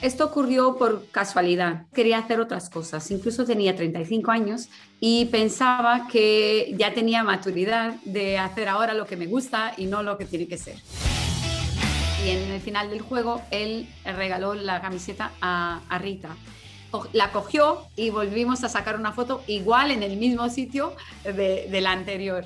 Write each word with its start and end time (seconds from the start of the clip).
Esto 0.00 0.26
ocurrió 0.26 0.76
por 0.76 1.06
casualidad. 1.10 1.86
Quería 1.92 2.18
hacer 2.18 2.38
otras 2.40 2.70
cosas. 2.70 3.10
Incluso 3.10 3.44
tenía 3.44 3.74
35 3.74 4.30
años 4.30 4.68
y 5.00 5.24
pensaba 5.26 6.06
que 6.06 6.72
ya 6.78 6.94
tenía 6.94 7.24
maturidad 7.24 7.94
de 8.04 8.38
hacer 8.38 8.68
ahora 8.68 8.94
lo 8.94 9.06
que 9.06 9.16
me 9.16 9.26
gusta 9.26 9.72
y 9.76 9.86
no 9.86 10.04
lo 10.04 10.16
que 10.16 10.24
tiene 10.24 10.46
que 10.46 10.56
ser. 10.56 10.76
Y 12.24 12.30
en 12.30 12.50
el 12.50 12.60
final 12.60 12.90
del 12.90 13.00
juego, 13.00 13.42
él 13.50 13.88
regaló 14.04 14.54
la 14.54 14.80
camiseta 14.80 15.32
a, 15.40 15.80
Rita. 16.00 16.36
La 17.12 17.32
cogió 17.32 17.82
y 17.96 18.10
volvimos 18.10 18.62
a 18.62 18.68
sacar 18.68 18.96
una 18.96 19.12
foto 19.12 19.42
igual 19.48 19.90
en 19.90 20.04
el 20.04 20.16
mismo 20.16 20.48
sitio 20.48 20.94
de, 21.24 21.80
la 21.80 21.90
anterior. 21.90 22.44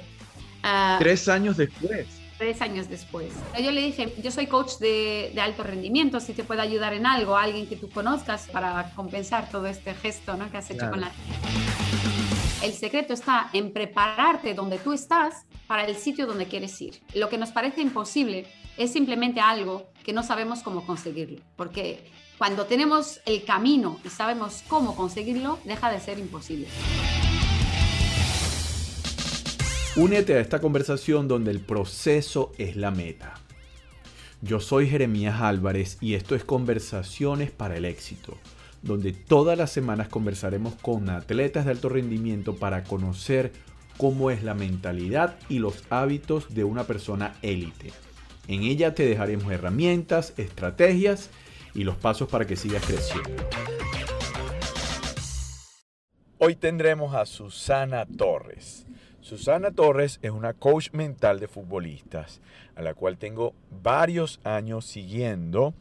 Ah, 0.62 0.96
Tres 0.98 1.28
años 1.28 1.58
después 1.58 2.21
tres 2.42 2.60
años 2.60 2.88
después. 2.88 3.32
Yo 3.62 3.70
le 3.70 3.82
dije, 3.82 4.12
yo 4.20 4.32
soy 4.32 4.48
coach 4.48 4.78
de, 4.80 5.32
alto 5.40 5.62
rendimiento, 5.62 6.18
si 6.18 6.32
te 6.32 6.42
puede 6.42 6.60
ayudar 6.60 6.92
en 6.92 7.06
algo, 7.06 7.36
alguien 7.36 7.68
que 7.68 7.76
tú 7.76 7.88
conozcas 7.88 8.48
para 8.48 8.90
compensar 8.96 9.48
todo 9.48 9.68
este 9.68 9.94
gesto 9.94 10.36
¿no? 10.36 10.50
que 10.50 10.56
has 10.56 10.68
hecho 10.68 10.90
con 10.90 11.02
la... 11.02 11.12
El 12.60 12.72
secreto 12.72 13.12
está 13.12 13.48
en 13.52 13.72
prepararte 13.72 14.54
donde 14.54 14.78
tú 14.78 14.92
estás 14.92 15.46
para 15.68 15.84
el 15.84 15.94
sitio 15.94 16.26
donde 16.26 16.46
quieres 16.46 16.80
ir. 16.80 17.00
Lo 17.14 17.28
que 17.28 17.38
nos 17.38 17.52
parece 17.52 17.80
imposible 17.80 18.48
es 18.76 18.92
simplemente 18.92 19.38
algo 19.38 19.86
que 20.02 20.12
no 20.12 20.24
sabemos 20.24 20.64
cómo 20.64 20.84
conseguirlo, 20.84 21.40
porque 21.54 22.10
cuando 22.38 22.66
tenemos 22.66 23.20
el 23.24 23.44
camino 23.44 24.00
y 24.04 24.08
sabemos 24.08 24.64
cómo 24.66 24.96
conseguirlo, 24.96 25.60
deja 25.64 25.92
de 25.92 26.00
ser 26.00 26.18
imposible. 26.18 26.66
Únete 29.94 30.34
a 30.36 30.40
esta 30.40 30.58
conversación 30.58 31.28
donde 31.28 31.50
el 31.50 31.60
proceso 31.60 32.52
es 32.56 32.76
la 32.76 32.90
meta. 32.90 33.34
Yo 34.40 34.58
soy 34.58 34.88
Jeremías 34.88 35.42
Álvarez 35.42 35.98
y 36.00 36.14
esto 36.14 36.34
es 36.34 36.44
Conversaciones 36.44 37.50
para 37.50 37.76
el 37.76 37.84
Éxito, 37.84 38.38
donde 38.80 39.12
todas 39.12 39.58
las 39.58 39.70
semanas 39.70 40.08
conversaremos 40.08 40.76
con 40.76 41.10
atletas 41.10 41.66
de 41.66 41.72
alto 41.72 41.90
rendimiento 41.90 42.56
para 42.56 42.84
conocer 42.84 43.52
cómo 43.98 44.30
es 44.30 44.42
la 44.42 44.54
mentalidad 44.54 45.36
y 45.50 45.58
los 45.58 45.84
hábitos 45.90 46.54
de 46.54 46.64
una 46.64 46.84
persona 46.84 47.34
élite. 47.42 47.92
En 48.48 48.62
ella 48.62 48.94
te 48.94 49.04
dejaremos 49.04 49.52
herramientas, 49.52 50.32
estrategias 50.38 51.28
y 51.74 51.84
los 51.84 51.96
pasos 51.96 52.30
para 52.30 52.46
que 52.46 52.56
sigas 52.56 52.82
creciendo. 52.86 53.46
Hoy 56.38 56.56
tendremos 56.56 57.14
a 57.14 57.26
Susana 57.26 58.06
Torres. 58.06 58.86
Susana 59.22 59.70
Torres 59.70 60.18
es 60.22 60.32
una 60.32 60.52
coach 60.52 60.90
mental 60.90 61.38
de 61.38 61.46
futbolistas, 61.46 62.40
a 62.74 62.82
la 62.82 62.92
cual 62.94 63.18
tengo 63.18 63.54
varios 63.70 64.40
años 64.42 64.84
siguiendo. 64.84 65.74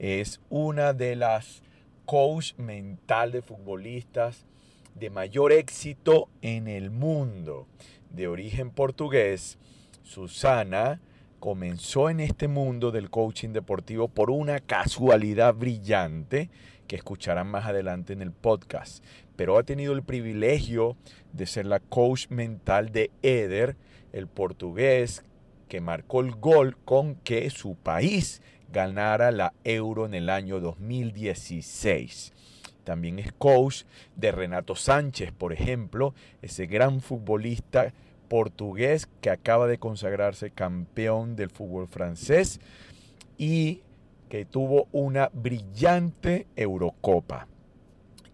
Es 0.00 0.40
una 0.50 0.92
de 0.92 1.14
las 1.14 1.62
coach 2.06 2.54
mental 2.56 3.30
de 3.30 3.40
futbolistas 3.40 4.46
de 4.96 5.10
mayor 5.10 5.52
éxito 5.52 6.28
en 6.42 6.66
el 6.66 6.90
mundo. 6.90 7.68
De 8.10 8.26
origen 8.26 8.70
portugués, 8.70 9.58
Susana 10.02 11.00
comenzó 11.38 12.10
en 12.10 12.18
este 12.18 12.48
mundo 12.48 12.90
del 12.90 13.10
coaching 13.10 13.50
deportivo 13.50 14.08
por 14.08 14.28
una 14.28 14.58
casualidad 14.58 15.54
brillante 15.54 16.50
que 16.88 16.96
escucharán 16.96 17.46
más 17.46 17.66
adelante 17.66 18.12
en 18.12 18.22
el 18.22 18.32
podcast 18.32 19.04
pero 19.36 19.58
ha 19.58 19.62
tenido 19.62 19.92
el 19.92 20.02
privilegio 20.02 20.96
de 21.32 21.46
ser 21.46 21.66
la 21.66 21.80
coach 21.80 22.28
mental 22.28 22.92
de 22.92 23.10
Eder, 23.22 23.76
el 24.12 24.26
portugués 24.26 25.24
que 25.68 25.80
marcó 25.80 26.20
el 26.20 26.32
gol 26.32 26.76
con 26.84 27.14
que 27.14 27.48
su 27.50 27.76
país 27.76 28.42
ganara 28.70 29.30
la 29.30 29.54
Euro 29.64 30.06
en 30.06 30.14
el 30.14 30.28
año 30.28 30.60
2016. 30.60 32.32
También 32.84 33.18
es 33.18 33.32
coach 33.32 33.84
de 34.16 34.32
Renato 34.32 34.74
Sánchez, 34.74 35.32
por 35.32 35.52
ejemplo, 35.52 36.14
ese 36.42 36.66
gran 36.66 37.00
futbolista 37.00 37.92
portugués 38.28 39.08
que 39.20 39.30
acaba 39.30 39.66
de 39.66 39.78
consagrarse 39.78 40.50
campeón 40.50 41.36
del 41.36 41.50
fútbol 41.50 41.86
francés 41.86 42.60
y 43.38 43.82
que 44.28 44.44
tuvo 44.44 44.88
una 44.92 45.30
brillante 45.32 46.46
Eurocopa 46.56 47.46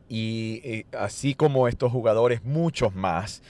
y 0.08 0.60
eh, 0.64 0.86
así 0.92 1.34
como 1.34 1.69
estos 1.69 1.92
jugadores, 1.92 2.44
muchos 2.44 2.94
más. 2.94 3.42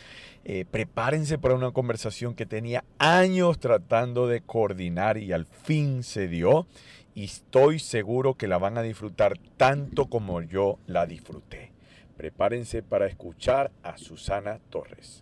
Eh, 0.44 0.64
prepárense 0.70 1.36
para 1.36 1.54
una 1.54 1.72
conversación 1.72 2.34
que 2.34 2.46
tenía 2.46 2.82
años 2.98 3.58
tratando 3.58 4.26
de 4.26 4.40
coordinar 4.40 5.18
y 5.18 5.32
al 5.32 5.44
fin 5.44 6.02
se 6.02 6.26
dio. 6.26 6.66
Y 7.14 7.24
estoy 7.24 7.78
seguro 7.78 8.34
que 8.34 8.48
la 8.48 8.58
van 8.58 8.78
a 8.78 8.82
disfrutar 8.82 9.38
tanto 9.56 10.06
como 10.06 10.40
yo 10.40 10.78
la 10.86 11.06
disfruté. 11.06 11.72
Prepárense 12.16 12.82
para 12.82 13.06
escuchar 13.06 13.70
a 13.82 13.98
Susana 13.98 14.58
Torres. 14.70 15.20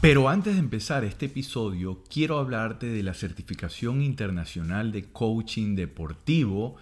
Pero 0.00 0.28
antes 0.30 0.54
de 0.54 0.60
empezar 0.60 1.04
este 1.04 1.26
episodio, 1.26 2.02
quiero 2.08 2.38
hablarte 2.38 2.86
de 2.86 3.02
la 3.02 3.12
certificación 3.12 4.00
internacional 4.00 4.92
de 4.92 5.04
coaching 5.10 5.74
deportivo 5.74 6.76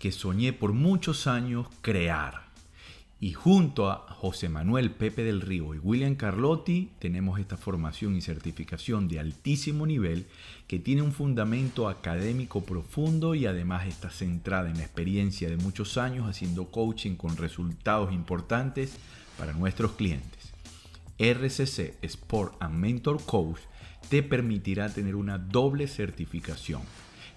que 0.00 0.10
soñé 0.10 0.52
por 0.52 0.72
muchos 0.72 1.26
años 1.26 1.68
crear. 1.82 2.43
Y 3.20 3.32
junto 3.32 3.90
a 3.90 4.06
José 4.10 4.48
Manuel 4.48 4.90
Pepe 4.90 5.22
del 5.22 5.40
Río 5.40 5.74
y 5.74 5.78
William 5.78 6.14
Carlotti 6.14 6.90
tenemos 6.98 7.38
esta 7.38 7.56
formación 7.56 8.16
y 8.16 8.20
certificación 8.20 9.08
de 9.08 9.20
altísimo 9.20 9.86
nivel 9.86 10.26
que 10.66 10.78
tiene 10.78 11.02
un 11.02 11.12
fundamento 11.12 11.88
académico 11.88 12.64
profundo 12.64 13.34
y 13.34 13.46
además 13.46 13.86
está 13.86 14.10
centrada 14.10 14.68
en 14.68 14.78
la 14.78 14.84
experiencia 14.84 15.48
de 15.48 15.56
muchos 15.56 15.96
años 15.96 16.28
haciendo 16.28 16.66
coaching 16.66 17.16
con 17.16 17.36
resultados 17.36 18.12
importantes 18.12 18.96
para 19.38 19.52
nuestros 19.52 19.92
clientes. 19.92 20.52
RCC 21.18 22.02
Sport 22.02 22.56
and 22.60 22.74
Mentor 22.74 23.24
Coach 23.24 23.60
te 24.08 24.22
permitirá 24.22 24.92
tener 24.92 25.14
una 25.14 25.38
doble 25.38 25.86
certificación. 25.86 26.82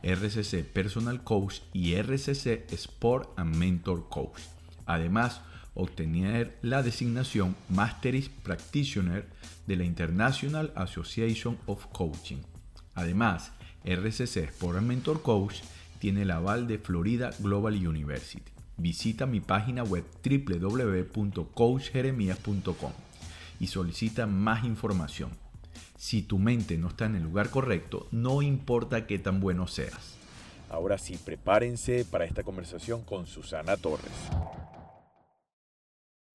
RCC 0.03 0.63
Personal 0.63 1.23
Coach 1.23 1.59
y 1.73 1.93
RCC 1.93 2.71
Sport 2.73 3.37
and 3.37 3.55
Mentor 3.55 4.09
Coach. 4.09 4.41
Además, 4.85 5.41
obtener 5.77 6.57
la 6.63 6.81
designación 6.81 7.55
Masteris 7.69 8.29
Practitioner 8.29 9.27
de 9.67 9.75
la 9.75 9.83
International 9.83 10.73
Association 10.75 11.59
of 11.67 11.85
Coaching. 11.93 12.37
Además, 12.95 13.51
RCC 13.85 14.37
Sport 14.37 14.81
Mentor 14.81 15.21
Coach 15.21 15.57
tiene 15.99 16.23
el 16.23 16.31
aval 16.31 16.67
de 16.67 16.79
Florida 16.79 17.29
Global 17.39 17.75
University. 17.75 18.51
Visita 18.77 19.27
mi 19.27 19.39
página 19.39 19.83
web 19.83 20.03
www.coachjeremías.com 20.23 22.91
y 23.59 23.67
solicita 23.67 24.25
más 24.25 24.65
información. 24.65 25.29
Si 25.95 26.23
tu 26.23 26.39
mente 26.39 26.79
no 26.79 26.87
está 26.87 27.05
en 27.05 27.17
el 27.17 27.23
lugar 27.23 27.51
correcto, 27.51 28.07
no 28.11 28.41
importa 28.41 29.05
qué 29.05 29.19
tan 29.19 29.39
bueno 29.39 29.67
seas. 29.67 30.17
Ahora 30.69 30.97
sí, 30.97 31.17
prepárense 31.23 32.03
para 32.03 32.25
esta 32.25 32.43
conversación 32.43 33.03
con 33.03 33.25
Susana 33.27 33.77
Torres. 33.77 34.11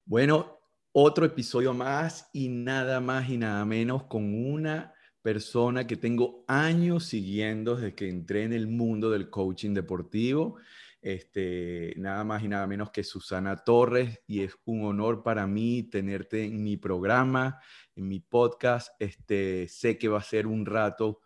Bueno, 0.05 0.59
otro 0.91 1.25
episodio 1.25 1.73
más 1.73 2.29
y 2.33 2.49
nada 2.49 2.99
más 2.99 3.29
y 3.29 3.37
nada 3.37 3.63
menos 3.63 4.03
con 4.03 4.35
una 4.35 4.93
persona 5.21 5.87
que 5.87 5.95
tengo 5.95 6.43
años 6.45 7.05
siguiendo 7.05 7.77
desde 7.77 7.95
que 7.95 8.09
entré 8.09 8.43
en 8.43 8.51
el 8.51 8.67
mundo 8.67 9.09
del 9.09 9.29
coaching 9.29 9.73
deportivo. 9.73 10.57
Este, 11.01 11.93
nada 11.95 12.25
más 12.25 12.43
y 12.43 12.49
nada 12.49 12.67
menos 12.67 12.91
que 12.91 13.05
Susana 13.05 13.55
Torres 13.63 14.21
y 14.27 14.41
es 14.41 14.57
un 14.65 14.83
honor 14.83 15.23
para 15.23 15.47
mí 15.47 15.83
tenerte 15.83 16.43
en 16.43 16.61
mi 16.61 16.75
programa, 16.75 17.61
en 17.95 18.09
mi 18.09 18.19
podcast. 18.19 18.89
Este, 18.99 19.69
sé 19.69 19.97
que 19.97 20.09
va 20.09 20.19
a 20.19 20.23
ser 20.23 20.47
un 20.47 20.65
rato 20.65 21.21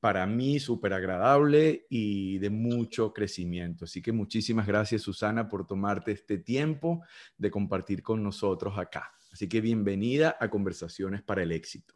para 0.00 0.26
mí 0.26 0.60
súper 0.60 0.92
agradable 0.92 1.86
y 1.88 2.38
de 2.38 2.50
mucho 2.50 3.12
crecimiento. 3.12 3.86
Así 3.86 4.02
que 4.02 4.12
muchísimas 4.12 4.66
gracias, 4.66 5.02
Susana, 5.02 5.48
por 5.48 5.66
tomarte 5.66 6.12
este 6.12 6.38
tiempo 6.38 7.02
de 7.36 7.50
compartir 7.50 8.02
con 8.02 8.22
nosotros 8.22 8.78
acá. 8.78 9.12
Así 9.32 9.48
que 9.48 9.60
bienvenida 9.60 10.36
a 10.38 10.48
Conversaciones 10.48 11.22
para 11.22 11.42
el 11.42 11.52
Éxito. 11.52 11.94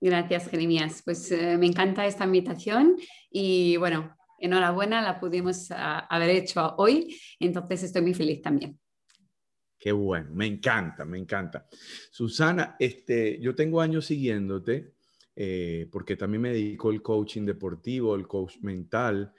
Gracias, 0.00 0.48
Jeremías. 0.48 1.02
Pues 1.04 1.30
eh, 1.30 1.56
me 1.58 1.66
encanta 1.66 2.06
esta 2.06 2.24
invitación 2.24 2.96
y 3.30 3.76
bueno, 3.76 4.16
enhorabuena, 4.38 5.00
la 5.00 5.20
pudimos 5.20 5.70
ah, 5.70 6.00
haber 6.10 6.30
hecho 6.30 6.74
hoy, 6.78 7.16
entonces 7.38 7.84
estoy 7.84 8.02
muy 8.02 8.14
feliz 8.14 8.42
también. 8.42 8.78
Qué 9.78 9.92
bueno, 9.92 10.30
me 10.32 10.46
encanta, 10.46 11.04
me 11.04 11.18
encanta. 11.18 11.66
Susana, 12.10 12.76
este, 12.78 13.40
yo 13.40 13.54
tengo 13.54 13.80
años 13.80 14.06
siguiéndote 14.06 14.94
eh, 15.34 15.88
porque 15.90 16.16
también 16.16 16.42
me 16.42 16.52
dedico 16.52 16.90
al 16.90 17.02
coaching 17.02 17.44
deportivo, 17.44 18.14
el 18.14 18.26
coach 18.26 18.58
mental, 18.60 19.32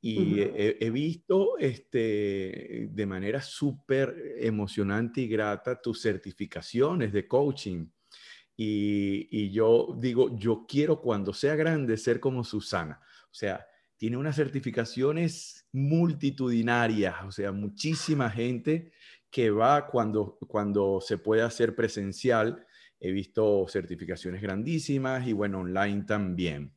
y 0.00 0.40
he, 0.40 0.90
visto 0.90 1.58
este, 1.58 2.88
de 2.88 3.06
manera 3.06 3.42
súper 3.42 4.36
emocionante 4.38 5.22
y 5.22 5.28
grata 5.28 5.80
tus 5.80 6.00
certificaciones 6.00 7.12
de 7.12 7.26
coaching. 7.26 7.84
Y, 8.56 9.28
y, 9.30 9.50
yo 9.50 9.96
digo, 9.98 10.38
yo 10.38 10.66
quiero 10.68 11.00
cuando 11.00 11.32
sea 11.32 11.56
grande 11.56 11.96
ser 11.96 12.20
como 12.20 12.44
Susana. 12.44 13.00
O 13.24 13.34
sea, 13.34 13.66
tiene 13.96 14.16
unas 14.16 14.36
certificaciones 14.36 15.66
multitudinarias, 15.72 17.16
o 17.24 17.32
sea, 17.32 17.50
muchísima 17.50 18.30
gente 18.30 18.92
que 19.30 19.50
va 19.50 19.86
cuando, 19.88 20.38
cuando 20.46 21.00
se 21.00 21.18
puede 21.18 21.42
hacer 21.42 21.74
presencial. 21.74 22.64
He 23.00 23.12
visto 23.12 23.66
certificaciones 23.68 24.42
grandísimas 24.42 25.26
y 25.26 25.32
bueno, 25.32 25.60
online 25.60 26.04
también. 26.04 26.74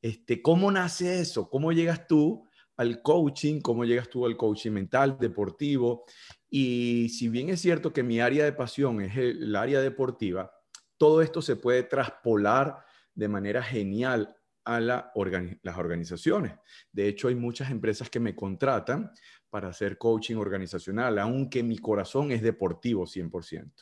Este, 0.00 0.42
¿Cómo 0.42 0.70
nace 0.70 1.20
eso? 1.20 1.48
¿Cómo 1.48 1.72
llegas 1.72 2.06
tú 2.06 2.46
al 2.76 3.02
coaching? 3.02 3.60
¿Cómo 3.60 3.84
llegas 3.84 4.08
tú 4.08 4.26
al 4.26 4.36
coaching 4.36 4.72
mental, 4.72 5.16
deportivo? 5.18 6.04
Y 6.50 7.08
si 7.08 7.28
bien 7.28 7.48
es 7.48 7.60
cierto 7.60 7.92
que 7.92 8.02
mi 8.02 8.20
área 8.20 8.44
de 8.44 8.52
pasión 8.52 9.00
es 9.00 9.16
el, 9.16 9.56
área 9.56 9.80
deportiva, 9.80 10.52
todo 10.96 11.22
esto 11.22 11.42
se 11.42 11.56
puede 11.56 11.82
traspolar 11.84 12.84
de 13.14 13.28
manera 13.28 13.62
genial 13.62 14.36
a 14.64 14.80
las 14.80 15.04
organizaciones. 15.14 16.52
De 16.92 17.08
hecho, 17.08 17.28
hay 17.28 17.34
muchas 17.34 17.70
empresas 17.70 18.08
que 18.08 18.20
me 18.20 18.34
contratan 18.34 19.10
para 19.50 19.68
hacer 19.68 19.98
coaching 19.98 20.36
organizacional, 20.36 21.18
aunque 21.18 21.62
mi 21.62 21.78
corazón 21.78 22.32
es 22.32 22.42
deportivo 22.42 23.06
100%. 23.06 23.72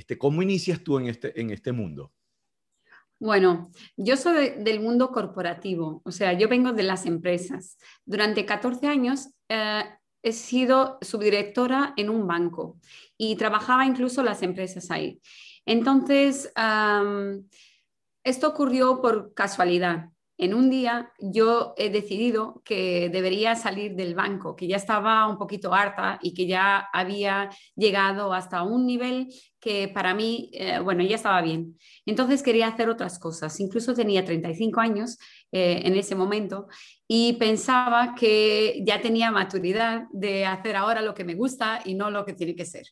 Este, 0.00 0.16
¿Cómo 0.16 0.40
inicias 0.40 0.82
tú 0.82 0.98
en 0.98 1.08
este, 1.08 1.38
en 1.38 1.50
este 1.50 1.72
mundo? 1.72 2.10
Bueno, 3.18 3.70
yo 3.98 4.16
soy 4.16 4.54
del 4.56 4.80
mundo 4.80 5.10
corporativo, 5.10 6.00
o 6.06 6.10
sea, 6.10 6.32
yo 6.32 6.48
vengo 6.48 6.72
de 6.72 6.84
las 6.84 7.04
empresas. 7.04 7.76
Durante 8.06 8.46
14 8.46 8.86
años 8.86 9.28
eh, 9.50 9.82
he 10.22 10.32
sido 10.32 10.96
subdirectora 11.02 11.92
en 11.98 12.08
un 12.08 12.26
banco 12.26 12.78
y 13.18 13.36
trabajaba 13.36 13.84
incluso 13.84 14.22
las 14.22 14.42
empresas 14.42 14.90
ahí. 14.90 15.20
Entonces, 15.66 16.50
esto 18.24 18.48
ocurrió 18.48 19.02
por 19.02 19.34
casualidad 19.34 20.08
en 20.40 20.54
un 20.54 20.70
día 20.70 21.12
yo 21.18 21.74
he 21.76 21.90
decidido 21.90 22.62
que 22.64 23.10
debería 23.10 23.54
salir 23.56 23.94
del 23.94 24.14
banco, 24.14 24.56
que 24.56 24.66
ya 24.66 24.76
estaba 24.76 25.26
un 25.26 25.36
poquito 25.36 25.74
harta 25.74 26.18
y 26.22 26.32
que 26.32 26.46
ya 26.46 26.88
había 26.94 27.50
llegado 27.76 28.32
hasta 28.32 28.62
un 28.62 28.86
nivel 28.86 29.28
que 29.60 29.88
para 29.88 30.14
mí, 30.14 30.50
eh, 30.54 30.78
bueno, 30.78 31.02
ya 31.02 31.16
estaba 31.16 31.42
bien. 31.42 31.78
Entonces 32.06 32.42
quería 32.42 32.68
hacer 32.68 32.88
otras 32.88 33.18
cosas. 33.18 33.60
Incluso 33.60 33.92
tenía 33.92 34.24
35 34.24 34.80
años 34.80 35.18
eh, 35.52 35.82
en 35.84 35.94
ese 35.94 36.14
momento 36.14 36.68
y 37.06 37.34
pensaba 37.34 38.14
que 38.14 38.82
ya 38.82 39.02
tenía 39.02 39.30
maturidad 39.30 40.04
de 40.10 40.46
hacer 40.46 40.74
ahora 40.74 41.02
lo 41.02 41.12
que 41.12 41.24
me 41.24 41.34
gusta 41.34 41.82
y 41.84 41.94
no 41.94 42.10
lo 42.10 42.24
que 42.24 42.32
tiene 42.32 42.56
que 42.56 42.64
ser. 42.64 42.86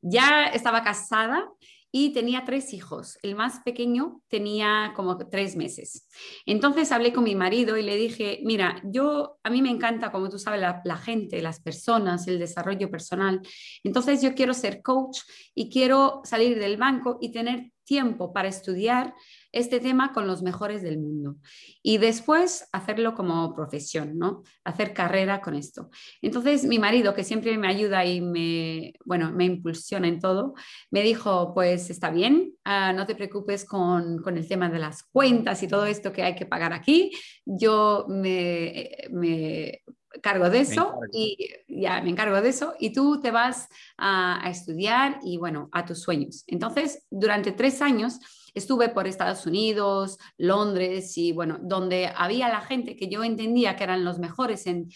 Ya 0.00 0.46
estaba 0.46 0.82
casada 0.82 1.50
y 1.90 2.12
tenía 2.12 2.44
tres 2.44 2.72
hijos. 2.74 3.18
El 3.22 3.34
más 3.34 3.60
pequeño 3.60 4.22
tenía 4.28 4.92
como 4.94 5.16
tres 5.16 5.56
meses. 5.56 6.08
Entonces 6.44 6.92
hablé 6.92 7.12
con 7.12 7.24
mi 7.24 7.34
marido 7.34 7.76
y 7.76 7.82
le 7.82 7.96
dije, 7.96 8.40
mira, 8.44 8.80
yo, 8.84 9.38
a 9.42 9.50
mí 9.50 9.62
me 9.62 9.70
encanta, 9.70 10.12
como 10.12 10.28
tú 10.28 10.38
sabes, 10.38 10.60
la, 10.60 10.82
la 10.84 10.98
gente, 10.98 11.40
las 11.40 11.60
personas, 11.60 12.28
el 12.28 12.38
desarrollo 12.38 12.90
personal. 12.90 13.40
Entonces 13.82 14.20
yo 14.22 14.34
quiero 14.34 14.52
ser 14.52 14.82
coach 14.82 15.20
y 15.54 15.70
quiero 15.70 16.20
salir 16.24 16.58
del 16.58 16.76
banco 16.76 17.18
y 17.20 17.32
tener 17.32 17.70
tiempo 17.84 18.34
para 18.34 18.48
estudiar 18.48 19.14
este 19.52 19.80
tema 19.80 20.12
con 20.12 20.26
los 20.26 20.42
mejores 20.42 20.82
del 20.82 20.98
mundo 20.98 21.36
y 21.82 21.98
después 21.98 22.68
hacerlo 22.72 23.14
como 23.14 23.54
profesión, 23.54 24.18
¿no? 24.18 24.42
Hacer 24.64 24.92
carrera 24.92 25.40
con 25.40 25.54
esto. 25.54 25.90
Entonces 26.20 26.64
mi 26.64 26.78
marido, 26.78 27.14
que 27.14 27.24
siempre 27.24 27.56
me 27.56 27.68
ayuda 27.68 28.04
y 28.04 28.20
me, 28.20 28.94
bueno, 29.04 29.32
me 29.32 29.44
impulsiona 29.44 30.08
en 30.08 30.20
todo, 30.20 30.54
me 30.90 31.02
dijo, 31.02 31.54
pues 31.54 31.90
está 31.90 32.10
bien, 32.10 32.52
ah, 32.64 32.92
no 32.92 33.06
te 33.06 33.14
preocupes 33.14 33.64
con, 33.64 34.18
con, 34.22 34.36
el 34.36 34.46
tema 34.46 34.68
de 34.68 34.78
las 34.78 35.02
cuentas 35.04 35.62
y 35.62 35.68
todo 35.68 35.86
esto 35.86 36.12
que 36.12 36.22
hay 36.22 36.34
que 36.34 36.46
pagar 36.46 36.72
aquí, 36.72 37.10
yo 37.44 38.06
me, 38.08 38.90
me 39.10 39.82
cargo 40.22 40.50
de 40.50 40.60
eso 40.60 40.98
y 41.12 41.36
ya 41.68 42.00
me 42.02 42.10
encargo 42.10 42.40
de 42.40 42.48
eso 42.48 42.74
y 42.78 42.92
tú 42.92 43.20
te 43.20 43.30
vas 43.30 43.68
a, 43.96 44.44
a, 44.44 44.50
estudiar 44.50 45.18
y 45.22 45.36
bueno, 45.36 45.68
a 45.72 45.84
tus 45.84 46.00
sueños. 46.00 46.44
Entonces, 46.46 47.06
durante 47.10 47.52
tres 47.52 47.82
años 47.82 48.18
Estuve 48.58 48.88
por 48.88 49.06
Estados 49.06 49.46
Unidos, 49.46 50.18
Londres 50.36 51.16
y 51.16 51.32
bueno, 51.32 51.58
donde 51.62 52.12
había 52.14 52.48
la 52.48 52.60
gente 52.60 52.96
que 52.96 53.08
yo 53.08 53.24
entendía 53.24 53.76
que 53.76 53.84
eran 53.84 54.04
los 54.04 54.18
mejores 54.18 54.66
en, 54.66 54.88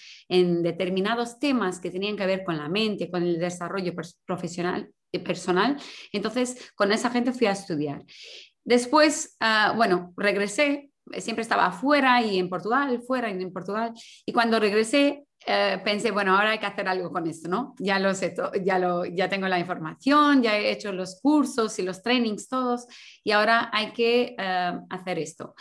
determinados 0.62 1.38
temas 1.38 1.80
que 1.80 1.90
tenían 1.90 2.16
que 2.16 2.26
ver 2.26 2.44
con 2.44 2.56
la 2.56 2.68
mente, 2.68 3.10
con 3.10 3.22
el 3.22 3.38
desarrollo 3.38 3.94
profesional 4.26 4.90
y 5.12 5.18
personal. 5.20 5.76
Entonces, 6.12 6.72
con 6.74 6.92
esa 6.92 7.10
gente 7.10 7.32
fui 7.32 7.46
a 7.46 7.52
estudiar. 7.52 8.04
Después, 8.64 9.36
ah, 9.40 9.74
bueno, 9.76 10.12
regresé, 10.16 10.90
siempre 11.18 11.42
estaba 11.42 11.66
afuera 11.66 12.22
y 12.22 12.38
en 12.38 12.48
Portugal, 12.48 13.00
fuera 13.06 13.30
y 13.30 13.40
en 13.40 13.52
Portugal. 13.52 13.92
Y 14.26 14.32
cuando 14.32 14.60
regresé, 14.60 15.24
eh, 15.46 15.80
pensé, 15.84 16.10
bueno, 16.10 16.36
ahora 16.36 16.50
hay 16.50 16.58
que 16.58 16.66
hacer 16.66 16.88
algo 16.88 17.10
con 17.10 17.26
esto, 17.26 17.48
¿no? 17.48 17.74
Ya 17.78 17.98
lo 17.98 18.14
sé, 18.14 18.34
ya, 18.64 18.78
lo, 18.78 19.04
ya 19.04 19.28
tengo 19.28 19.48
la 19.48 19.58
información, 19.58 20.42
ya 20.42 20.56
he 20.56 20.70
hecho 20.70 20.92
los 20.92 21.20
cursos 21.20 21.78
y 21.78 21.82
los 21.82 22.02
trainings 22.02 22.48
todos 22.48 22.86
y 23.24 23.32
ahora 23.32 23.70
hay 23.72 23.92
que 23.92 24.36
eh, 24.38 24.72
hacer 24.90 25.18
esto. 25.18 25.54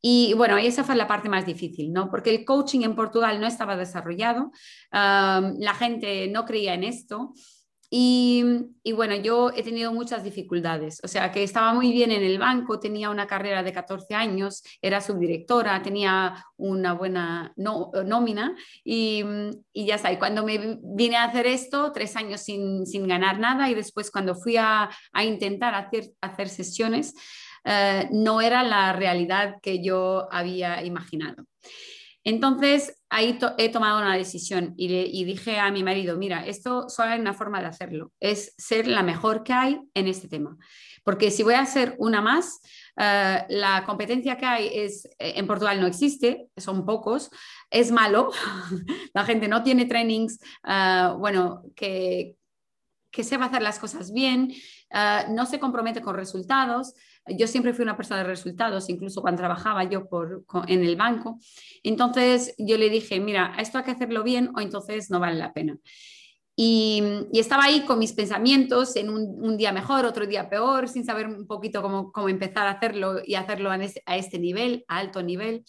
Y 0.00 0.34
bueno, 0.34 0.56
esa 0.58 0.84
fue 0.84 0.94
la 0.96 1.08
parte 1.08 1.28
más 1.28 1.44
difícil, 1.44 1.92
¿no? 1.92 2.10
Porque 2.10 2.30
el 2.30 2.44
coaching 2.44 2.80
en 2.80 2.94
Portugal 2.94 3.40
no 3.40 3.46
estaba 3.46 3.76
desarrollado, 3.76 4.52
eh, 4.92 5.52
la 5.58 5.74
gente 5.74 6.28
no 6.28 6.44
creía 6.44 6.74
en 6.74 6.84
esto 6.84 7.32
y, 7.90 8.92
bueno, 8.94 9.14
yo 9.16 9.50
he 9.54 9.62
tenido 9.62 9.92
muchas 9.92 10.24
dificultades, 10.24 11.00
o 11.04 11.08
sea 11.08 11.30
que 11.30 11.42
estaba 11.42 11.72
muy 11.72 11.92
bien 11.92 12.10
en 12.10 12.22
el 12.22 12.38
banco, 12.38 12.80
tenía 12.80 13.10
una 13.10 13.26
carrera 13.26 13.62
de 13.62 13.72
14 13.72 14.14
años, 14.14 14.62
era 14.82 15.00
subdirectora, 15.00 15.82
tenía 15.82 16.44
una 16.56 16.94
buena 16.94 17.52
nómina 17.56 18.56
y, 18.84 19.22
y, 19.72 19.86
ya 19.86 19.96
está. 19.96 20.12
Y 20.12 20.18
cuando 20.18 20.44
me 20.44 20.78
vine 20.82 21.16
a 21.16 21.24
hacer 21.24 21.46
esto, 21.46 21.92
tres 21.92 22.16
años 22.16 22.40
sin, 22.40 22.86
sin 22.86 23.06
ganar 23.06 23.38
nada 23.38 23.70
y 23.70 23.74
después 23.74 24.10
cuando 24.10 24.34
fui 24.34 24.56
a, 24.56 24.90
a 25.12 25.24
intentar 25.24 25.74
hacer, 25.74 26.10
hacer 26.20 26.48
sesiones, 26.48 27.14
eh, 27.64 28.08
no 28.12 28.40
era 28.40 28.62
la 28.62 28.92
realidad 28.92 29.56
que 29.60 29.82
yo 29.82 30.28
había 30.30 30.84
imaginado. 30.84 31.44
Entonces, 32.26 33.00
ahí 33.08 33.38
he 33.56 33.68
tomado 33.68 34.00
una 34.00 34.16
decisión 34.16 34.74
y, 34.76 35.24
dije 35.24 35.60
a 35.60 35.70
mi 35.70 35.84
marido, 35.84 36.16
mira, 36.16 36.44
esto 36.44 36.88
solo 36.88 37.10
hay 37.10 37.20
una 37.20 37.34
forma 37.34 37.60
de 37.60 37.68
hacerlo, 37.68 38.10
es 38.18 38.52
ser 38.58 38.88
la 38.88 39.04
mejor 39.04 39.44
que 39.44 39.52
hay 39.52 39.80
en 39.94 40.08
este 40.08 40.26
tema. 40.26 40.56
Porque 41.04 41.30
si 41.30 41.44
voy 41.44 41.54
a 41.54 41.60
hacer 41.60 41.94
una 41.98 42.20
más, 42.20 42.60
eh, 42.96 43.44
la 43.48 43.84
competencia 43.86 44.36
que 44.36 44.44
hay 44.44 44.70
es, 44.74 45.06
eh, 45.20 45.34
en 45.36 45.46
Portugal 45.46 45.80
no 45.80 45.86
existe, 45.86 46.48
son 46.56 46.84
pocos, 46.84 47.30
es 47.70 47.92
malo, 47.92 48.32
la 49.14 49.24
gente 49.24 49.46
no 49.46 49.62
tiene 49.62 49.86
trainings, 49.86 50.40
eh, 50.66 51.10
bueno, 51.16 51.62
que, 51.76 52.34
que 53.12 53.22
sepa 53.22 53.44
hacer 53.44 53.62
las 53.62 53.78
cosas 53.78 54.12
bien, 54.12 54.52
no 54.90 55.46
se 55.46 55.58
compromete 55.58 56.00
con 56.00 56.14
resultados. 56.14 56.94
Yo 57.26 57.46
siempre 57.46 57.74
fui 57.74 57.82
una 57.82 57.96
persona 57.96 58.22
de 58.22 58.28
resultados, 58.28 58.88
incluso 58.88 59.20
cuando 59.20 59.40
trabajaba 59.40 59.84
yo 59.84 60.08
por, 60.08 60.44
en 60.68 60.84
el 60.84 60.96
banco. 60.96 61.38
Entonces 61.82 62.54
yo 62.58 62.78
le 62.78 62.88
dije, 62.88 63.20
mira, 63.20 63.54
esto 63.58 63.78
hay 63.78 63.84
que 63.84 63.90
hacerlo 63.90 64.22
bien 64.22 64.50
o 64.54 64.60
entonces 64.60 65.10
no 65.10 65.18
vale 65.18 65.36
la 65.36 65.52
pena. 65.52 65.78
Y, 66.58 67.02
estaba 67.32 67.64
ahí 67.64 67.82
con 67.82 67.98
mis 67.98 68.14
pensamientos 68.14 68.96
en 68.96 69.10
un, 69.10 69.56
día 69.58 69.72
mejor, 69.72 70.06
otro 70.06 70.26
día 70.26 70.48
peor, 70.48 70.88
sin 70.88 71.04
saber 71.04 71.26
un 71.26 71.46
poquito 71.46 71.82
cómo, 71.82 72.12
cómo 72.12 72.30
empezar 72.30 72.66
a 72.66 72.72
hacerlo 72.72 73.20
y 73.24 73.34
hacerlo 73.34 73.70
a, 73.70 73.76
este 74.16 74.38
nivel, 74.38 74.84
a 74.88 74.98
alto 74.98 75.22
nivel. 75.22 75.64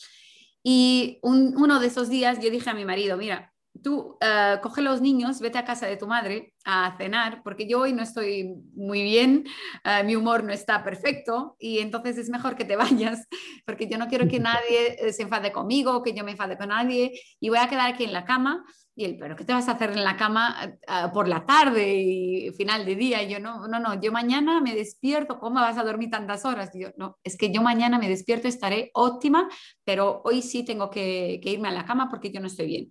Y 0.63 1.19
uno 1.24 1.79
de 1.79 1.88
esos 1.88 2.09
días 2.09 2.39
yo 2.39 2.50
dije 2.50 2.69
a 2.69 2.74
mi 2.74 2.86
marido, 2.86 3.17
mira, 3.17 3.53
tú 3.77 4.17
uh, 4.22 4.62
coge 4.62 4.81
los 4.81 5.01
niños, 5.01 5.39
vete 5.39 5.57
a 5.57 5.65
casa 5.65 5.88
de 5.88 5.98
tu 5.98 6.07
madre 6.07 6.53
a 6.65 6.96
cenar, 6.98 7.41
porque 7.43 7.67
yo 7.67 7.79
hoy 7.81 7.93
no 7.93 8.03
estoy 8.03 8.55
muy 8.74 9.01
bien, 9.01 9.46
uh, 9.86 10.05
mi 10.05 10.15
humor 10.15 10.43
no 10.43 10.53
está 10.53 10.84
perfecto 10.84 11.55
y 11.60 11.79
entonces 11.79 12.17
es 12.17 12.29
mejor 12.29 12.55
que 12.55 12.65
te 12.65 12.75
vayas, 12.75 13.27
porque 13.65 13.88
yo 13.88 13.98
no 13.98 14.07
quiero 14.07 14.27
que 14.27 14.39
nadie 14.39 14.98
eh, 15.00 15.13
se 15.13 15.24
enfade 15.24 15.51
conmigo, 15.51 16.03
que 16.03 16.13
yo 16.13 16.24
me 16.24 16.31
enfade 16.31 16.57
con 16.57 16.69
nadie 16.69 17.19
y 17.39 17.50
voy 17.50 17.60
a 17.60 17.69
quedar 17.69 17.93
aquí 17.93 18.03
en 18.03 18.13
la 18.13 18.25
cama. 18.25 18.65
Y 19.00 19.06
él, 19.06 19.16
pero 19.20 19.36
¿qué 19.36 19.46
te 19.46 19.54
vas 19.54 19.68
a 19.68 19.74
hacer 19.74 19.92
en 19.92 20.04
la 20.04 20.18
cama 20.18 20.75
uh, 20.88 21.13
por 21.13 21.27
la 21.27 21.46
tarde 21.46 21.94
y 21.94 22.50
final 22.54 22.84
de 22.84 22.96
día? 22.96 23.22
Y 23.22 23.30
yo, 23.30 23.39
no, 23.39 23.68
no, 23.68 23.80
no, 23.80 24.01
yo 24.01 24.12
mañana 24.12 24.60
me 24.60 24.74
despierto, 24.74 25.38
¿cómo 25.38 25.62
vas 25.62 25.77
a 25.77 25.84
dormir 25.84 26.10
tantas 26.10 26.46
horas? 26.46 26.74
Y 26.74 26.82
yo, 26.82 26.89
no, 26.98 27.20
es 27.24 27.38
que 27.38 27.51
yo 27.51 27.62
mañana 27.62 28.00
me 28.00 28.10
despierto, 28.10 28.48
estaré 28.48 28.89
óptima, 28.96 29.48
pero 29.84 30.24
hoy 30.25 30.42
sí 30.42 30.66
tengo 30.66 30.89
que, 30.89 31.39
irme 31.44 31.68
a 31.68 31.72
la 31.74 31.86
cama 31.86 32.10
porque 32.10 32.32
yo 32.32 32.39
no 32.39 32.48
estoy 32.48 32.66
bien. 32.66 32.89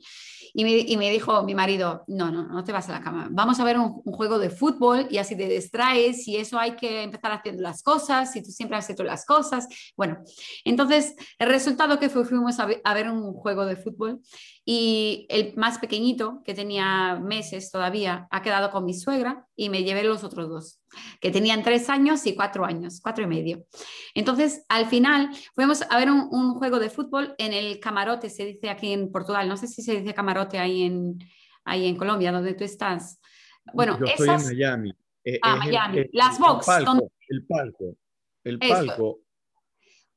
Y 0.55 0.97
me, 0.97 1.11
dijo 1.11 1.43
mi 1.43 1.57
marido, 1.57 2.05
no, 2.07 2.31
no, 2.31 2.47
no 2.47 2.63
te 2.63 2.71
vas 2.71 2.89
a 2.89 2.93
la 2.93 3.03
cama, 3.03 3.27
vamos 3.33 3.59
a 3.59 3.65
ver 3.65 3.77
un, 3.77 4.01
juego 4.05 4.39
de 4.39 4.49
fútbol 4.49 5.09
y 5.11 5.19
así 5.19 5.37
te 5.37 5.49
distraes 5.49 6.27
y 6.29 6.37
eso 6.37 6.57
hay 6.57 6.77
que 6.77 7.03
empezar 7.03 7.33
haciendo 7.33 7.63
las 7.63 7.83
cosas, 7.83 8.35
y 8.37 8.43
tú 8.43 8.51
siempre 8.53 8.79
has 8.79 8.89
hecho 8.89 9.03
las 9.03 9.27
cosas. 9.27 9.67
Bueno, 9.97 10.19
entonces 10.65 11.17
el 11.41 11.49
resultado 11.49 11.99
que 11.99 12.09
fue, 12.09 12.25
fuimos 12.25 12.61
a 12.61 12.67
ver, 12.95 13.11
un 13.11 13.33
juego 13.35 13.67
de 13.67 13.75
fútbol 13.75 14.21
Y 14.69 15.27
el 15.29 15.55
más 15.55 15.79
pequeñito, 15.79 16.43
que 16.45 16.53
tenía 16.53 17.21
meses 17.23 17.71
todavía, 17.71 18.27
ha 18.33 18.43
quedado 18.43 18.73
con 18.73 18.85
mi 18.85 18.95
suegra 18.95 19.47
y 19.55 19.69
me 19.69 19.85
llevé 19.85 20.03
los 20.03 20.25
otros 20.25 20.49
dos, 20.49 20.81
que 21.21 21.31
tenían 21.31 21.63
tres 21.63 21.89
años 21.89 22.27
y 22.27 22.35
cuatro 22.35 22.65
años, 22.65 23.01
cuatro 23.01 23.23
y 23.23 23.29
medio. 23.29 23.65
Entonces, 24.13 24.65
al 24.69 24.87
final, 24.87 25.31
fuimos 25.55 25.83
a 25.89 25.97
ver 25.97 26.11
un, 26.11 26.55
juego 26.55 26.81
de 26.81 26.91
fútbol 26.91 27.37
en 27.39 27.53
el 27.53 27.79
camarote, 27.79 28.29
se 28.29 28.45
dice 28.45 28.69
aquí 28.69 28.93
en 28.93 29.13
Portugal, 29.13 29.49
no 29.49 29.57
sé 29.57 29.69
si 29.69 29.83
se 29.83 30.01
dice 30.01 30.15
camarote 30.15 30.59
ahí 30.59 30.83
en, 30.83 31.17
ahí 31.65 31.87
en 31.87 31.97
Colombia, 31.97 32.33
donde 32.33 32.55
tú 32.55 32.65
estás. 32.65 33.21
Bueno, 33.73 33.97
Yo 34.01 34.07
estoy 34.07 34.31
en 34.31 34.47
Miami. 34.47 34.93
Eh, 35.25 35.39
ah, 35.43 35.57
Miami. 35.59 36.07
Las 36.13 36.41
box. 36.41 36.67
El 37.29 37.47
palco. 37.47 37.97
El 38.43 38.59
palco. 38.59 39.21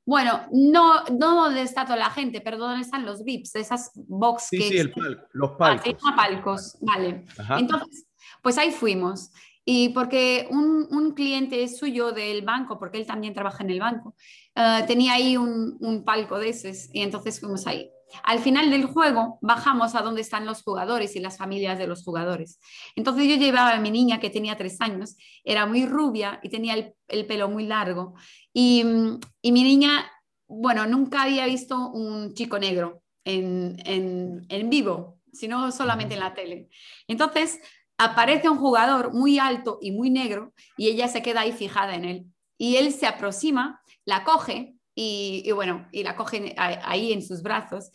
Bueno, 0.10 0.48
no, 0.52 1.04
no 1.20 1.44
donde 1.44 1.62
está 1.62 1.86
toda 1.86 1.96
la 1.96 2.10
gente, 2.10 2.42
pero 2.42 2.58
donde 2.58 2.82
están 2.82 3.06
los 3.06 3.24
VIPs, 3.24 3.54
esas 3.54 3.92
box 3.94 4.48
sí, 4.50 4.60
Sí, 4.60 4.78
el 4.80 4.92
los 5.34 5.52
palcos. 5.52 5.96
Ah, 6.04 6.16
palcos, 6.16 6.78
vale. 6.82 7.26
Entonces, 7.60 8.08
pues 8.42 8.58
ahí 8.58 8.72
fuimos. 8.72 9.30
Y 9.64 9.90
porque 9.90 10.48
un, 10.50 10.88
un, 10.90 11.12
cliente 11.14 11.68
suyo 11.68 12.12
del 12.12 12.42
banco, 12.42 12.80
porque 12.80 12.98
él 12.98 13.06
también 13.06 13.36
trabaja 13.36 13.64
en 13.64 13.70
el 13.70 13.80
banco, 13.80 14.16
eh, 14.56 14.84
tenía 14.88 15.14
ahí 15.14 15.38
un, 15.38 15.78
un 15.80 16.04
palco 16.04 16.40
de 16.40 16.50
esos 16.50 16.90
y 16.92 17.02
entonces 17.02 17.40
fuimos 17.40 17.68
ahí. 17.68 17.92
Al 18.24 18.40
final 18.40 18.70
del 18.70 18.86
juego 18.86 19.38
bajamos 19.42 19.96
a 19.96 20.02
donde 20.02 20.22
están 20.22 20.46
los 20.46 20.64
jugadores 20.64 21.16
y 21.16 21.20
las 21.20 21.38
familias 21.38 21.78
de 21.78 21.88
los 21.88 22.04
jugadores. 22.04 22.60
Entonces 22.96 23.28
yo 23.28 23.36
llevaba 23.36 23.74
a 23.74 23.80
mi 23.80 23.92
niña 23.92 24.20
que 24.20 24.30
tenía 24.30 24.58
tres 24.58 24.82
años, 24.82 25.16
era 25.44 25.66
muy 25.66 25.86
rubia 25.86 26.40
y 26.44 26.50
tenía 26.50 26.76
el, 27.08 27.26
pelo 27.26 27.50
muy 27.50 27.66
largo. 27.66 28.16
Y, 28.54 28.84
mi 28.84 29.64
niña, 29.64 30.10
bueno, 30.48 30.86
nunca 30.86 31.24
había 31.24 31.46
visto 31.46 31.90
un 31.90 32.34
chico 32.34 32.60
negro 32.60 33.04
en, 33.24 34.70
vivo, 34.70 35.20
sino 35.32 35.72
solamente 35.72 36.16
en 36.16 36.20
la 36.20 36.34
tele. 36.34 36.70
Entonces 37.08 37.60
aparece 37.98 38.50
un 38.50 38.58
jugador 38.58 39.14
muy 39.14 39.40
alto 39.40 39.78
y 39.82 39.92
muy 39.92 40.10
negro 40.10 40.54
y 40.78 40.88
ella 40.88 41.08
se 41.08 41.22
queda 41.22 41.42
ahí 41.42 41.52
fijada 41.52 41.96
en 41.96 42.06
él. 42.06 42.26
Y 42.58 42.76
él 42.76 42.92
se 42.92 43.08
aproxima, 43.08 43.82
la 44.06 44.24
coge 44.24 44.79
y, 45.02 45.50
bueno, 45.54 45.88
y 45.94 46.04
la 46.04 46.14
cogen 46.14 46.54
ahí 46.58 47.14
en 47.14 47.22
sus 47.22 47.42
brazos. 47.42 47.90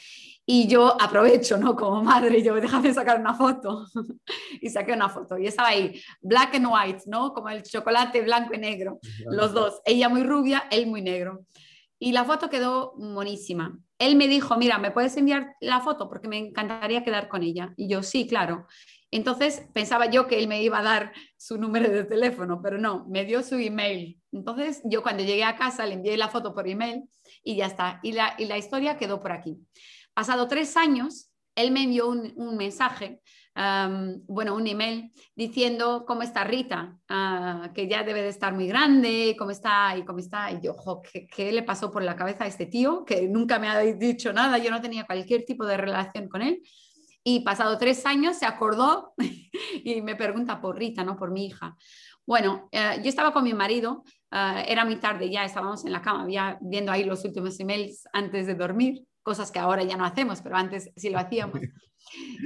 Y 0.47 0.67
yo 0.69 0.97
aprovecho, 0.99 1.59
¿no? 1.59 1.77
Como 1.77 2.03
madre, 2.03 2.43
yo 2.43 2.55
déjame 2.55 2.95
sacar 2.95 3.21
una 3.21 3.35
foto. 3.35 3.85
y 4.63 4.71
saqué 4.71 4.95
una 4.95 5.11
foto. 5.11 5.37
Y 5.37 5.47
estaba 5.47 5.69
ahí, 5.69 6.01
black 6.23 6.55
and 6.55 6.67
white, 6.67 7.03
¿no? 7.07 7.35
Como 7.35 7.51
el 7.51 7.63
chocolate 7.63 8.23
blanco 8.23 8.55
y 8.55 8.59
negro, 8.59 9.01
los 9.27 9.53
dos. 9.53 9.83
Ella 9.85 10.09
muy 10.09 10.23
rubia, 10.23 10.65
él 10.71 10.87
muy 10.87 11.03
negro. 11.03 11.45
Y 11.99 12.13
la 12.13 12.25
foto 12.25 12.49
quedó 12.49 12.95
monísima. 12.97 13.79
Él 13.99 14.17
me 14.17 14.27
dijo, 14.27 14.57
mira, 14.57 14.79
¿me 14.79 14.91
puedes 14.91 15.15
enviar 15.19 15.55
la 15.61 15.81
foto? 15.81 16.09
Porque 16.09 16.29
me 16.29 16.39
encantaría 16.39 17.05
quedar 17.05 17.29
con 17.29 17.43
ella. 17.43 17.75
Y 17.77 17.87
yo, 17.87 18.03
sí, 18.03 18.27
claro. 18.27 18.67
Entonces 19.11 19.69
pensaba 19.75 20.07
yo 20.07 20.27
que 20.27 20.39
él 20.39 20.49
me 20.49 20.63
iba 20.63 20.79
a 20.79 20.83
dar 20.83 21.13
su 21.37 21.59
número 21.59 21.91
de 21.91 22.05
teléfono, 22.05 22.63
pero 22.63 22.79
no, 22.79 23.07
me 23.09 23.27
dio 23.27 23.43
su 23.43 23.57
email. 23.57 24.19
Entonces 24.35 24.83
yo 24.85 25.03
cuando 25.03 25.23
llegué 25.23 25.45
a 25.45 25.57
casa 25.57 25.87
le 25.87 25.95
envié 25.95 26.17
la 26.17 26.29
foto 26.29 26.53
por 26.53 26.69
email 26.69 27.05
y 27.43 27.57
ya 27.57 27.67
está. 27.67 28.01
Y 28.03 28.13
la, 28.13 28.35
y 28.39 28.47
la 28.47 28.59
historia 28.59 28.97
quedó 28.97 29.21
por 29.21 29.33
aquí. 29.33 29.59
Pasado 30.13 30.49
tres 30.49 30.77
años, 30.77 31.31
él 31.55 31.71
me 31.71 31.85
envió 31.85 32.09
un, 32.09 32.57
mensaje, 32.57 33.21
bueno, 34.27 34.55
un 34.57 34.67
email 34.67 35.13
diciendo 35.37 36.05
cómo 36.07 36.23
está 36.23 36.45
Rita, 36.45 36.99
ah, 37.09 37.71
que 37.75 37.89
ya 37.89 38.03
debe 38.03 38.23
de 38.23 38.29
estar 38.29 38.53
muy 38.53 38.67
grande, 38.67 39.37
cómo 39.39 39.53
está 39.53 39.97
y 39.97 40.05
cómo 40.05 40.19
está. 40.19 40.51
Y 40.51 40.61
yo, 40.61 40.75
¿qué, 41.13 41.27
¿qué, 41.27 41.53
le 41.53 41.63
pasó 41.63 41.91
por 41.91 42.03
la 42.03 42.17
cabeza 42.17 42.45
a 42.45 42.49
este 42.49 42.67
tío? 42.67 43.05
Que 43.05 43.29
nunca 43.29 43.59
me 43.59 43.69
ha 43.69 43.79
dicho 43.79 44.33
nada, 44.33 44.59
yo 44.59 44.71
no 44.71 44.81
tenía 44.81 45.07
cualquier 45.07 45.45
tipo 45.45 45.65
de 45.65 45.77
relación 45.77 46.29
con 46.29 46.43
él. 46.43 46.61
Y 47.27 47.41
pasado 47.41 47.79
tres 47.79 48.05
años 48.05 48.37
se 48.37 48.45
acordó 48.47 49.15
y 49.85 50.03
me 50.03 50.15
pregunta 50.15 50.61
por 50.61 50.77
Rita, 50.77 51.05
no 51.05 51.17
por 51.17 51.31
mi 51.31 51.47
hija. 51.47 51.77
Bueno, 52.27 52.69
eh, 52.73 53.01
yo 53.03 53.09
estaba 53.09 53.33
con 53.33 53.45
mi 53.45 53.53
marido, 53.53 54.03
eh, 54.35 54.65
era 54.69 54.85
muy 54.85 54.97
tarde 54.97 55.31
ya, 55.31 55.45
estábamos 55.45 55.85
en 55.85 55.93
la 55.93 56.03
cama, 56.03 56.27
ya 56.29 56.59
viendo 56.61 56.91
ahí 56.91 57.05
los 57.05 57.25
últimos 57.25 57.59
emails 57.61 58.09
antes 58.13 58.47
de 58.49 58.55
dormir, 58.55 59.07
cosas 59.23 59.53
que 59.53 59.61
ahora 59.61 59.85
ya 59.85 59.97
no 59.97 60.05
hacemos, 60.05 60.43
pero 60.43 60.57
antes 60.57 60.91
sí 60.97 61.11
lo 61.11 61.19
hacíamos. 61.19 61.61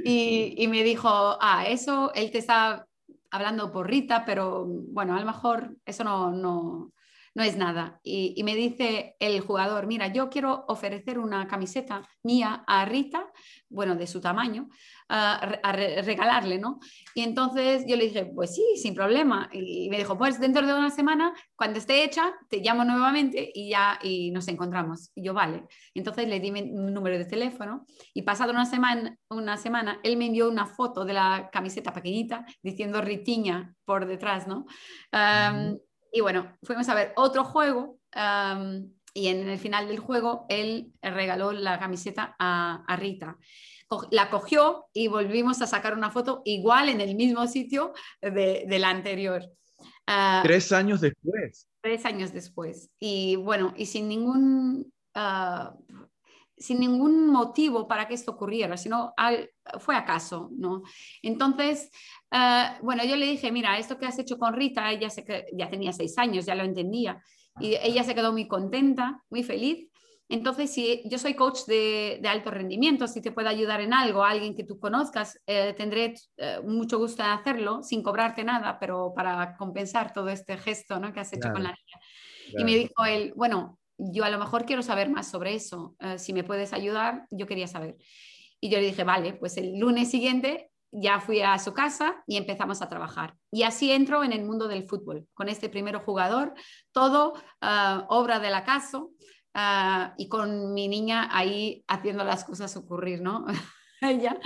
Y, 0.05 0.55
y 0.57 0.67
me 0.69 0.83
dijo, 0.83 1.09
ah, 1.09 1.65
eso, 1.67 2.13
él 2.15 2.31
te 2.31 2.37
está 2.37 2.87
hablando 3.29 3.71
por 3.71 3.87
Rita, 3.87 4.23
pero 4.25 4.65
bueno, 4.65 5.15
a 5.15 5.19
lo 5.19 5.25
mejor 5.25 5.75
eso 5.85 6.03
no, 6.05 6.31
no, 6.31 6.93
no 7.35 7.43
es 7.43 7.57
nada. 7.57 7.99
Y, 8.03 8.41
me 8.43 8.55
dice 8.55 9.15
el 9.19 9.39
jugador, 9.41 9.87
mira, 9.87 10.07
yo 10.07 10.29
quiero 10.29 10.65
ofrecer 10.67 11.19
una 11.19 11.47
camiseta 11.47 12.07
mía 12.23 12.63
a 12.67 12.85
Rita, 12.85 13.31
bueno, 13.69 13.95
de 13.95 14.07
su 14.07 14.19
tamaño, 14.19 14.69
a, 15.09 15.71
regalarle, 15.71 16.59
¿no? 16.59 16.79
Y 17.15 17.21
entonces 17.21 17.83
yo 17.87 17.95
le 17.95 18.05
dije, 18.05 18.25
pues 18.25 18.55
sí, 18.55 18.63
sin 18.75 18.93
problema. 18.93 19.49
Y 19.51 19.89
me 19.89 19.97
dijo, 19.97 20.17
pues 20.17 20.39
dentro 20.39 20.65
de 20.65 20.73
una 20.73 20.91
semana, 20.91 21.33
cuando 21.55 21.79
esté 21.79 22.03
hecha, 22.03 22.33
te 22.49 22.59
llamo 22.59 22.85
nuevamente 22.85 23.51
y 23.53 23.69
ya 23.69 23.99
y 24.01 24.31
nos 24.31 24.47
encontramos. 24.47 25.11
Y 25.15 25.23
yo, 25.23 25.33
vale. 25.33 25.65
Entonces 25.93 26.27
le 26.27 26.39
di 26.39 26.51
mi 26.51 26.61
número 26.61 27.17
de 27.17 27.25
teléfono 27.25 27.85
y 28.13 28.21
pasado 28.21 28.51
una 28.51 28.65
semana, 28.65 29.17
una 29.29 29.57
semana, 29.57 29.99
él 30.03 30.17
me 30.17 30.27
envió 30.27 30.49
una 30.49 30.65
foto 30.65 31.05
de 31.05 31.13
la 31.13 31.49
camiseta 31.51 31.93
pequeñita 31.93 32.45
diciendo 32.61 33.01
Ritiña 33.01 33.73
por 33.85 34.05
detrás, 34.05 34.47
¿no? 34.47 34.65
Y 36.11 36.21
bueno, 36.21 36.57
fuimos 36.63 36.89
a 36.89 36.95
ver 36.95 37.13
otro 37.15 37.43
juego 37.43 37.99
y 39.13 39.27
en 39.27 39.49
el 39.49 39.59
final 39.59 39.87
del 39.87 39.99
juego 39.99 40.45
él 40.49 40.93
regaló 41.01 41.51
la 41.51 41.79
camiseta 41.79 42.35
a, 42.39 42.95
Rita. 42.97 43.37
La 44.11 44.29
cogió 44.29 44.85
y 44.93 45.07
volvimos 45.07 45.61
a 45.61 45.67
sacar 45.67 45.95
una 45.95 46.11
foto 46.11 46.41
igual 46.45 46.89
en 46.89 47.01
el 47.01 47.15
mismo 47.15 47.47
sitio 47.47 47.93
de, 48.21 48.65
la 48.79 48.89
anterior. 48.89 49.43
Ah, 50.05 50.41
tres 50.43 50.71
años 50.71 51.01
después. 51.01 51.67
Tres 51.81 52.05
años 52.05 52.33
después. 52.33 52.89
Y 52.99 53.35
bueno, 53.37 53.73
y 53.77 53.85
sin 53.85 54.07
ningún, 54.07 54.93
ah, 55.15 55.75
sin 56.57 56.79
ningún 56.79 57.27
motivo 57.27 57.87
para 57.87 58.07
que 58.07 58.13
esto 58.13 58.31
ocurriera, 58.31 58.77
sino 58.77 59.13
fue 59.79 59.95
acaso, 59.95 60.49
¿no? 60.51 60.83
Entonces, 61.23 61.89
Ah, 62.31 62.77
bueno, 62.81 63.03
yo 63.05 63.15
le 63.15 63.25
dije, 63.25 63.51
mira, 63.51 63.77
esto 63.79 63.97
que 63.97 64.05
has 64.05 64.19
hecho 64.19 64.37
con 64.37 64.53
Rita, 64.53 64.91
ella 64.91 65.09
se, 65.09 65.25
ya 65.53 65.69
tenía 65.69 65.93
seis 65.93 66.17
años, 66.17 66.45
ya 66.45 66.55
lo 66.55 66.63
entendía, 66.63 67.23
y 67.59 67.75
ella 67.75 68.03
se 68.03 68.13
quedó 68.13 68.31
muy 68.31 68.47
contenta, 68.47 69.23
muy 69.29 69.43
feliz. 69.43 69.88
Entonces, 70.31 70.71
si 70.71 71.01
yo 71.05 71.17
soy 71.17 71.33
coach 71.33 71.61
de, 71.65 72.21
alto 72.29 72.51
rendimiento, 72.51 73.07
si 73.07 73.19
te 73.19 73.31
puedo 73.31 73.49
ayudar 73.49 73.81
en 73.81 73.93
algo, 73.93 74.23
alguien 74.23 74.55
que 74.55 74.63
tú 74.63 74.79
conozcas, 74.79 75.41
eh, 75.47 75.73
tendré 75.75 76.13
eh, 76.37 76.59
mucho 76.63 76.99
gusto 76.99 77.23
en 77.23 77.29
hacerlo, 77.29 77.81
sin 77.81 78.03
cobrarte 78.03 78.43
nada, 78.43 78.77
pero 78.79 79.11
para 79.15 79.57
compensar 79.57 80.13
todo 80.13 80.29
este 80.29 80.55
gesto 80.57 80.99
¿no? 80.99 81.11
que 81.11 81.21
has 81.21 81.33
hecho 81.33 81.51
con 81.51 81.63
la 81.63 81.69
niña. 81.69 82.59
Y 82.59 82.63
me 82.63 82.75
dijo 82.75 83.05
él, 83.05 83.33
bueno, 83.35 83.79
yo 83.97 84.23
a 84.23 84.29
lo 84.29 84.37
mejor 84.37 84.65
quiero 84.65 84.83
saber 84.83 85.09
más 85.09 85.31
sobre 85.31 85.55
eso, 85.55 85.95
eh, 85.99 86.19
si 86.19 86.31
me 86.31 86.43
puedes 86.43 86.73
ayudar, 86.73 87.25
yo 87.31 87.47
quería 87.47 87.67
saber. 87.67 87.97
Y 88.61 88.69
yo 88.69 88.77
le 88.77 88.85
dije, 88.85 89.03
vale, 89.03 89.33
pues 89.33 89.57
el 89.57 89.79
lunes 89.79 90.11
siguiente 90.11 90.69
ya 90.91 91.19
fui 91.19 91.41
a 91.41 91.57
su 91.57 91.73
casa 91.73 92.23
y 92.27 92.37
empezamos 92.37 92.83
a 92.83 92.89
trabajar. 92.89 93.33
Y 93.51 93.63
así 93.63 93.91
entro 93.91 94.23
en 94.23 94.33
el 94.33 94.45
mundo 94.45 94.67
del 94.67 94.87
fútbol, 94.87 95.27
con 95.33 95.49
este 95.49 95.69
primero 95.69 95.99
jugador, 96.01 96.53
todo 96.91 97.33
obra 98.09 98.39
del 98.39 98.55
acaso 98.55 99.11
uh, 99.55 100.13
y 100.17 100.27
con 100.27 100.73
mi 100.73 100.87
niña 100.87 101.29
ahí 101.31 101.83
haciendo 101.87 102.23
las 102.23 102.43
cosas 102.43 102.75
ocurrir, 102.77 103.21
¿no? 103.21 103.45
ella, 104.01 104.37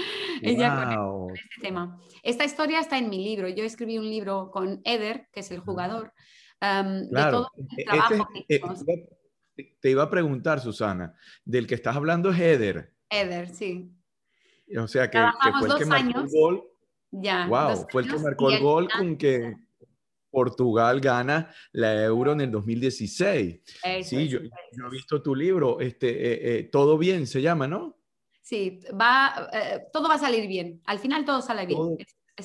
ella 0.42 0.96
con 0.96 1.34
este 1.34 1.62
tema. 1.62 2.00
Esta 2.24 2.46
historia 2.46 2.80
está 2.80 2.98
en 2.98 3.10
mi 3.10 3.24
libro. 3.24 3.48
Yo 3.50 3.64
escribí 3.64 3.98
un 3.98 4.10
libro 4.10 4.52
con 4.52 4.82
Eder, 4.84 5.28
que 5.32 5.42
es 5.42 5.52
el 5.52 5.60
jugador, 5.60 6.14
de 6.62 7.26
todo 7.30 7.50
el 7.58 7.80
e-, 7.80 7.84
trabajo 7.86 8.30
que 8.48 8.56
eh, 8.56 9.76
Te 9.80 9.90
iba 9.90 10.04
a 10.04 10.10
preguntar, 10.10 10.60
Susana, 10.60 11.14
del 11.44 11.68
que 11.68 11.76
estás 11.76 11.96
hablando 11.96 12.32
es 12.32 12.40
Eder. 12.40 12.94
Eder, 13.10 13.50
sí. 13.50 13.92
O 14.78 14.88
sea, 14.88 15.10
que, 15.10 15.20
fue 15.60 15.70
el 15.70 15.76
que 15.78 15.86
marcó 15.86 16.20
el 16.20 16.30
gol. 16.30 16.64
Ya, 17.12 17.46
wow, 17.48 17.86
fue 17.92 18.02
el 18.04 18.10
que 18.10 18.18
marcó 18.18 18.50
el 18.50 18.60
gol 18.60 18.88
con 18.90 19.18
que 19.18 19.56
Portugal 20.34 21.00
gana 21.00 21.54
la 21.74 22.04
Euro 22.04 22.32
en 22.32 22.42
el 22.42 22.52
2016. 22.52 23.62
sí, 24.02 24.28
yo, 24.28 24.40
he 24.40 24.90
visto 24.92 25.22
tu 25.22 25.36
libro, 25.36 25.80
este, 25.80 26.10
eh, 26.10 26.58
eh, 26.58 26.64
Todo 26.64 26.98
bien 26.98 27.28
se 27.28 27.40
llama, 27.40 27.68
¿no? 27.68 28.00
Sí, 28.42 28.80
va, 29.00 29.48
eh, 29.54 29.84
todo 29.94 30.10
va 30.10 30.16
a 30.16 30.20
salir 30.20 30.48
bien. 30.48 30.82
Al 30.86 30.98
final 30.98 31.24
todo 31.24 31.44
sale 31.44 31.68
bien. 31.68 31.98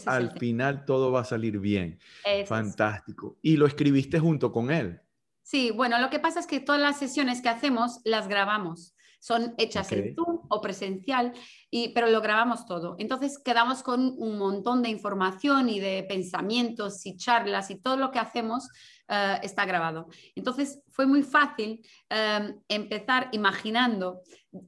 al 0.05 0.39
final 0.39 0.85
todo 0.85 1.11
va 1.11 1.23
a 1.23 1.25
salir 1.25 1.59
bien. 1.59 1.99
Fantástico. 2.47 3.39
Y 3.41 3.57
lo 3.57 3.67
escribiste 3.67 4.21
junto 4.21 4.53
con 4.53 4.71
él. 4.71 5.01
Sí, 5.43 5.71
bueno, 5.71 5.99
lo 5.99 6.11
que 6.11 6.21
pasa 6.21 6.41
es 6.41 6.47
que 6.47 6.61
todas 6.61 6.81
las 6.81 6.99
sesiones 6.99 7.41
que 7.41 7.49
hacemos 7.49 8.01
las 8.05 8.29
grabamos 8.29 8.95
son 9.19 9.55
hechas 9.59 9.91
en 9.93 10.15
Zoom 10.15 10.41
o 10.49 10.61
presencial, 10.61 11.33
y, 11.71 11.89
pero 11.91 12.09
lo 12.09 12.21
grabamos 12.21 12.67
todo. 12.67 12.97
Entonces 12.99 13.39
quedamos 13.39 13.83
con 13.83 14.15
un 14.19 14.39
montón 14.39 14.83
de 14.83 14.89
información 14.89 15.69
y 15.69 15.81
de 15.81 16.05
pensamientos 16.09 17.05
y 17.07 17.17
charlas 17.17 17.71
y 17.71 17.77
todo 17.81 17.97
lo 17.97 18.11
que 18.11 18.19
hacemos 18.19 18.69
eh, 19.09 19.39
está 19.43 19.65
grabado. 19.65 20.09
Entonces 20.35 20.83
fue 20.91 21.07
muy 21.07 21.23
fácil 21.23 21.85
em, 22.09 22.61
empezar 22.69 23.29
imaginando, 23.33 24.23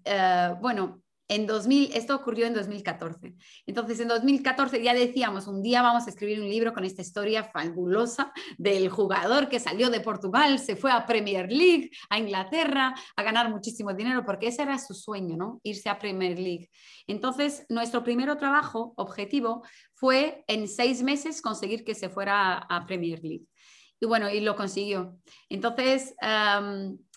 eh, 0.04 0.54
bueno, 0.60 1.02
en 1.30 1.46
2000, 1.46 1.92
esto 1.94 2.16
ocurrió 2.16 2.46
en 2.46 2.54
2014. 2.54 3.36
Entonces, 3.64 4.00
en 4.00 4.08
2014 4.08 4.82
ya 4.82 4.92
decíamos, 4.92 5.46
un 5.46 5.62
día 5.62 5.80
vamos 5.80 6.06
a 6.06 6.10
escribir 6.10 6.40
un 6.40 6.48
libro 6.48 6.74
con 6.74 6.84
esta 6.84 7.02
historia 7.02 7.44
fabulosa 7.44 8.32
del 8.58 8.88
jugador 8.88 9.48
que 9.48 9.60
salió 9.60 9.90
de 9.90 10.00
Portugal, 10.00 10.58
se 10.58 10.74
fue 10.74 10.90
a 10.90 11.06
Premier 11.06 11.50
League, 11.50 11.90
a 12.08 12.18
Inglaterra, 12.18 12.96
a 13.14 13.22
ganar 13.22 13.48
muchísimo 13.48 13.94
dinero, 13.94 14.24
porque 14.26 14.48
ese 14.48 14.62
era 14.62 14.76
su 14.80 14.92
sueño, 14.92 15.36
¿no? 15.36 15.60
Irse 15.62 15.88
a 15.88 16.00
Premier 16.00 16.36
League. 16.36 16.68
Entonces, 17.06 17.64
nuestro 17.68 18.02
primer 18.02 18.36
trabajo, 18.36 18.92
objetivo, 18.96 19.62
fue 19.94 20.44
en 20.48 20.66
seis 20.66 21.00
meses 21.04 21.40
conseguir 21.40 21.84
que 21.84 21.94
se 21.94 22.08
fuera 22.08 22.58
a 22.58 22.86
Premier 22.86 23.20
League. 23.22 23.46
Y 24.00 24.06
bueno, 24.06 24.28
y 24.28 24.40
lo 24.40 24.56
consiguió. 24.56 25.16
Entonces, 25.48 26.12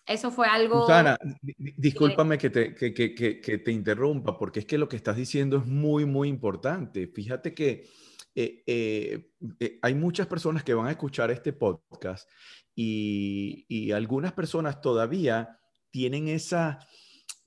eso 0.06 0.32
fue 0.32 0.48
algo... 0.48 0.82
Susana, 0.82 1.18
discúlpame 1.42 2.38
que 2.38 2.50
te, 2.50 2.76
que, 2.76 2.94
que, 2.94 3.14
que, 3.14 3.58
te 3.58 3.72
interrumpa, 3.72 4.38
porque 4.38 4.60
es 4.60 4.66
que 4.66 4.78
lo 4.78 4.90
que 4.90 4.98
estás 4.98 5.16
diciendo 5.16 5.58
es 5.58 5.66
muy, 5.66 6.06
muy 6.06 6.28
importante. 6.28 7.08
Fíjate 7.08 7.54
que 7.54 7.88
eh, 8.36 8.64
eh, 8.66 9.32
eh, 9.60 9.80
hay 9.82 9.96
muchas 9.96 10.28
personas 10.28 10.64
que 10.64 10.74
van 10.74 10.88
a 10.88 10.92
escuchar 10.92 11.32
este 11.32 11.54
podcast 11.54 12.30
y, 12.76 13.66
y 13.70 13.92
algunas 13.92 14.34
personas 14.34 14.82
todavía 14.82 15.60
tienen 15.92 16.28
esa, 16.28 16.80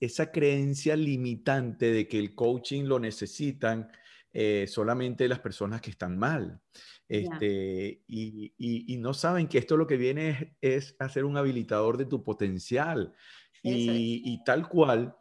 esa 0.01 0.31
creencia 0.31 0.97
limitante 0.97 1.91
de 1.91 2.09
que 2.09 2.19
el 2.19 2.35
coaching 2.35 2.85
lo 2.85 2.99
necesitan 2.99 3.89
solamente 4.67 5.29
las 5.29 5.41
personas 5.41 5.81
que 5.81 5.91
están 5.91 6.19
mal. 6.19 6.61
Este, 7.09 8.03
y, 8.09 8.97
no 8.99 9.15
saben 9.15 9.47
que 9.49 9.59
esto 9.59 9.77
lo 9.77 9.87
que 9.87 9.97
viene 9.97 10.57
es, 10.61 10.97
es 10.99 11.17
un 11.17 11.37
habilitador 11.37 11.97
de 11.97 12.07
tu 12.07 12.25
potencial. 12.25 13.15
Y, 13.63 14.43
tal 14.45 14.69
cual, 14.69 15.17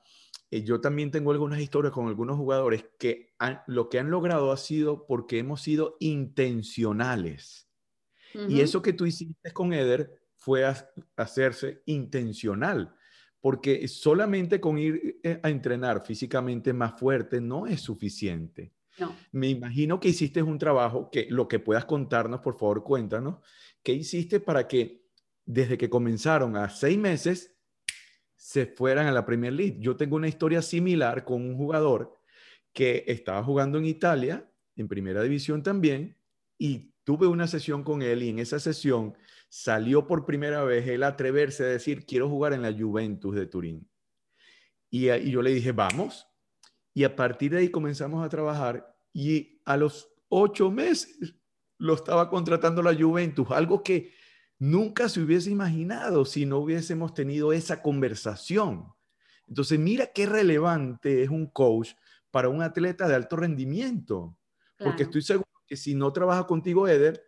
eh, 0.52 0.64
yo 0.64 0.82
también 0.82 1.12
tengo 1.12 1.32
algunas 1.32 1.60
historias 1.60 1.94
con 1.94 2.08
algunos 2.08 2.38
jugadores 2.38 2.86
que 3.00 3.34
lo 3.68 3.90
que 3.90 4.00
han 4.00 4.12
logrado 4.12 4.52
ha 4.52 4.58
sido 4.58 5.06
porque 5.08 5.40
hemos 5.40 5.62
sido 5.62 5.98
intencionales. 6.00 7.70
Y 8.50 8.60
eso 8.60 8.82
que 8.82 8.92
tú 8.92 9.06
hiciste 9.06 9.52
con 9.54 9.72
Eder 9.72 10.12
fue 10.36 10.66
hacerse 11.16 11.82
intencional, 11.86 12.94
porque 13.40 13.88
solamente 13.88 14.60
con 14.60 14.78
ir 14.78 15.22
eh, 15.24 15.40
a 15.42 15.50
entrenar 15.50 16.06
físicamente 16.06 16.74
más 16.74 17.00
fuerte 17.00 17.40
no 17.40 17.66
es 17.66 17.80
suficiente. 17.80 18.75
Me 19.32 19.50
imagino 19.50 20.00
que 20.00 20.10
hiciste 20.10 20.42
un 20.42 20.58
trabajo 20.58 21.10
que 21.12 21.28
lo 21.30 21.48
que 21.48 21.60
puedas 21.60 21.86
contarnos, 21.86 22.42
por 22.42 22.58
favor, 22.58 22.84
cuéntanos. 22.84 23.38
¿Qué 23.84 23.94
hiciste 23.94 24.40
para 24.40 24.68
que 24.68 25.06
desde 25.46 25.78
que 25.78 25.90
comenzaron 25.90 26.56
a 26.56 26.70
seis 26.70 26.98
meses 26.98 27.56
se 28.36 28.66
fueran 28.66 29.08
a 29.08 29.12
la 29.12 29.25
Premier 29.25 29.54
League? 29.54 29.78
Yo 29.80 29.96
tengo 29.96 30.16
una 30.16 30.28
historia 30.28 30.62
similar 30.62 31.25
con 31.25 31.42
un 31.42 31.56
jugador 31.56 32.16
que 32.74 33.04
estaba 33.08 33.44
jugando 33.44 33.78
en 33.78 33.86
Italia, 33.86 34.50
en 34.75 34.88
primera 34.88 35.22
división 35.24 35.64
también, 35.64 36.18
y 36.58 36.92
tuve 37.04 37.28
una 37.28 37.48
sesión 37.48 37.84
con 37.84 38.02
él 38.02 38.24
y 38.24 38.30
en 38.30 38.40
esa 38.40 38.60
sesión 38.60 39.16
salió 39.50 40.08
por 40.08 40.25
primera 40.25 40.64
vez 40.64 40.88
él 40.88 41.04
atreverse 41.04 41.64
a 41.64 41.68
decir, 41.68 42.06
quiero 42.06 42.30
jugar 42.30 42.54
en 42.54 42.62
la 42.62 42.74
Juventus 42.74 43.36
de 43.36 43.46
Turín. 43.46 43.90
Y, 44.90 45.10
y 45.10 45.32
yo 45.32 45.42
le 45.42 45.54
dije, 45.54 45.72
vamos, 45.72 46.28
y 46.96 47.04
a 47.04 47.16
partir 47.16 47.52
de 47.52 47.60
ahí 47.60 47.70
comenzamos 47.70 48.25
a 48.25 48.30
trabajar 48.30 48.98
y 49.14 49.62
a 49.66 49.75
los 49.75 50.10
ocho 50.30 50.72
meses 50.72 51.36
lo 51.78 51.94
estaba 51.94 52.30
contratando 52.30 52.82
la 52.82 52.96
Juventus, 52.96 53.52
algo 53.52 53.84
que 53.84 54.14
nunca 54.58 55.10
se 55.10 55.20
hubiese 55.20 55.52
imaginado 55.52 56.24
si 56.24 56.46
no 56.46 56.60
hubiésemos 56.60 57.14
tenido 57.14 57.52
esa 57.52 57.82
conversación. 57.82 58.94
Entonces, 59.46 59.78
mira 59.78 60.08
qué 60.08 60.25
relevante 60.25 61.22
es 61.22 61.30
un 61.30 61.48
coach 61.48 61.92
para 62.32 62.48
un 62.48 62.62
atleta 62.62 63.10
de 63.10 63.16
alto 63.16 63.36
rendimiento, 63.36 64.38
porque 64.80 65.04
estoy 65.04 65.22
seguro 65.22 65.50
que 65.68 65.75
si 65.75 65.96
no 65.96 66.14
trabaja 66.14 66.48
contigo, 66.48 66.88
Eder, 66.88 67.22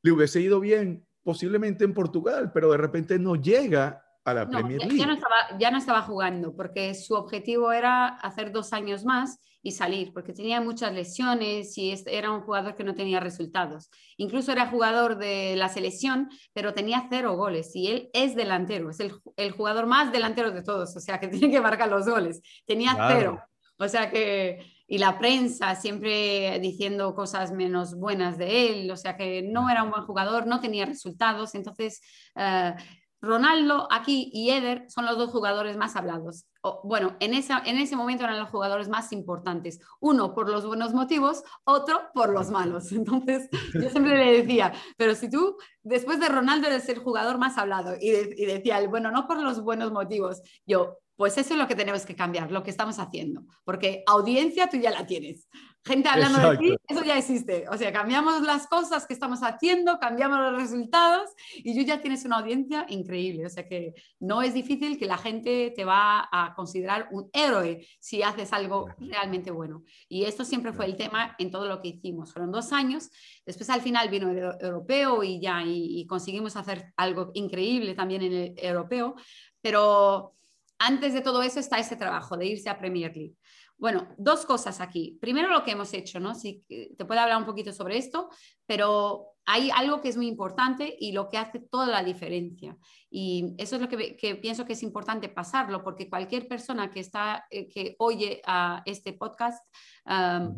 le 0.00 0.12
hubiese 0.12 0.40
ido 0.40 0.58
bien 0.58 1.06
posiblemente 1.22 1.84
en 1.84 1.92
Portugal, 1.92 2.50
pero 2.52 2.72
de 2.72 2.78
repente 2.78 3.18
no 3.18 3.36
llega 3.36 4.01
a 4.24 4.34
la 4.34 4.48
Premier 4.48 4.80
League. 4.80 4.98
Ya 4.98 5.06
no, 5.06 5.14
estaba, 5.14 5.58
ya 5.58 5.70
no 5.70 5.78
estaba 5.78 6.02
jugando 6.02 6.54
porque 6.54 6.94
su 6.94 7.14
objetivo 7.14 7.72
era 7.72 8.06
hacer 8.06 8.52
dos 8.52 8.72
años 8.72 9.04
más 9.04 9.38
y 9.62 9.72
salir, 9.72 10.12
porque 10.12 10.32
tenía 10.32 10.60
muchas 10.60 10.92
lesiones 10.92 11.76
y 11.78 11.94
era 12.06 12.32
un 12.32 12.42
jugador 12.42 12.74
que 12.74 12.84
no 12.84 12.94
tenía 12.94 13.20
resultados. 13.20 13.90
Incluso 14.16 14.50
era 14.52 14.66
jugador 14.66 15.18
de 15.18 15.54
la 15.56 15.68
selección, 15.68 16.28
pero 16.52 16.74
tenía 16.74 17.06
cero 17.08 17.36
goles 17.36 17.74
y 17.74 17.88
él 17.88 18.10
es 18.12 18.34
delantero, 18.34 18.90
es 18.90 19.00
el, 19.00 19.12
el 19.36 19.52
jugador 19.52 19.86
más 19.86 20.10
delantero 20.10 20.50
de 20.50 20.62
todos, 20.62 20.96
o 20.96 21.00
sea 21.00 21.20
que 21.20 21.28
tiene 21.28 21.50
que 21.50 21.60
marcar 21.60 21.88
los 21.88 22.08
goles. 22.08 22.40
Tenía 22.66 22.96
cero. 23.08 23.40
O 23.78 23.88
sea 23.88 24.10
que, 24.10 24.64
y 24.86 24.98
la 24.98 25.18
prensa 25.18 25.74
siempre 25.74 26.58
diciendo 26.60 27.14
cosas 27.14 27.50
menos 27.50 27.96
buenas 27.96 28.38
de 28.38 28.68
él, 28.68 28.90
o 28.90 28.96
sea 28.96 29.16
que 29.16 29.42
no 29.42 29.68
era 29.70 29.82
un 29.82 29.90
buen 29.90 30.04
jugador, 30.04 30.46
no 30.46 30.60
tenía 30.60 30.86
resultados, 30.86 31.54
entonces... 31.54 32.00
Uh, 32.34 32.72
Ronaldo 33.22 33.86
aquí 33.90 34.30
y 34.34 34.50
Eder 34.50 34.84
son 34.88 35.06
los 35.06 35.16
dos 35.16 35.30
jugadores 35.30 35.76
más 35.76 35.94
hablados. 35.94 36.46
bueno, 36.82 37.16
en, 37.20 37.34
esa, 37.34 37.62
en 37.64 37.78
ese 37.78 37.94
momento 37.94 38.24
eran 38.24 38.40
los 38.40 38.50
jugadores 38.50 38.88
más 38.88 39.12
importantes. 39.12 39.80
Uno 40.00 40.34
por 40.34 40.50
los 40.50 40.66
buenos 40.66 40.92
motivos, 40.92 41.44
otro 41.64 42.00
por 42.12 42.30
los 42.30 42.50
malos. 42.50 42.90
Entonces, 42.92 43.48
yo 43.74 43.88
siempre 43.88 44.16
le 44.16 44.42
decía, 44.42 44.72
pero 44.96 45.14
si 45.14 45.30
tú, 45.30 45.56
después 45.82 46.18
de 46.18 46.28
Ronaldo, 46.28 46.66
eres 46.66 46.88
el 46.88 46.98
jugador 46.98 47.38
más 47.38 47.56
hablado, 47.58 47.94
y, 48.00 48.10
y 48.10 48.44
decía, 48.44 48.86
bueno, 48.88 49.12
no 49.12 49.28
por 49.28 49.40
los 49.40 49.62
buenos 49.62 49.92
motivos, 49.92 50.42
yo, 50.66 50.98
pues 51.14 51.38
eso 51.38 51.54
es 51.54 51.60
lo 51.60 51.68
que 51.68 51.76
tenemos 51.76 52.04
que 52.04 52.16
cambiar, 52.16 52.50
lo 52.50 52.64
que 52.64 52.70
estamos 52.70 52.98
haciendo, 52.98 53.44
porque 53.64 54.02
audiencia 54.06 54.68
tú 54.68 54.78
ya 54.78 54.90
la 54.90 55.06
tienes 55.06 55.48
gente 55.84 56.08
hablando 56.08 56.50
de 56.50 56.56
ti, 56.56 56.76
eso 56.88 57.04
ya 57.04 57.18
existe. 57.18 57.66
O 57.68 57.76
sea, 57.76 57.92
cambiamos 57.92 58.42
las 58.42 58.66
cosas 58.66 59.06
que 59.06 59.12
estamos 59.12 59.40
haciendo, 59.42 59.98
cambiamos 59.98 60.38
los 60.38 60.62
resultados 60.62 61.30
y 61.56 61.76
tú 61.76 61.84
ya 61.84 62.00
tienes 62.00 62.24
una 62.24 62.38
audiencia 62.38 62.86
increíble. 62.88 63.46
O 63.46 63.48
sea 63.48 63.66
que 63.66 63.94
no 64.20 64.42
es 64.42 64.54
difícil 64.54 64.98
que 64.98 65.06
la 65.06 65.18
gente 65.18 65.72
te 65.74 65.84
va 65.84 66.28
a 66.30 66.54
considerar 66.54 67.08
un 67.10 67.28
héroe 67.32 67.86
si 67.98 68.22
haces 68.22 68.52
algo 68.52 68.88
realmente 68.98 69.50
bueno. 69.50 69.82
Y 70.08 70.24
esto 70.24 70.44
siempre 70.44 70.72
fue 70.72 70.86
el 70.86 70.96
tema 70.96 71.34
en 71.38 71.50
todo 71.50 71.66
lo 71.66 71.82
que 71.82 71.88
hicimos. 71.88 72.32
Fueron 72.32 72.52
dos 72.52 72.72
años. 72.72 73.10
Después 73.44 73.68
al 73.70 73.80
final 73.80 74.08
vino 74.08 74.30
el 74.30 74.38
europeo 74.60 75.22
y 75.24 75.40
ya 75.40 75.62
y 75.64 76.06
conseguimos 76.06 76.56
hacer 76.56 76.92
algo 76.96 77.30
increíble 77.34 77.94
también 77.94 78.22
en 78.22 78.32
el 78.32 78.54
europeo. 78.56 79.16
Pero 79.60 80.34
antes 80.78 81.14
de 81.14 81.20
todo 81.20 81.42
eso 81.42 81.60
está 81.60 81.78
ese 81.78 81.96
trabajo 81.96 82.36
de 82.36 82.46
irse 82.46 82.68
a 82.68 82.78
Premier 82.78 83.16
League. 83.16 83.36
Bueno, 83.82 84.06
dos 84.16 84.46
cosas 84.46 84.80
aquí. 84.80 85.18
Primero 85.20 85.48
lo 85.48 85.64
que 85.64 85.72
hemos 85.72 85.92
hecho, 85.92 86.20
¿no? 86.20 86.36
Si 86.36 86.64
te 86.68 87.04
puedo 87.04 87.20
hablar 87.20 87.36
un 87.36 87.44
poquito 87.44 87.72
sobre 87.72 87.98
esto, 87.98 88.30
pero 88.64 89.32
hay 89.44 89.70
algo 89.74 90.00
que 90.00 90.08
es 90.08 90.16
muy 90.16 90.28
importante 90.28 90.94
y 91.00 91.10
lo 91.10 91.28
que 91.28 91.36
hace 91.36 91.58
toda 91.58 91.88
la 91.88 92.04
diferencia. 92.04 92.76
Y 93.10 93.54
eso 93.58 93.74
es 93.74 93.82
lo 93.82 93.88
que, 93.88 94.38
pienso 94.40 94.64
que 94.64 94.74
es 94.74 94.84
importante 94.84 95.28
pasarlo, 95.28 95.82
porque 95.82 96.08
cualquier 96.08 96.46
persona 96.46 96.92
que, 96.92 97.00
está, 97.00 97.44
eh, 97.50 97.68
que 97.68 97.96
oye 97.98 98.40
a 98.46 98.82
este 98.86 99.14
podcast 99.14 99.66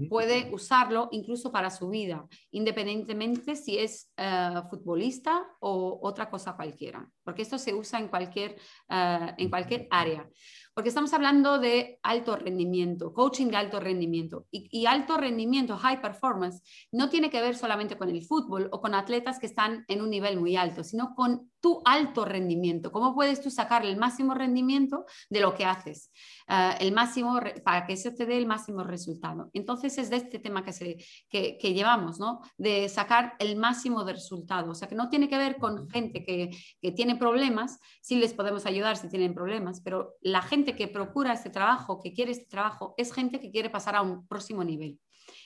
puede 0.08 0.52
usarlo 0.52 1.08
incluso 1.10 1.50
para 1.50 1.70
su 1.70 1.88
vida, 1.88 2.26
independientemente 2.50 3.56
si 3.56 3.78
es 3.78 4.12
eh, 4.16 4.62
futbolista 4.70 5.46
o 5.60 5.98
otra 6.02 6.30
cosa 6.30 6.56
cualquiera, 6.56 7.06
porque 7.22 7.42
esto 7.42 7.58
se 7.58 7.74
usa 7.74 7.98
en 7.98 8.08
cualquier, 8.08 8.56
eh, 8.88 9.34
en 9.36 9.50
cualquier 9.50 9.88
área 9.90 10.28
porque 10.74 10.88
estamos 10.88 11.14
hablando 11.14 11.58
de 11.58 12.00
alto 12.02 12.36
rendimiento, 12.36 13.14
coaching 13.14 13.46
de 13.46 13.56
alto 13.56 13.78
rendimiento. 13.78 14.46
Y, 14.50 14.86
alto 14.86 15.16
rendimiento, 15.16 15.76
high 15.78 16.02
performance, 16.02 16.62
no 16.90 17.08
tiene 17.08 17.30
que 17.30 17.40
ver 17.40 17.56
solamente 17.56 17.96
con 17.96 18.10
el 18.10 18.22
fútbol 18.22 18.68
o 18.72 18.80
con 18.80 18.94
atletas 18.94 19.38
que 19.38 19.46
están 19.46 19.84
en 19.86 20.02
un 20.02 20.10
nivel 20.10 20.38
muy 20.38 20.56
alto, 20.56 20.82
sino 20.82 21.14
con 21.14 21.50
tu 21.64 21.80
alto 21.82 22.26
rendimiento. 22.26 22.92
¿Cómo 22.92 23.14
puedes 23.14 23.40
tú 23.40 23.50
sacar 23.50 23.86
el 23.86 23.96
máximo 23.96 24.34
rendimiento 24.34 25.06
de 25.30 25.40
lo 25.40 25.54
que 25.54 25.64
haces? 25.64 26.12
Ah, 26.46 26.76
el 26.78 26.92
máximo, 26.92 27.40
para 27.64 27.86
que 27.86 27.94
eso 27.94 28.12
te 28.12 28.26
dé 28.26 28.36
el 28.36 28.44
máximo 28.44 28.84
resultado. 28.84 29.48
Entonces 29.54 29.96
es 29.96 30.10
de 30.10 30.16
este 30.16 30.38
tema 30.38 30.62
que, 30.62 30.74
se, 30.74 30.98
que, 31.30 31.72
llevamos, 31.72 32.20
¿no? 32.20 32.42
De 32.58 32.90
sacar 32.90 33.32
el 33.38 33.56
máximo 33.56 34.04
de 34.04 34.12
resultado. 34.12 34.72
O 34.72 34.74
sea, 34.74 34.88
que 34.88 34.94
no 34.94 35.08
tiene 35.08 35.26
que 35.26 35.38
ver 35.38 35.56
con 35.56 35.88
gente 35.88 36.22
que, 36.22 36.50
que 36.82 36.92
tiene 36.92 37.16
problemas, 37.16 37.80
sí 38.02 38.16
les 38.16 38.34
podemos 38.34 38.66
ayudar 38.66 38.98
si 38.98 39.08
tienen 39.08 39.32
problemas, 39.32 39.80
pero 39.80 40.16
la 40.20 40.42
gente 40.42 40.76
que 40.76 40.86
procura 40.86 41.32
este 41.32 41.48
trabajo, 41.48 41.98
que 41.98 42.12
quiere 42.12 42.32
este 42.32 42.44
trabajo, 42.44 42.92
es 42.98 43.10
gente 43.10 43.40
que 43.40 43.50
quiere 43.50 43.70
pasar 43.70 43.96
a 43.96 44.02
un 44.02 44.26
próximo 44.26 44.62
nivel. 44.64 45.00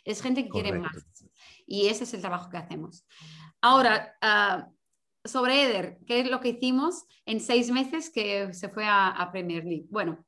Es 0.04 0.20
gente 0.20 0.42
que 0.42 0.50
quiere 0.50 0.72
más. 0.72 0.96
Y 1.64 1.87
ese 1.87 2.02
es 2.02 2.12
el 2.12 2.22
trabajo 2.22 2.50
que 2.50 2.57
hacemos. 2.57 3.07
Ahora, 3.61 4.16
uh, 4.20 4.78
sobre 5.29 5.62
Eder, 5.62 5.99
¿qué 6.07 6.21
es 6.21 6.31
lo 6.31 6.41
que 6.41 6.51
hicimos 6.51 7.05
en 7.27 7.41
seis 7.41 7.71
meses 7.71 8.11
que 8.11 8.53
se 8.53 8.69
fue 8.69 8.85
a, 8.87 9.29
Premier 9.31 9.64
League? 9.64 9.87
Bueno, 9.91 10.25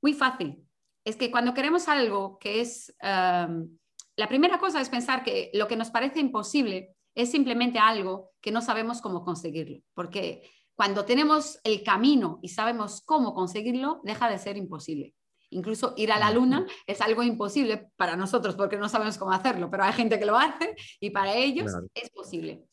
muy 0.00 0.12
fácil. 0.12 0.62
Es 1.04 1.16
que 1.16 1.30
cuando 1.30 1.54
queremos 1.54 1.88
algo 1.88 2.38
que 2.38 2.60
es... 2.60 2.94
Um, 3.02 3.76
la 4.16 4.28
primera 4.28 4.58
cosa 4.58 4.80
es 4.80 4.88
pensar 4.88 5.22
que 5.22 5.50
lo 5.52 5.68
que 5.68 5.76
nos 5.76 5.90
parece 5.90 6.20
imposible 6.20 6.96
es 7.14 7.30
simplemente 7.30 7.78
algo 7.78 8.30
que 8.40 8.50
no 8.50 8.62
sabemos 8.62 9.00
cómo 9.00 9.24
conseguirlo, 9.24 9.80
porque 9.94 10.42
cuando 10.76 11.04
tenemos 11.04 11.58
el 11.64 11.82
camino 11.82 12.38
y 12.42 12.50
sabemos 12.50 13.02
cómo 13.04 13.34
conseguirlo, 13.34 14.00
deja 14.04 14.28
de 14.28 14.38
ser 14.38 14.56
imposible. 14.56 15.14
Incluso 15.56 15.94
ir 15.96 16.12
a 16.12 16.18
la 16.18 16.30
luna 16.30 16.66
es 16.86 17.00
algo 17.00 17.22
imposible 17.22 17.88
para 17.96 18.14
nosotros 18.14 18.54
porque 18.54 18.76
no 18.76 18.90
sabemos 18.90 19.16
cómo 19.16 19.32
hacerlo, 19.32 19.70
pero 19.70 19.84
hay 19.84 19.94
gente 19.94 20.18
que 20.18 20.26
lo 20.26 20.36
hace 20.36 20.76
y 21.00 21.08
para 21.10 21.34
ellos 21.34 21.72
es 21.94 22.10
posible. 22.10 22.64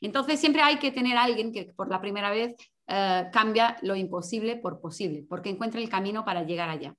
Entonces 0.00 0.40
siempre 0.40 0.60
hay 0.60 0.78
que 0.78 0.90
tener 0.90 1.16
a 1.16 1.22
alguien 1.22 1.52
que 1.52 1.66
por 1.76 1.88
la 1.88 2.00
primera 2.00 2.30
vez 2.30 2.56
eh, 2.88 3.28
cambia 3.32 3.76
lo 3.82 3.94
imposible 3.94 4.56
por 4.56 4.80
posible, 4.80 5.24
porque 5.28 5.50
encuentra 5.50 5.80
el 5.80 5.88
camino 5.88 6.24
para 6.24 6.42
llegar 6.42 6.68
allá. 6.68 6.96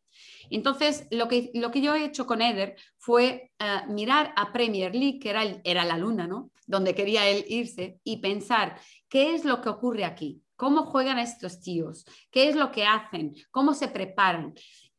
Entonces, 0.49 1.07
lo 1.11 1.27
que, 1.27 1.51
lo 1.53 1.71
que 1.71 1.81
yo 1.81 1.93
he 1.93 2.05
hecho 2.05 2.25
con 2.25 2.41
Eder 2.41 2.75
fue 2.97 3.51
eh, 3.59 3.81
mirar 3.89 4.33
a 4.37 4.53
Premier 4.53 4.95
League, 4.95 5.19
que 5.19 5.29
era, 5.29 5.43
era 5.65 5.83
la 5.83 5.97
luna, 5.97 6.25
¿no? 6.25 6.51
Donde 6.65 6.95
quería 6.95 7.27
él 7.27 7.43
irse, 7.49 7.99
y 8.05 8.17
pensar, 8.17 8.79
¿qué 9.09 9.35
es 9.35 9.43
lo 9.43 9.61
que 9.61 9.69
ocurre 9.69 10.05
aquí? 10.05 10.41
¿Cómo 10.55 10.85
juegan 10.85 11.19
estos 11.19 11.59
tíos? 11.59 12.05
¿Qué 12.31 12.47
es 12.47 12.55
lo 12.55 12.71
que 12.71 12.85
hacen? 12.85 13.33
¿Cómo 13.51 13.73
se 13.73 13.89
preparan? 13.89 14.53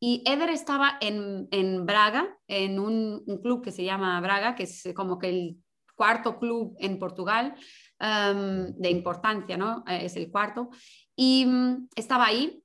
Y 0.07 0.21
Eder 0.23 0.51
estaba 0.51 0.99
en, 1.01 1.83
Braga, 1.83 2.37
en 2.47 2.79
un, 2.79 3.23
club 3.41 3.63
que 3.63 3.71
se 3.71 3.83
llama 3.83 4.21
Braga, 4.21 4.53
que 4.53 4.61
es 4.61 4.87
como 4.95 5.17
que 5.17 5.29
el 5.29 5.57
cuarto 5.95 6.37
club 6.37 6.75
en 6.77 6.99
Portugal 6.99 7.55
em, 7.99 8.71
de 8.75 8.91
importancia, 8.91 9.57
¿no? 9.57 9.83
Eh, 9.87 10.05
es 10.05 10.15
el 10.15 10.29
cuarto. 10.29 10.69
Y 11.15 11.47
mm, 11.47 11.87
estaba 11.95 12.27
ahí 12.27 12.63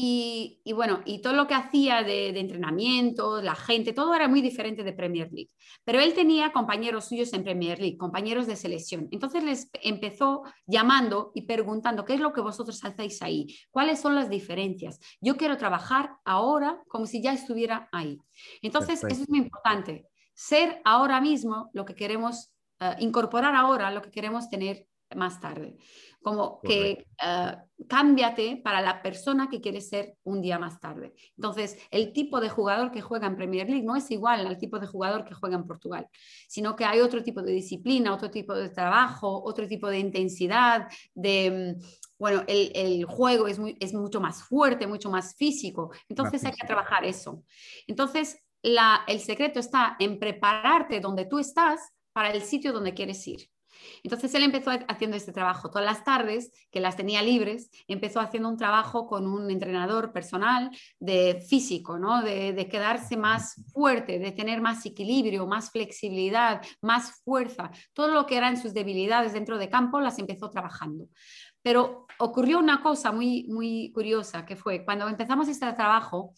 y, 0.00 0.60
bueno, 0.74 1.00
y 1.04 1.20
todo 1.22 1.32
lo 1.32 1.48
que 1.48 1.54
hacía 1.54 2.04
de, 2.04 2.28
entrenamiento, 2.28 3.42
la 3.42 3.56
gente, 3.56 3.92
todo 3.92 4.14
era 4.14 4.28
muy 4.28 4.40
diferente 4.40 4.84
de 4.84 4.92
Premier 4.92 5.28
League. 5.32 5.50
Pero 5.82 5.98
él 5.98 6.14
tenía 6.14 6.52
compañeros 6.52 7.06
suyos 7.06 7.32
en 7.32 7.42
Premier 7.42 7.80
League, 7.80 7.96
compañeros 7.96 8.46
de 8.46 8.54
selección. 8.54 9.08
Entonces 9.10 9.42
les 9.42 9.68
empezó 9.82 10.44
llamando 10.68 11.32
y 11.34 11.42
preguntando, 11.42 12.04
¿qué 12.04 12.14
es 12.14 12.20
lo 12.20 12.32
que 12.32 12.40
vosotros 12.40 12.84
hacéis 12.84 13.20
ahí? 13.22 13.48
¿Cuáles 13.72 13.98
son 13.98 14.14
las 14.14 14.30
diferencias? 14.30 15.00
Yo 15.20 15.36
quiero 15.36 15.56
trabajar 15.56 16.12
ahora 16.24 16.80
como 16.86 17.04
si 17.06 17.20
ya 17.20 17.32
estuviera 17.32 17.88
ahí. 17.90 18.20
Entonces, 18.62 19.02
eso 19.02 19.22
es 19.22 19.28
muy 19.28 19.40
importante. 19.40 20.06
Ser 20.32 20.80
ahora 20.84 21.20
mismo 21.20 21.70
lo 21.72 21.84
que 21.84 21.96
queremos, 21.96 22.52
eh, 22.78 22.94
incorporar 23.00 23.56
ahora 23.56 23.90
lo 23.90 24.00
que 24.00 24.12
queremos 24.12 24.48
tener 24.48 24.86
más 25.16 25.40
tarde. 25.40 25.76
Como 26.22 26.60
que 26.60 27.06
uh, 27.22 27.86
cámbiate 27.86 28.60
para 28.62 28.80
la 28.80 29.02
persona 29.02 29.48
que 29.48 29.60
quieres 29.60 29.88
ser 29.88 30.16
un 30.24 30.42
día 30.42 30.58
más 30.58 30.80
tarde. 30.80 31.14
Entonces, 31.36 31.78
el 31.90 32.12
tipo 32.12 32.40
de 32.40 32.48
jugador 32.48 32.90
que 32.90 33.00
juega 33.00 33.26
en 33.26 33.36
Premier 33.36 33.68
League 33.68 33.84
no 33.84 33.96
es 33.96 34.10
igual 34.10 34.46
al 34.46 34.58
tipo 34.58 34.78
de 34.78 34.86
jugador 34.86 35.24
que 35.24 35.34
juega 35.34 35.56
en 35.56 35.66
Portugal, 35.66 36.08
sino 36.48 36.76
que 36.76 36.84
hay 36.84 37.00
otro 37.00 37.22
tipo 37.22 37.42
de 37.42 37.52
disciplina, 37.52 38.12
otro 38.12 38.30
tipo 38.30 38.54
de 38.54 38.68
trabajo, 38.68 39.42
otro 39.44 39.66
tipo 39.66 39.88
de 39.88 39.98
intensidad, 39.98 40.88
de... 41.14 41.76
Mm, 41.76 42.08
bueno, 42.18 42.42
el, 42.48 42.72
el 42.74 43.04
juego 43.04 43.46
es, 43.46 43.60
muy, 43.60 43.76
es, 43.78 43.94
mucho 43.94 44.20
más 44.20 44.42
fuerte, 44.42 44.88
mucho 44.88 45.08
más 45.08 45.36
físico. 45.36 45.92
Entonces 46.08 46.44
hay 46.44 46.50
que 46.50 46.66
trabajar 46.66 47.04
eso. 47.04 47.44
Entonces, 47.86 48.44
la, 48.60 49.04
el 49.06 49.20
secreto 49.20 49.60
está 49.60 49.96
en 50.00 50.18
prepararte 50.18 50.98
donde 50.98 51.26
tú 51.26 51.38
estás 51.38 51.80
para 52.12 52.32
el 52.32 52.42
sitio 52.42 52.72
donde 52.72 52.94
quieres 52.94 53.24
ir. 53.28 53.48
Entonces 54.02 54.34
él 54.34 54.42
empezó 54.42 54.70
haciendo 54.88 55.16
este 55.16 55.32
trabajo 55.32 55.70
todas 55.70 55.84
las 55.84 56.04
tardes, 56.04 56.52
que 56.70 56.80
las 56.80 56.96
tenía 56.96 57.22
libres, 57.22 57.70
empezó 57.86 58.20
haciendo 58.20 58.48
un 58.48 58.56
trabajo 58.56 59.06
con 59.06 59.26
un 59.26 59.50
entrenador 59.50 60.12
personal 60.12 60.70
de 60.98 61.44
físico, 61.48 61.98
¿no? 61.98 62.22
de, 62.22 62.52
de 62.52 62.68
quedarse 62.68 63.16
más 63.16 63.62
fuerte, 63.72 64.18
de 64.18 64.32
tener 64.32 64.60
más 64.60 64.84
equilibrio, 64.86 65.46
más 65.46 65.70
flexibilidad, 65.70 66.62
más 66.82 67.22
fuerza. 67.24 67.70
Todo 67.92 68.08
lo 68.08 68.26
que 68.26 68.36
eran 68.36 68.56
sus 68.56 68.74
debilidades 68.74 69.32
dentro 69.32 69.58
de 69.58 69.68
campo 69.68 70.00
las 70.00 70.18
empezó 70.18 70.50
trabajando. 70.50 71.08
Pero 71.62 72.06
ocurrió 72.18 72.58
una 72.58 72.82
cosa 72.82 73.12
muy, 73.12 73.46
muy 73.48 73.90
curiosa, 73.92 74.46
que 74.46 74.56
fue 74.56 74.84
cuando 74.84 75.08
empezamos 75.08 75.48
este 75.48 75.70
trabajo, 75.72 76.34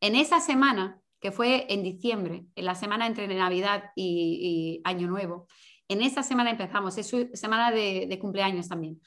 en 0.00 0.16
esa 0.16 0.40
semana, 0.40 1.00
que 1.20 1.32
fue 1.32 1.66
en 1.72 1.82
diciembre, 1.82 2.44
en 2.54 2.64
la 2.64 2.74
semana 2.74 3.06
entre 3.06 3.26
Navidad 3.26 3.84
y, 3.96 4.80
y 4.80 4.80
Año 4.84 5.08
Nuevo, 5.08 5.46
en 5.88 6.02
esa 6.02 6.22
semana 6.22 6.50
empezamos, 6.50 6.96
es 6.98 7.06
su 7.06 7.30
semana 7.34 7.70
de, 7.70 8.18
cumpleaños 8.20 8.68
también. 8.68 9.00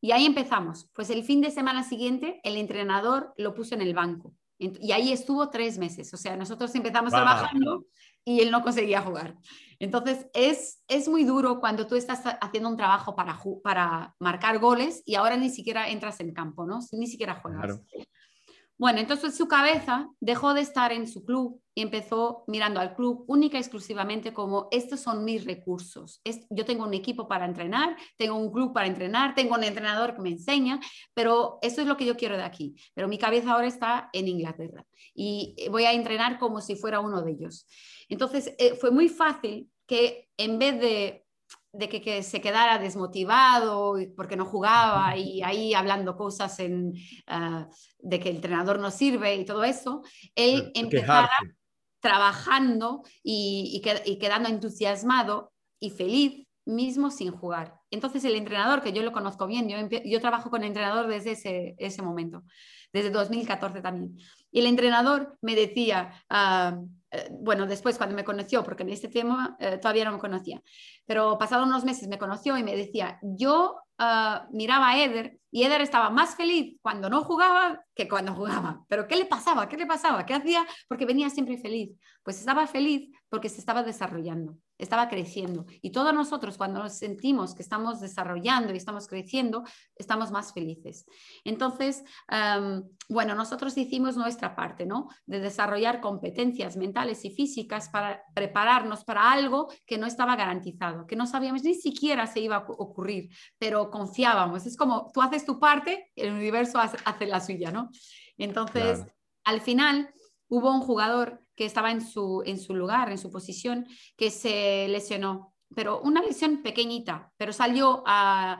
Y 0.00 0.12
ahí 0.12 0.26
empezamos. 0.26 0.88
Pues 0.94 1.10
el 1.10 1.22
fin 1.22 1.40
de 1.40 1.50
semana 1.50 1.84
siguiente 1.84 2.40
el 2.44 2.56
entrenador 2.56 3.32
lo 3.36 3.54
puso 3.54 3.74
en 3.74 3.82
el 3.82 3.94
banco. 3.94 4.34
Y 4.58 4.92
ahí 4.92 5.12
estuvo 5.12 5.50
tres 5.50 5.78
meses. 5.78 6.12
O 6.14 6.16
sea, 6.16 6.36
nosotros 6.36 6.72
empezamos 6.74 7.12
trabajando 7.12 7.86
y 8.24 8.40
él 8.40 8.50
no 8.50 8.62
conseguía 8.62 9.00
jugar. 9.00 9.36
Entonces, 9.80 10.26
es, 10.34 10.80
es 10.86 11.08
muy 11.08 11.24
duro 11.24 11.58
cuando 11.58 11.88
tú 11.88 11.96
estás 11.96 12.22
haciendo 12.40 12.68
un 12.68 12.76
trabajo 12.76 13.16
para, 13.16 13.36
para 13.64 14.14
marcar 14.20 14.60
goles 14.60 15.02
y 15.04 15.16
ahora 15.16 15.36
ni 15.36 15.50
siquiera 15.50 15.88
entras 15.88 16.20
en 16.20 16.32
campo, 16.32 16.64
¿no? 16.64 16.78
Ni 16.92 17.08
siquiera 17.08 17.40
juegas. 17.40 17.80
Bueno, 18.78 18.98
entonces 19.00 19.36
su 19.36 19.46
cabeza 19.46 20.08
dejó 20.18 20.54
de 20.54 20.62
estar 20.62 20.92
en 20.92 21.06
su 21.06 21.24
club 21.24 21.60
y 21.74 21.82
empezó 21.82 22.44
mirando 22.48 22.80
al 22.80 22.94
club 22.94 23.24
única 23.28 23.56
y 23.56 23.60
exclusivamente 23.60 24.32
como 24.32 24.68
estos 24.70 25.00
son 25.00 25.24
mis 25.24 25.44
recursos. 25.44 26.20
yo 26.50 26.64
tengo 26.64 26.84
un 26.84 26.94
equipo 26.94 27.28
para 27.28 27.44
entrenar, 27.44 27.96
tengo 28.16 28.36
un 28.36 28.52
club 28.52 28.72
para 28.72 28.86
entrenar, 28.86 29.34
tengo 29.34 29.54
un 29.54 29.64
entrenador 29.64 30.14
que 30.14 30.22
me 30.22 30.30
enseña, 30.30 30.80
pero 31.14 31.58
eso 31.62 31.80
es 31.80 31.86
lo 31.86 31.96
que 31.96 32.04
yo 32.04 32.16
quiero 32.16 32.36
de 32.36 32.42
aquí. 32.42 32.74
Pero 32.94 33.08
mi 33.08 33.18
cabeza 33.18 33.52
ahora 33.52 33.68
está 33.68 34.10
en 34.12 34.28
Inglaterra 34.28 34.84
y 35.14 35.54
voy 35.70 35.84
a 35.84 35.92
entrenar 35.92 36.38
como 36.38 36.60
si 36.60 36.74
fuera 36.76 37.00
uno 37.00 37.22
de 37.22 37.32
ellos. 37.32 37.66
Entonces 38.08 38.54
eh, 38.58 38.74
fue 38.74 38.90
muy 38.90 39.08
fácil 39.08 39.70
que 39.86 40.28
en 40.36 40.58
vez 40.58 40.80
de 40.80 41.21
de 41.72 41.88
que, 41.88 42.22
se 42.22 42.40
quedara 42.40 42.78
desmotivado 42.78 43.96
porque 44.16 44.36
no 44.36 44.44
jugaba 44.44 45.16
y 45.16 45.42
ahí 45.42 45.74
hablando 45.74 46.16
cosas 46.16 46.58
en, 46.60 46.92
ah, 47.26 47.68
de 47.98 48.20
que 48.20 48.28
el 48.28 48.36
entrenador 48.36 48.78
no 48.78 48.90
sirve 48.90 49.36
y 49.36 49.44
todo 49.44 49.64
eso, 49.64 50.02
él 50.34 50.70
empezara 50.74 51.30
trabajando 52.00 53.02
y, 53.22 53.80
quedando 54.20 54.48
entusiasmado 54.48 55.52
y 55.80 55.90
feliz 55.90 56.46
mismo 56.64 57.10
sin 57.10 57.32
jugar. 57.32 57.74
Entonces 57.90 58.24
el 58.24 58.34
entrenador, 58.34 58.82
que 58.82 58.92
yo 58.92 59.02
lo 59.02 59.12
conozco 59.12 59.46
bien, 59.46 59.68
yo, 59.68 59.76
yo 60.04 60.20
trabajo 60.20 60.50
con 60.50 60.62
el 60.62 60.68
entrenador 60.68 61.08
desde 61.08 61.32
ese, 61.32 61.74
ese 61.78 62.02
momento, 62.02 62.44
desde 62.92 63.10
2014 63.10 63.80
también. 63.80 64.16
Y 64.50 64.60
el 64.60 64.66
entrenador 64.66 65.38
me 65.40 65.54
decía, 65.54 66.12
ah, 66.28 66.78
eh, 67.12 67.28
bueno, 67.30 67.66
después 67.66 67.98
cuando 67.98 68.16
me 68.16 68.24
conoció, 68.24 68.64
porque 68.64 68.82
en 68.82 68.88
este 68.88 69.08
tema 69.08 69.54
eh, 69.60 69.76
todavía 69.76 70.06
no 70.06 70.12
me 70.12 70.18
conocía, 70.18 70.62
pero 71.04 71.36
pasados 71.36 71.66
unos 71.66 71.84
meses 71.84 72.08
me 72.08 72.18
conoció 72.18 72.56
y 72.56 72.62
me 72.62 72.74
decía, 72.74 73.18
yo 73.22 73.76
ah, 73.98 74.46
miraba 74.50 74.88
a 74.88 75.04
Eder 75.04 75.38
y 75.50 75.64
Eder 75.64 75.82
estaba 75.82 76.08
más 76.08 76.34
feliz 76.36 76.78
cuando 76.80 77.10
no 77.10 77.22
jugaba 77.22 77.84
que 77.94 78.08
cuando 78.08 78.34
jugaba. 78.34 78.84
Pero 78.88 79.06
¿qué 79.06 79.16
le 79.16 79.26
pasaba? 79.26 79.68
¿Qué 79.68 79.76
le 79.76 79.86
pasaba? 79.86 80.24
¿Qué 80.24 80.32
hacía? 80.34 80.66
Porque 80.88 81.04
venía 81.04 81.28
siempre 81.28 81.58
feliz. 81.58 81.90
Pues 82.22 82.38
estaba 82.38 82.66
feliz 82.66 83.10
porque 83.28 83.50
se 83.50 83.60
estaba 83.60 83.82
desarrollando, 83.82 84.56
estaba 84.84 85.08
creciendo. 85.08 85.66
Y 85.80 85.90
todos 85.90 86.12
nosotros 86.12 86.56
cuando 86.56 86.82
nos 86.82 86.94
sentimos 86.94 87.54
que 87.54 87.62
estamos 87.62 88.00
desarrollando 88.00 88.72
y 88.72 88.76
estamos 88.76 89.06
creciendo, 89.06 89.64
estamos 89.96 90.30
más 90.30 90.52
felices. 90.52 91.06
Entonces, 91.44 92.04
bueno, 93.08 93.34
nosotros 93.34 93.76
hicimos 93.76 94.16
nuestra 94.16 94.56
parte, 94.56 94.86
¿no? 94.86 95.08
De 95.26 95.40
desarrollar 95.40 96.00
competencias 96.00 96.76
mentales 96.76 97.24
y 97.24 97.30
físicas 97.30 97.88
para 97.88 98.22
prepararnos 98.34 99.04
para 99.04 99.30
algo 99.30 99.68
que 99.86 99.98
no 99.98 100.06
estaba 100.06 100.36
garantizado, 100.36 101.06
que 101.06 101.16
no 101.16 101.26
sabíamos 101.26 101.62
ni 101.62 101.74
siquiera 101.74 102.26
se 102.26 102.40
iba 102.40 102.56
a 102.56 102.66
ocurrir, 102.66 103.30
pero 103.58 103.90
confiábamos. 103.90 104.66
Es 104.66 104.76
como 104.76 105.10
tú 105.12 105.22
haces 105.22 105.44
tu 105.44 105.58
parte, 105.58 106.10
el 106.16 106.32
universo 106.32 106.78
hace, 106.78 107.26
la 107.26 107.40
suya, 107.40 107.70
¿no? 107.70 107.90
Entonces, 108.38 109.04
al 109.44 109.60
final 109.60 110.12
hubo 110.48 110.74
un 110.74 110.80
jugador 110.80 111.41
que 111.54 111.64
estaba 111.64 111.90
en 111.90 112.00
su, 112.00 112.42
en 112.46 112.58
su 112.58 112.74
lugar, 112.74 113.10
en 113.10 113.18
su 113.18 113.30
posición, 113.30 113.86
que 114.16 114.30
se 114.30 114.88
lesionó, 114.88 115.54
pero 115.74 116.00
una 116.00 116.22
lesión 116.22 116.62
pequeñita, 116.62 117.32
pero 117.36 117.52
salió 117.52 118.02
a, 118.06 118.58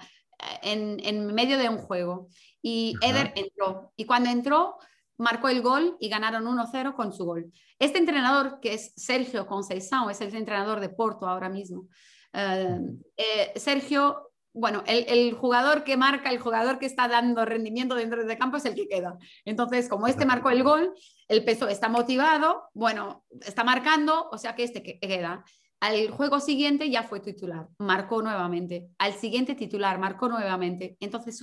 en, 0.63 0.99
en, 1.05 1.27
medio 1.35 1.59
de 1.59 1.69
un 1.69 1.79
juego 1.79 2.29
y 2.61 2.95
Eder 3.03 3.33
entró. 3.37 3.93
Y 3.97 4.05
cuando 4.05 4.31
entró, 4.31 4.77
marcó 5.19 5.49
el 5.49 5.63
gol 5.63 5.97
y 6.01 6.09
ganaron 6.09 6.45
1-0 6.45 6.95
con 6.95 7.13
su 7.13 7.25
gol. 7.25 7.53
Este 7.79 7.99
entrenador, 7.99 8.61
que 8.61 8.75
es 8.75 8.93
Sergio 8.97 9.47
Conceição, 9.47 10.11
es 10.11 10.21
el 10.21 10.35
entrenador 10.35 10.81
de 10.81 10.89
Porto 10.89 11.27
ahora 11.27 11.49
mismo. 11.49 11.89
Eh, 12.33 12.79
eh, 13.17 13.53
Sergio 13.57 14.33
bueno, 14.55 14.83
el, 14.87 15.33
jugador 15.33 15.83
que 15.83 15.97
marca, 15.97 16.31
el 16.31 16.39
jugador 16.39 16.79
que 16.79 16.85
está 16.85 17.09
dando 17.09 17.45
rendimiento 17.45 17.95
dentro 17.95 18.25
del 18.25 18.39
campo 18.39 18.59
es 18.59 18.65
el 18.67 18.75
que 18.75 18.87
queda. 18.87 19.17
Entonces, 19.47 19.89
como 19.89 20.07
este 20.07 20.27
marcó 20.27 20.51
el 20.51 20.63
gol, 20.63 20.93
el 21.33 21.45
peso 21.45 21.67
está 21.67 21.89
motivado, 21.89 22.65
bueno, 22.75 23.25
está 23.41 23.65
marcando, 23.65 24.29
o 24.31 24.37
sea 24.37 24.55
que 24.55 24.65
este 24.65 24.83
queda. 24.83 25.45
Al 25.81 26.11
juego 26.11 26.41
siguiente 26.41 26.91
ya 26.91 27.03
fue 27.03 27.21
titular, 27.21 27.69
marcó 27.79 28.21
nuevamente. 28.21 28.91
Al 28.99 29.15
siguiente 29.15 29.55
titular, 29.55 29.99
marcó 29.99 30.29
nuevamente. 30.29 30.99
Entonces 31.01 31.43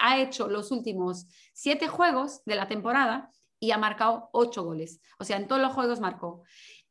ha 0.00 0.18
hecho 0.20 0.48
los 0.48 0.70
últimos 0.70 1.26
siete 1.52 1.88
juegos 1.88 2.42
de 2.46 2.54
la 2.54 2.68
temporada 2.68 3.30
y 3.58 3.72
ha 3.72 3.78
marcado 3.78 4.30
ocho 4.32 4.62
goles. 4.62 5.00
O 5.18 5.24
sea, 5.24 5.36
en 5.36 5.48
todos 5.48 5.60
los 5.60 5.72
juegos 5.72 5.98
marcó. 5.98 6.44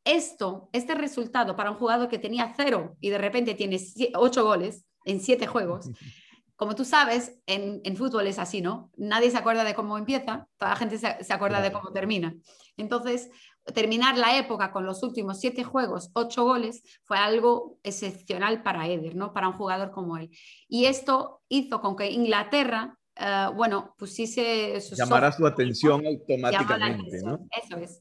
Esto, 0.04 0.68
este 0.72 0.94
resultado 0.94 1.56
para 1.56 1.70
un 1.70 1.78
jugador 1.78 2.08
que 2.08 2.18
tenía 2.18 2.52
cero 2.54 2.94
y 3.00 3.08
de 3.08 3.18
repente 3.18 3.54
tiene 3.54 3.80
ocho 4.16 4.44
goles, 4.44 4.84
en 5.06 5.20
siete 5.20 5.46
juegos, 5.46 5.88
como 6.56 6.76
tú 6.76 6.84
sabes, 6.84 7.36
en, 7.46 7.96
fútbol 7.96 8.26
es 8.26 8.38
así, 8.38 8.60
¿no? 8.60 8.90
Nadie 8.96 9.30
se 9.30 9.38
acuerda 9.38 9.64
de 9.64 9.74
cómo 9.74 9.98
empieza, 9.98 10.46
toda 10.56 10.72
la 10.72 10.76
gente 10.76 10.98
se, 10.98 11.32
acuerda 11.32 11.60
de 11.60 11.72
cómo 11.72 11.90
termina. 11.92 12.34
Entonces, 12.76 13.30
terminar 13.74 14.16
la 14.16 14.38
época 14.38 14.70
con 14.70 14.86
los 14.86 15.02
últimos 15.02 15.40
siete 15.40 15.64
juegos, 15.64 16.10
ocho 16.14 16.44
goles, 16.44 16.82
fue 17.04 17.18
algo 17.18 17.78
excepcional 17.82 18.62
para 18.62 18.86
Eder, 18.86 19.16
¿no? 19.16 19.32
Para 19.32 19.48
un 19.48 19.54
jugador 19.54 19.90
como 19.90 20.16
él. 20.16 20.30
Y 20.68 20.84
esto 20.84 21.42
hizo 21.48 21.80
con 21.80 21.96
que 21.96 22.10
Inglaterra, 22.10 22.96
uh, 23.18 23.52
bueno, 23.54 23.94
pusiese... 23.98 24.78
Llamara 24.92 25.32
su 25.32 25.44
atención 25.46 26.06
automáticamente, 26.06 27.20
¿no? 27.24 27.40
Eso 27.50 27.76
es. 27.78 28.00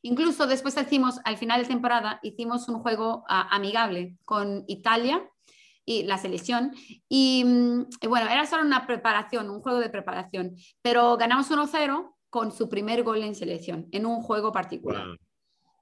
Incluso 0.00 0.46
después 0.46 0.76
hicimos, 0.80 1.20
al 1.24 1.36
final 1.36 1.62
de 1.62 1.68
temporada, 1.68 2.18
hicimos 2.22 2.68
un 2.68 2.80
juego 2.80 3.24
ah, 3.28 3.48
amigable 3.50 4.16
con 4.24 4.64
Italia 4.66 5.22
y 5.84 6.04
la 6.04 6.18
selección. 6.18 6.72
Y, 7.08 7.44
mm, 7.44 8.08
bueno, 8.08 8.28
era 8.28 8.46
solo 8.46 8.62
una 8.62 8.86
preparación, 8.86 9.50
un 9.50 9.60
juego 9.60 9.78
de 9.78 9.90
preparación, 9.90 10.54
pero 10.80 11.16
ganamos 11.16 11.50
1-0 11.50 12.16
con 12.30 12.52
su 12.52 12.68
primer 12.68 13.02
gol 13.02 13.22
en 13.22 13.34
selección, 13.34 13.88
en 13.92 14.06
un 14.06 14.22
juego 14.22 14.52
particular. 14.52 15.04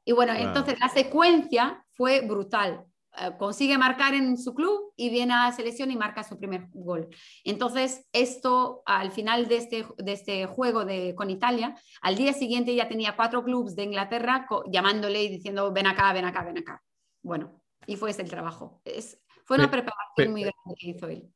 Y 0.05 0.13
bueno, 0.13 0.33
entonces 0.33 0.79
la 0.81 0.89
secuencia 0.89 1.85
fue 1.93 2.23
brutal. 2.23 2.85
Eh, 3.19 3.33
consigue 3.39 3.77
marcar 3.77 4.15
en 4.15 4.39
su 4.39 4.55
club 4.55 4.93
y 4.97 5.11
viene 5.11 5.35
a 5.35 5.47
la 5.47 5.53
selección 5.53 5.91
y 5.91 5.97
marca 5.97 6.23
su 6.23 6.39
primer 6.39 6.69
gol. 6.73 7.09
Entonces, 7.45 8.07
esto 8.13 8.83
al 8.87 9.11
final 9.11 9.49
de 9.49 9.57
este, 9.57 9.87
de 9.99 10.13
este 10.13 10.47
juego 10.47 10.85
de, 10.85 11.15
con 11.15 11.29
Italia, 11.29 11.75
al 12.03 12.17
día 12.17 12.33
siguiente 12.33 12.75
ya 12.75 12.89
tenía 12.89 13.17
cuatro 13.17 13.45
clubes 13.45 13.75
de 13.75 13.85
Inglaterra 13.85 14.47
llamándole 14.71 15.25
y 15.25 15.29
diciendo, 15.29 15.73
ven 15.73 15.87
acá, 15.87 16.13
ven 16.13 16.25
acá, 16.25 16.45
ven 16.45 16.59
acá. 16.59 16.83
Bueno, 17.23 17.61
y 17.87 17.97
fue 17.97 18.11
ese 18.11 18.23
el 18.23 18.31
trabajo. 18.31 18.81
Es, 18.85 19.20
fue 19.51 19.57
una 19.57 19.69
preparación 19.69 20.31
muy 20.31 20.43
grande 20.43 20.75
que 20.79 20.91
hizo 20.91 21.09
él. 21.09 21.29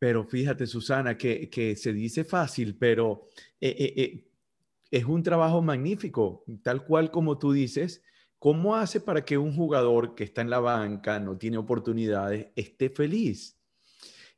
Pero 0.00 0.24
fíjate, 0.24 0.66
Susana, 0.66 1.16
que, 1.16 1.48
que 1.48 1.76
se 1.76 1.92
dice 1.92 2.24
fácil, 2.24 2.76
pero 2.76 3.28
eh, 3.60 3.76
eh, 3.78 3.94
eh, 3.96 4.28
es 4.90 5.04
un 5.04 5.22
trabajo 5.22 5.62
magnífico, 5.62 6.44
tal 6.64 6.84
cual 6.84 7.12
como 7.12 7.38
tú 7.38 7.52
dices. 7.52 8.02
¿Cómo 8.40 8.74
hace 8.74 9.00
para 9.00 9.24
que 9.24 9.38
un 9.38 9.54
jugador 9.54 10.16
que 10.16 10.24
está 10.24 10.40
en 10.40 10.50
la 10.50 10.58
banca, 10.58 11.20
no 11.20 11.38
tiene 11.38 11.56
oportunidades, 11.56 12.48
esté 12.56 12.90
feliz? 12.90 13.56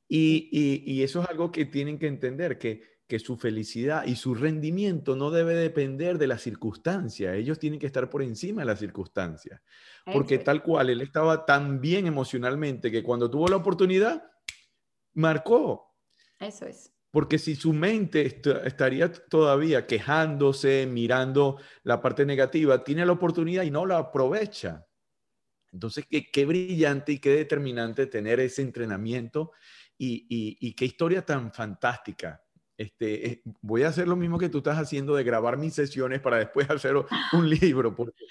Y, 0.07 0.51
y, 0.53 0.93
y 0.93 1.03
eso 1.03 1.23
es 1.23 1.31
algo 1.31 1.51
que 1.51 1.65
tienen 1.65 1.99
que 1.99 2.09
entender, 2.09 2.59
que, 2.59 2.83
que 3.13 3.19
su 3.19 3.37
felicidad 3.37 4.07
y 4.07 4.17
su 4.17 4.35
rendimiento 4.35 5.15
no 5.15 5.31
debe 5.31 5.53
depender 5.53 6.17
de 6.17 6.27
las 6.27 6.41
circunstancias. 6.41 7.35
Ellos 7.35 7.59
tienen 7.59 7.79
que 7.79 7.85
estar 7.85 8.09
por 8.09 8.23
encima 8.23 8.63
de 8.63 8.67
las 8.69 8.79
circunstancias. 8.79 9.61
Porque 10.11 10.39
tal 10.39 10.63
cual, 10.63 10.89
él 10.89 11.03
estaba 11.03 11.45
tan 11.45 11.79
bien 11.79 12.07
emocionalmente 12.07 12.91
que 12.91 13.03
cuando 13.03 13.31
tuvo 13.31 13.49
la 13.49 13.57
oportunidad, 13.57 14.25
marcó. 15.13 15.95
Eso 16.41 16.65
es. 16.65 16.91
Porque 17.11 17.39
si 17.39 17.55
su 17.55 17.75
mente 17.75 18.25
estaría 18.65 19.13
todavía 19.13 19.87
quejándose, 19.87 20.87
mirando 20.87 21.59
la 21.83 22.01
parte 22.01 22.25
negativa, 22.25 22.83
tiene 22.83 23.05
la 23.05 23.13
oportunidad 23.13 23.65
y 23.65 23.71
no 23.71 23.85
la 23.85 23.99
aprovecha. 23.99 24.87
Entonces, 25.71 26.07
qué, 26.09 26.31
qué 26.33 26.47
brillante 26.47 27.13
y 27.13 27.19
qué 27.19 27.37
determinante 27.37 28.07
tener 28.07 28.41
ese 28.41 28.63
entrenamiento 28.63 29.53
y, 29.99 30.57
y, 30.59 30.73
qué 30.73 30.87
historia 30.87 31.27
tan 31.27 31.53
fantástica. 31.53 32.43
Este, 32.83 33.29
eh, 33.29 33.43
voy 33.61 33.85
a 33.85 33.89
hacer 33.89 34.09
lo 34.09 34.17
mismo 34.17 34.39
que 34.39 34.49
tú 34.49 34.59
estás 34.59 34.77
haciendo 34.77 35.15
de 35.15 35.23
grabar 35.23 35.57
mis 35.57 35.73
sesiones 35.73 36.21
para 36.21 36.39
después 36.39 36.69
hacer 36.71 36.97
un 37.33 37.49
libro, 37.49 37.95
porque 37.95 38.25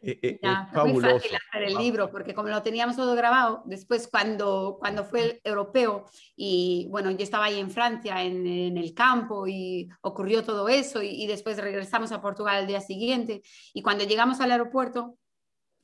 e, 0.00 0.18
e, 0.20 0.40
es, 0.42 0.92
muy 0.92 1.00
fácil 1.00 1.30
hacer 1.36 1.62
el 1.62 1.74
libro 1.76 2.10
porque 2.10 2.34
como 2.34 2.48
lo 2.48 2.60
teníamos 2.62 2.96
todo 2.96 3.14
grabado, 3.14 3.62
después 3.64 4.08
cuando, 4.08 4.76
cuando 4.80 5.04
fue 5.04 5.22
el 5.22 5.40
europeo 5.44 6.06
y 6.34 6.88
bueno, 6.90 7.12
yo 7.12 7.22
estaba 7.22 7.44
ahí 7.44 7.60
en 7.60 7.70
Francia 7.70 8.24
en, 8.24 8.44
en 8.44 8.76
el 8.76 8.92
campo 8.92 9.46
y 9.46 9.88
ocurrió 10.00 10.42
todo 10.42 10.68
eso 10.68 11.00
y, 11.00 11.28
después 11.28 11.58
regresamos 11.58 12.10
a 12.10 12.20
Portugal 12.20 12.56
al 12.56 12.66
día 12.66 12.80
siguiente 12.80 13.42
y 13.72 13.82
cuando 13.82 14.02
llegamos 14.02 14.40
al 14.40 14.50
aeropuerto 14.50 15.16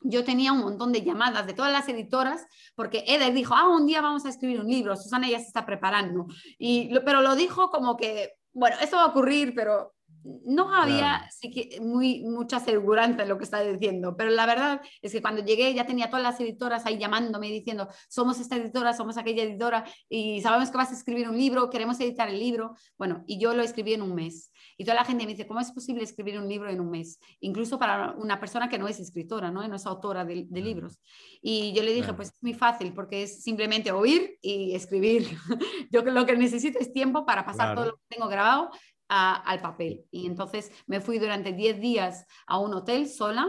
yo 0.01 0.25
tenía 0.25 0.53
un 0.53 0.61
montón 0.61 0.93
de 0.93 1.03
llamadas 1.03 1.47
de 1.47 1.55
todas 1.55 1.73
las 1.73 1.89
editoras, 1.89 2.47
porque 2.75 3.05
Eder 3.07 3.33
dijo, 3.33 3.55
ah, 3.55 3.69
un 3.69 3.87
día 3.87 4.01
vamos 4.01 4.25
a 4.25 4.29
escribir 4.29 4.61
un 4.61 4.69
libro, 4.69 4.97
Susana 4.97 5.29
ya 5.29 5.39
se 5.39 5.47
está 5.47 5.67
preparando, 5.67 6.27
y, 6.59 6.91
pero 7.05 7.21
lo 7.21 7.35
dijo 7.35 7.71
como 7.71 7.97
que, 7.97 8.35
bueno, 8.53 8.77
eso 8.81 8.97
va 8.97 9.05
a 9.05 9.09
ocurrir, 9.09 9.55
pero 9.55 9.95
no 10.45 10.75
había 10.75 11.29
muy, 11.81 12.23
mucha 12.25 12.61
seguridad 12.61 13.21
en 13.21 13.29
lo 13.29 13.39
que 13.39 13.45
está 13.45 13.63
diciendo, 13.63 14.17
pero 14.17 14.31
la 14.31 14.47
verdad 14.47 14.81
es 15.03 15.13
que 15.13 15.23
cuando 15.23 15.45
llegué 15.45 15.75
ya 15.75 15.87
tenía 15.87 16.09
todas 16.09 16.23
las 16.23 16.41
editoras 16.41 16.87
ahí 16.87 16.99
llamándome 16.99 17.49
diciendo, 17.49 17.89
somos 18.09 18.41
esta 18.41 18.57
editora, 18.57 18.93
somos 18.93 19.17
aquella 19.17 19.43
editora 19.43 19.85
y 20.09 20.41
sabemos 20.41 20.71
que 20.71 20.77
vas 20.77 20.91
a 20.91 20.95
escribir 20.95 21.29
un 21.29 21.37
libro, 21.37 21.71
queremos 21.71 21.99
editar 22.01 22.29
el 22.29 22.39
libro. 22.39 22.75
Bueno, 22.97 23.25
y 23.27 23.39
yo 23.39 23.55
lo 23.55 23.63
escribí 23.63 23.95
en 23.95 24.03
un 24.03 24.15
mes. 24.15 24.53
Y 24.77 24.85
toda 24.85 24.95
la 24.95 25.05
gente 25.05 25.25
me 25.25 25.33
dice, 25.33 25.47
¿cómo 25.47 25.61
es 25.61 25.73
posible 25.73 26.05
escribir 26.05 26.39
un 26.39 26.49
libro 26.49 26.71
en 26.71 26.81
un 26.81 26.91
mes? 26.91 27.19
Incluso 27.41 27.79
para 27.79 28.13
una 28.13 28.39
persona 28.39 28.69
que 28.69 28.79
no 28.79 28.87
es 28.87 29.01
escritora, 29.01 29.51
no, 29.51 29.67
no 29.67 29.77
es 29.77 29.87
autora 29.87 30.25
de, 30.25 30.47
libros. 30.51 31.01
Y 31.43 31.73
yo 31.73 31.83
le 31.83 31.93
dije, 31.93 32.13
pues 32.13 32.29
es 32.29 32.43
muy 32.43 32.55
fácil 32.55 32.93
porque 32.93 33.25
es 33.25 33.43
simplemente 33.43 33.91
oír 33.93 34.39
y 34.41 34.75
escribir. 34.75 35.27
yo 35.91 36.03
lo 36.03 36.27
que 36.27 36.37
necesito 36.37 36.79
es 36.79 36.93
tiempo 36.93 37.27
para 37.27 37.45
pasar 37.45 37.75
todo 37.75 37.87
lo 37.87 37.97
que 37.97 38.17
tengo 38.17 38.29
grabado 38.29 38.71
al 39.09 39.61
papel. 39.61 40.05
Y 40.11 40.27
entonces 40.27 40.71
me 40.87 41.01
fui 41.01 41.19
durante 41.19 41.53
10 41.53 41.81
días 41.81 42.27
a 42.47 42.59
un 42.59 42.75
hotel 42.75 43.09
sola, 43.09 43.49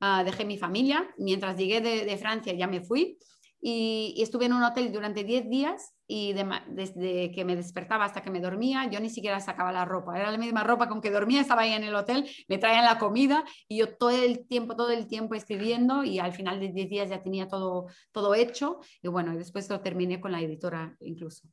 ah, 0.00 0.22
dejé 0.24 0.44
mi 0.44 0.58
familia, 0.58 1.08
mientras 1.18 1.56
llegué 1.56 1.80
de, 1.80 2.16
Francia 2.18 2.52
ya 2.52 2.66
me 2.66 2.82
fui 2.82 3.18
y, 3.60 4.14
estuve 4.18 4.46
en 4.46 4.52
un 4.52 4.62
hotel 4.62 4.92
durante 4.92 5.24
10 5.24 5.48
días 5.48 5.94
y 6.06 6.32
desde 6.68 7.32
que 7.32 7.44
me 7.44 7.56
despertaba 7.56 8.04
hasta 8.04 8.22
que 8.22 8.30
me 8.30 8.40
dormía, 8.40 8.88
yo 8.90 9.00
ni 9.00 9.10
siquiera 9.10 9.40
sacaba 9.40 9.72
la 9.72 9.84
ropa, 9.84 10.18
era 10.18 10.30
la 10.30 10.38
misma 10.38 10.64
ropa 10.64 10.88
con 10.88 11.00
que 11.00 11.10
dormía, 11.10 11.40
estaba 11.40 11.62
ahí 11.62 11.72
en 11.72 11.84
el 11.84 11.94
hotel, 11.94 12.28
me 12.48 12.58
traían 12.58 12.84
la 12.84 12.98
comida 12.98 13.44
y 13.68 13.78
yo 13.78 13.96
todo 13.96 14.10
el 14.10 14.46
tiempo, 14.46 14.76
todo 14.76 14.90
el 14.90 15.06
tiempo 15.06 15.34
escribiendo 15.34 16.04
y 16.04 16.18
al 16.18 16.32
final 16.32 16.60
de 16.60 16.68
10 16.68 16.88
días 16.88 17.10
ya 17.10 17.22
tenía 17.22 17.48
todo, 17.48 17.86
todo 18.12 18.34
hecho 18.34 18.80
y 19.02 19.08
bueno, 19.08 19.36
después 19.36 19.68
lo 19.68 19.80
terminé 19.80 20.20
con 20.20 20.32
la 20.32 20.40
editora 20.40 20.96
incluso. 21.00 21.48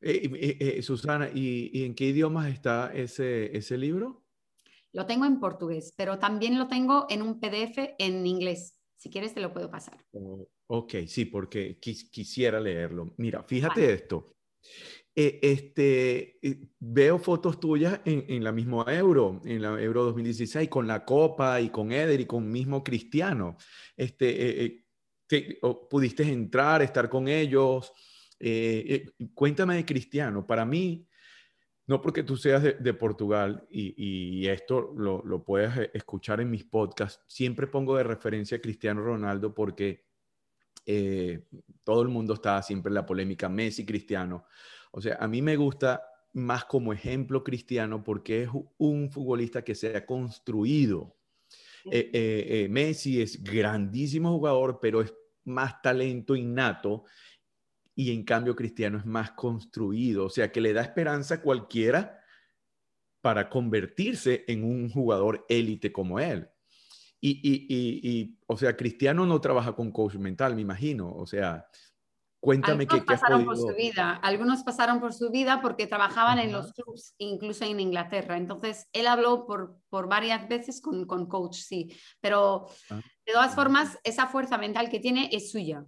Eh, 0.00 0.30
eh, 0.32 0.56
eh, 0.60 0.82
Susana, 0.82 1.28
¿y, 1.32 1.84
en 1.84 1.94
qué 1.94 2.06
idiomas 2.06 2.52
está 2.52 2.92
ese, 2.94 3.56
ese 3.56 3.76
libro? 3.76 4.22
Lo 4.92 5.06
tengo 5.06 5.24
en 5.24 5.40
portugués, 5.40 5.92
pero 5.96 6.18
también 6.18 6.58
lo 6.58 6.68
tengo 6.68 7.06
en 7.08 7.22
un 7.22 7.40
PDF 7.40 7.94
en 7.98 8.26
inglés. 8.26 8.78
Si 8.96 9.10
quieres, 9.10 9.34
te 9.34 9.40
lo 9.40 9.52
puedo 9.52 9.70
pasar. 9.70 10.04
Oh, 10.12 10.48
ok, 10.68 10.94
sí, 11.06 11.24
porque 11.24 11.78
quisiera 11.78 12.60
leerlo. 12.60 13.14
Mira, 13.18 13.42
fíjate 13.42 13.92
esto. 13.92 14.36
este, 15.14 16.38
veo 16.78 17.18
fotos 17.18 17.58
tuyas 17.58 18.00
en, 18.04 18.24
en, 18.28 18.44
la 18.44 18.52
misma 18.52 18.84
Euro, 18.88 19.40
en 19.44 19.62
la 19.62 19.80
Euro 19.80 20.04
2016, 20.04 20.68
con 20.68 20.86
la 20.86 21.04
Copa 21.04 21.60
y 21.60 21.70
con 21.70 21.92
Eder 21.92 22.20
y 22.20 22.26
con 22.26 22.48
mismo 22.50 22.82
Cristiano. 22.82 23.56
Este, 23.96 24.84
¿Pudiste 25.90 26.22
entrar, 26.22 26.82
estar 26.82 27.08
con 27.08 27.28
ellos? 27.28 27.92
Eh, 28.40 29.06
eh, 29.18 29.26
cuéntame 29.34 29.76
de 29.76 29.84
Cristiano. 29.84 30.46
Para 30.46 30.64
mí, 30.64 31.06
no 31.86 32.00
porque 32.00 32.22
tú 32.22 32.36
seas 32.36 32.62
de, 32.62 32.94
Portugal 32.94 33.66
y, 33.70 34.46
esto 34.46 34.92
lo, 34.96 35.22
lo, 35.24 35.42
puedes 35.42 35.76
eh, 35.76 35.90
escuchar 35.94 36.40
en 36.40 36.50
mis 36.50 36.64
podcasts, 36.64 37.24
siempre 37.26 37.66
pongo 37.66 37.96
de 37.96 38.04
referencia 38.04 38.58
a 38.58 38.60
Cristiano 38.60 39.02
Ronaldo 39.02 39.54
porque 39.54 40.06
todo 41.84 42.00
el 42.00 42.08
mundo 42.08 42.32
está 42.32 42.62
siempre 42.62 42.88
en 42.88 42.94
la 42.94 43.04
polémica 43.04 43.46
Messi, 43.50 43.84
Cristiano. 43.84 44.46
O 44.90 45.02
sea, 45.02 45.18
a 45.20 45.28
mí 45.28 45.42
me 45.42 45.54
gusta 45.54 46.02
más 46.32 46.64
como 46.64 46.94
ejemplo 46.94 47.44
Cristiano 47.44 48.02
porque 48.02 48.44
es 48.44 48.48
un 48.78 49.10
futbolista 49.10 49.62
que 49.62 49.74
se 49.74 49.94
ha 49.94 50.06
construido. 50.06 51.14
Messi 51.84 53.20
es 53.20 53.42
grandísimo 53.44 54.30
jugador, 54.30 54.78
pero 54.80 55.02
es 55.02 55.12
más 55.44 55.82
talento 55.82 56.34
innato 56.34 57.04
y 57.98 58.12
en 58.12 58.22
cambio 58.22 58.54
Cristiano 58.54 58.96
es 58.96 59.06
más 59.06 59.32
construido, 59.32 60.26
o 60.26 60.30
sea 60.30 60.52
que 60.52 60.60
le 60.60 60.72
da 60.72 60.82
esperanza 60.82 61.34
a 61.34 61.42
cualquiera 61.42 62.22
para 63.20 63.50
convertirse 63.50 64.44
en 64.46 64.62
un 64.62 64.88
jugador 64.88 65.44
élite 65.48 65.90
como 65.90 66.20
él. 66.20 66.48
Y, 67.20 67.40
y, 67.42 67.66
y, 67.68 68.38
o 68.46 68.56
sea, 68.56 68.76
Cristiano 68.76 69.26
no 69.26 69.40
trabaja 69.40 69.74
con 69.74 69.90
coach 69.90 70.14
mental, 70.14 70.54
me 70.54 70.60
imagino, 70.60 71.12
o 71.12 71.26
sea, 71.26 71.66
cuéntame 72.38 72.86
qué, 72.86 73.02
pasaron 73.02 73.44
por 73.44 73.56
su 73.56 73.74
vida, 73.74 74.14
algunos 74.22 74.62
pasaron 74.62 75.00
por 75.00 75.12
su 75.12 75.32
vida 75.32 75.60
porque 75.60 75.88
trabajaban 75.88 76.38
en 76.38 76.52
los 76.52 76.72
clubs, 76.74 77.16
incluso 77.18 77.64
en 77.64 77.80
Inglaterra, 77.80 78.36
entonces 78.36 78.86
él 78.92 79.08
habló 79.08 79.44
por, 79.44 79.76
por 79.88 80.08
varias 80.08 80.48
veces 80.48 80.80
con, 80.80 81.04
con 81.04 81.26
coach, 81.26 81.56
sí, 81.56 81.92
pero 82.20 82.68
ah. 82.90 83.00
de 83.26 83.32
todas 83.32 83.56
formas, 83.56 83.98
esa 84.04 84.28
fuerza 84.28 84.56
mental 84.56 84.88
que 84.88 85.00
tiene 85.00 85.30
es 85.32 85.50
suya 85.50 85.84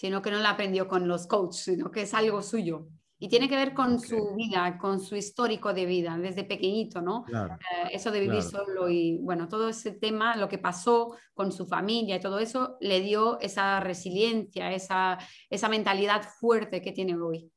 sino 0.00 0.22
que 0.22 0.30
no 0.30 0.38
la 0.38 0.50
aprendió 0.50 0.88
con 0.88 1.06
los 1.06 1.26
coaches, 1.26 1.62
sino 1.62 1.90
que 1.90 2.02
es 2.02 2.14
algo 2.14 2.40
suyo. 2.40 2.88
Y 3.18 3.28
tiene 3.28 3.50
que 3.50 3.56
ver 3.56 3.74
con 3.74 4.00
su 4.00 4.34
vida, 4.34 4.78
con 4.78 4.98
su 4.98 5.14
histórico 5.14 5.74
de 5.74 5.84
vida, 5.84 6.16
desde 6.16 6.42
pequeñito, 6.42 7.02
¿no? 7.02 7.26
Eh, 7.28 7.90
eso 7.92 8.10
de 8.10 8.20
vivir 8.20 8.40
solo 8.40 8.88
y, 8.88 9.18
bueno, 9.18 9.46
todo 9.46 9.68
ese 9.68 9.90
tema, 9.90 10.36
lo 10.36 10.48
que 10.48 10.56
pasó 10.56 11.14
con 11.34 11.52
su 11.52 11.66
familia 11.66 12.16
y 12.16 12.20
todo 12.20 12.38
eso, 12.38 12.78
le 12.80 13.02
dio 13.02 13.38
esa 13.40 13.78
resiliencia, 13.80 14.72
esa, 14.72 15.18
esa 15.50 15.68
mentalidad 15.68 16.22
fuerte 16.22 16.80
que 16.80 16.92
tiene 16.92 17.14
hoy. 17.20 17.52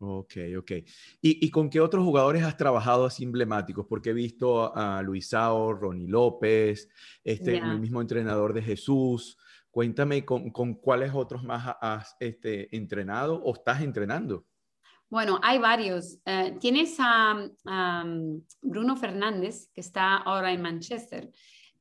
Ok, 0.00 0.34
ok. 0.58 0.72
¿Y, 1.20 1.48
con 1.50 1.70
qué 1.70 1.78
otros 1.78 2.02
jugadores 2.02 2.42
has 2.42 2.56
trabajado 2.56 3.04
así 3.04 3.22
emblemáticos? 3.22 3.86
Porque 3.86 4.10
he 4.10 4.14
visto 4.14 4.76
a 4.76 5.00
Luisao, 5.00 5.74
Ronnie 5.74 6.08
López, 6.08 6.88
este, 7.22 7.58
el 7.58 7.78
mismo 7.78 8.00
entrenador 8.00 8.52
de 8.52 8.62
Jesús. 8.62 9.36
Cuéntame 9.70 10.24
con, 10.24 10.74
cuáles 10.74 11.12
otros 11.14 11.44
más 11.44 11.76
has 11.80 12.16
este, 12.18 12.74
entrenado 12.76 13.40
o 13.42 13.54
estás 13.54 13.80
entrenando. 13.82 14.44
Bueno, 15.08 15.40
hay 15.42 15.58
varios. 15.58 16.18
Eh, 16.24 16.56
tienes 16.60 16.96
a, 16.98 17.50
Bruno 18.62 18.96
Fernández, 18.96 19.70
que 19.72 19.80
está 19.80 20.16
ahora 20.16 20.52
en 20.52 20.62
Manchester. 20.62 21.30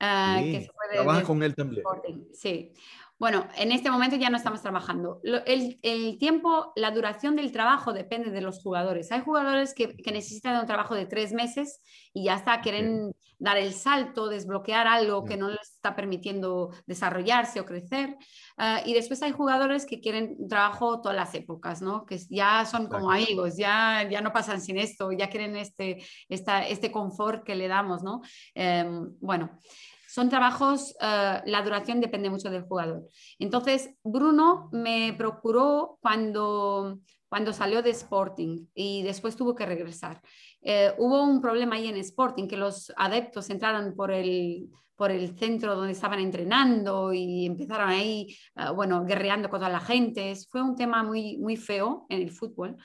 Uh, 0.02 0.66
Trabajas 0.94 1.24
con 1.24 1.44
él 1.44 1.54
también. 1.56 1.84
Sí. 2.32 2.72
Bueno, 3.20 3.50
en 3.58 3.74
este 3.74 3.92
momento 3.92 4.16
ya 4.16 4.30
no 4.30 4.38
estamos 4.38 4.62
trabajando. 4.62 5.20
El, 5.46 6.18
tiempo, 6.20 6.72
la 6.78 6.92
duración 6.92 7.36
del 7.36 7.52
trabajo 7.52 7.92
depende 7.92 8.32
de 8.32 8.40
los 8.40 8.64
jugadores. 8.64 9.12
Hay 9.12 9.20
jugadores 9.20 9.74
que, 9.74 9.94
necesitan 10.06 10.58
un 10.58 10.66
trabajo 10.66 10.96
de 10.96 11.06
tres 11.06 11.34
meses 11.34 11.82
y 12.14 12.24
ya 12.26 12.36
está, 12.36 12.62
quieren 12.62 13.12
dar 13.38 13.58
el 13.58 13.74
salto, 13.74 14.30
desbloquear 14.30 14.88
algo 14.88 15.26
que 15.26 15.36
no 15.36 15.50
les 15.50 15.70
está 15.70 15.98
permitiendo 15.98 16.72
desarrollarse 16.88 17.60
o 17.60 17.66
crecer. 17.66 18.16
Ah, 18.58 18.82
y 18.86 18.94
después 18.94 19.22
hay 19.22 19.34
jugadores 19.34 19.86
que 19.86 20.00
quieren 20.00 20.38
un 20.40 20.48
trabajo 20.48 21.02
todas 21.02 21.18
las 21.18 21.36
épocas, 21.36 21.82
¿no? 21.82 22.06
que 22.06 22.18
ya 22.30 22.64
son 22.66 22.88
como 22.88 23.12
amigos, 23.12 23.58
ya, 23.58 24.08
ya 24.10 24.22
no 24.22 24.32
pasan 24.32 24.62
sin 24.62 24.78
esto, 24.78 25.12
ya 25.12 25.30
quieren 25.30 25.58
este, 25.58 26.02
este 26.30 26.92
confort 26.92 27.44
que 27.44 27.56
le 27.56 27.68
damos. 27.68 28.02
¿no? 28.02 28.22
Em, 28.56 29.14
bueno. 29.20 29.60
Son 30.10 30.28
trabajos, 30.28 30.96
eh, 31.00 31.42
la 31.46 31.62
duración 31.62 32.02
depende 32.02 32.32
mucho 32.32 32.50
del 32.50 32.64
jugador. 32.64 33.06
Entonces, 33.38 33.92
Bruno 34.04 34.68
me 34.72 35.14
procuró 35.16 36.00
cuando, 36.02 37.00
cuando 37.28 37.54
salió 37.54 37.84
de 37.84 37.92
Sporting 37.92 38.66
y 38.74 39.04
después 39.04 39.36
tuvo 39.36 39.54
que 39.54 39.68
regresar. 39.68 40.20
Eh, 40.64 40.92
hubo 40.98 41.22
un 41.22 41.40
problema 41.40 41.76
ahí 41.76 41.88
en 41.88 41.98
Sporting, 41.98 42.48
que 42.48 42.58
los 42.58 42.92
adeptos 42.98 43.52
entraron 43.52 43.96
por 43.96 44.10
el, 44.12 44.72
por 44.96 45.12
el 45.12 45.38
centro 45.38 45.76
donde 45.76 45.92
estaban 45.92 46.20
entrenando 46.20 47.14
y 47.14 47.46
empezaron 47.46 47.90
ahí, 47.90 48.36
eh, 48.56 48.72
bueno, 48.74 49.06
guerreando 49.06 49.48
contra 49.48 49.70
la 49.70 49.80
gente. 49.80 50.34
Fue 50.50 50.64
un 50.64 50.76
tema 50.76 51.04
muy, 51.04 51.38
muy 51.38 51.56
feo 51.56 52.08
en 52.10 52.24
el 52.24 52.32
fútbol 52.32 52.78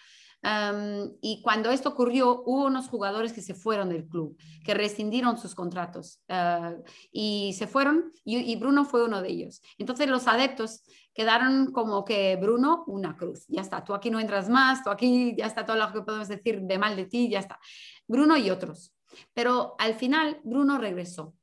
y 1.22 1.40
cuando 1.42 1.70
esto 1.70 1.88
ocurrió, 1.88 2.42
hubo 2.44 2.66
unos 2.66 2.88
jugadores 2.88 3.32
que 3.32 3.40
se 3.40 3.54
fueron 3.54 3.88
del 3.88 4.06
club, 4.06 4.36
que 4.64 4.74
rescindieron 4.74 5.38
sus 5.38 5.54
contratos 5.54 6.20
ah, 6.28 6.74
y 7.10 7.54
se 7.56 7.66
fueron 7.66 8.12
y, 8.24 8.54
Bruno 8.56 8.84
fue 8.84 9.04
uno 9.04 9.22
de 9.22 9.30
ellos. 9.30 9.62
Entonces 9.78 10.08
los 10.08 10.28
adeptos 10.28 10.82
quedaron 11.14 11.72
como 11.72 12.04
que 12.04 12.36
Bruno, 12.36 12.84
una 12.86 13.16
cruz, 13.16 13.46
ya 13.48 13.62
está, 13.62 13.84
tú 13.84 13.94
aquí 13.94 14.10
no 14.10 14.20
entras 14.20 14.48
más, 14.50 14.84
tú 14.84 14.90
aquí 14.90 15.34
ya 15.36 15.46
está 15.46 15.64
todo 15.64 15.76
lo 15.76 15.92
que 15.92 16.02
podemos 16.02 16.28
decir 16.28 16.60
de 16.60 16.78
mal 16.78 16.94
de 16.96 17.06
ti, 17.06 17.30
ya 17.30 17.38
está. 17.38 17.58
Bruno 18.06 18.36
y 18.36 18.50
otros. 18.50 18.92
Pero 19.32 19.76
al 19.78 19.94
final 19.94 20.40
Bruno 20.44 20.76
regresó 20.76 21.34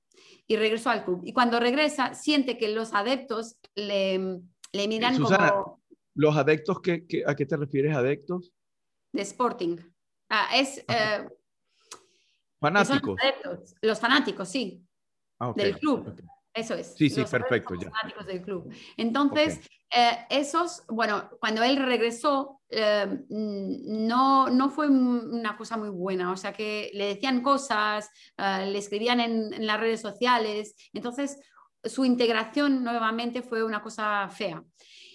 y 0.46 0.58
regresó 0.58 0.90
al 0.90 1.06
club. 1.06 1.22
Y 1.24 1.34
cuando 1.34 1.60
regresa, 1.60 2.14
siente 2.14 2.58
que 2.58 2.68
los 2.68 2.94
adeptos 2.94 3.58
le, 3.74 4.42
le 4.74 4.88
miran 4.88 5.20
como... 5.20 5.82
¿Los 6.14 6.36
adeptos, 6.36 6.82
que, 6.82 7.06
¿a 7.26 7.36
qué 7.36 7.46
te 7.46 7.56
refieres, 7.56 7.96
adeptos? 7.96 8.52
De 9.12 9.22
Sporting. 9.22 9.78
Ah, 10.30 10.50
es... 10.54 10.84
Eh, 10.88 11.28
fanáticos. 12.60 13.20
Los, 13.82 14.00
fanáticos, 14.00 14.50
sí. 14.50 14.86
Ah, 15.40 15.54
del 15.56 15.78
club. 15.78 16.16
Eso 16.54 16.76
es. 16.76 16.96
Sí, 16.96 17.10
sí, 17.10 17.24
perfecto. 17.24 17.76
Ya. 17.76 17.90
fanáticos 17.90 18.26
del 18.28 18.42
club. 18.42 18.74
Entonces, 18.98 19.60
eh, 19.96 20.26
esos, 20.30 20.84
bueno, 20.88 21.30
cuando 21.40 21.64
él 21.64 21.78
regresó, 21.78 22.62
eh, 22.70 23.26
no, 23.30 24.50
no 24.50 24.70
fue 24.70 24.88
una 24.88 25.58
cosa 25.58 25.78
muy 25.78 25.90
buena. 25.90 26.32
O 26.32 26.38
sea, 26.38 26.54
que 26.54 26.92
le 26.94 27.08
decían 27.08 27.42
cosas, 27.42 28.10
le 28.38 28.78
escribían 28.78 29.20
en, 29.20 29.54
en, 29.54 29.66
las 29.66 29.80
redes 29.80 30.02
sociales. 30.02 30.76
Entonces, 30.94 31.40
su 31.84 32.06
integración 32.06 32.84
nuevamente 32.84 33.42
fue 33.42 33.64
una 33.64 33.82
cosa 33.82 34.30
fea. 34.30 34.64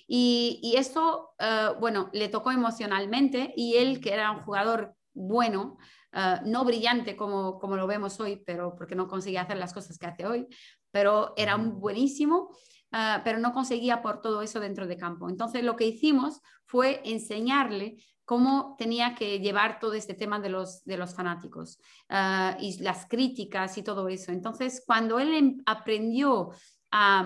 Y, 0.07 0.75
esto, 0.77 1.31
eh, 1.39 1.71
bueno, 1.81 2.11
le 2.13 2.29
tocó 2.29 2.53
emocionalmente 2.53 3.53
y 3.57 3.77
él, 3.77 4.01
que 4.01 4.13
era 4.13 4.31
un 4.31 4.43
jugador 4.43 4.95
bueno, 5.13 5.79
eh, 6.13 6.37
no 6.45 6.65
brillante 6.65 7.17
como, 7.17 7.59
como 7.59 7.77
lo 7.77 7.87
vemos 7.87 8.21
hoy, 8.21 8.43
pero 8.47 8.77
porque 8.77 8.95
no 8.95 9.09
conseguía 9.09 9.43
hacer 9.43 9.57
las 9.57 9.75
cosas 9.75 9.99
que 9.99 10.07
hace 10.07 10.27
hoy, 10.27 10.47
pero 10.91 11.35
era 11.37 11.57
un 11.57 11.81
buenísimo, 11.81 12.57
eh, 12.93 13.17
pero 13.25 13.39
no 13.39 13.53
conseguía 13.53 14.01
por 14.01 14.21
todo 14.21 14.43
eso 14.43 14.61
dentro 14.61 14.87
de 14.87 14.97
campo. 14.97 15.29
Entonces 15.29 15.65
lo 15.65 15.75
que 15.75 15.87
hicimos 15.87 16.41
fue 16.67 17.01
enseñarle 17.05 17.97
cómo 18.25 18.75
tenía 18.79 19.15
que 19.15 19.41
llevar 19.41 19.81
todo 19.81 19.95
este 19.95 20.15
tema 20.15 20.39
de 20.39 20.51
los, 20.51 20.85
de 20.85 20.97
los 20.97 21.15
fanáticos 21.15 21.79
y 22.59 22.83
las 22.83 23.07
críticas 23.07 23.79
y 23.79 23.85
todo 23.85 24.09
eso. 24.09 24.33
Entonces, 24.33 24.83
cuando 24.85 25.21
él 25.21 25.33
em, 25.33 25.59
aprendió 25.65 26.51
a, 26.91 27.25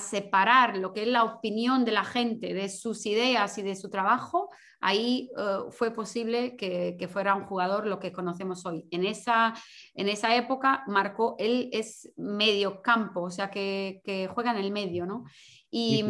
separar 0.00 0.78
lo 0.78 0.94
que 0.94 1.02
es 1.02 1.08
la 1.08 1.24
opinión 1.24 1.84
de 1.84 1.92
la 1.92 2.04
gente 2.04 2.54
de 2.54 2.70
sus 2.70 3.04
ideas 3.04 3.58
y 3.58 3.62
de 3.62 3.76
su 3.76 3.90
trabajo, 3.90 4.48
ahí 4.80 5.30
eh, 5.36 5.58
fue 5.70 5.90
posible 5.90 6.56
que, 6.56 7.08
fuera 7.12 7.34
un 7.34 7.44
jugador 7.44 7.86
lo 7.86 7.98
que 7.98 8.10
conocemos 8.10 8.64
hoy. 8.64 8.88
En 8.90 9.04
esa, 9.04 9.52
en 9.94 10.08
esa 10.08 10.34
época 10.34 10.82
marcó, 10.86 11.36
él 11.38 11.68
es 11.72 12.10
medio 12.16 12.80
campo, 12.80 13.22
o 13.22 13.30
sea 13.30 13.50
que, 13.50 14.30
juega 14.34 14.52
en 14.52 14.58
el 14.58 14.70
medio, 14.70 15.04
¿no? 15.04 15.24
Y, 15.70 16.04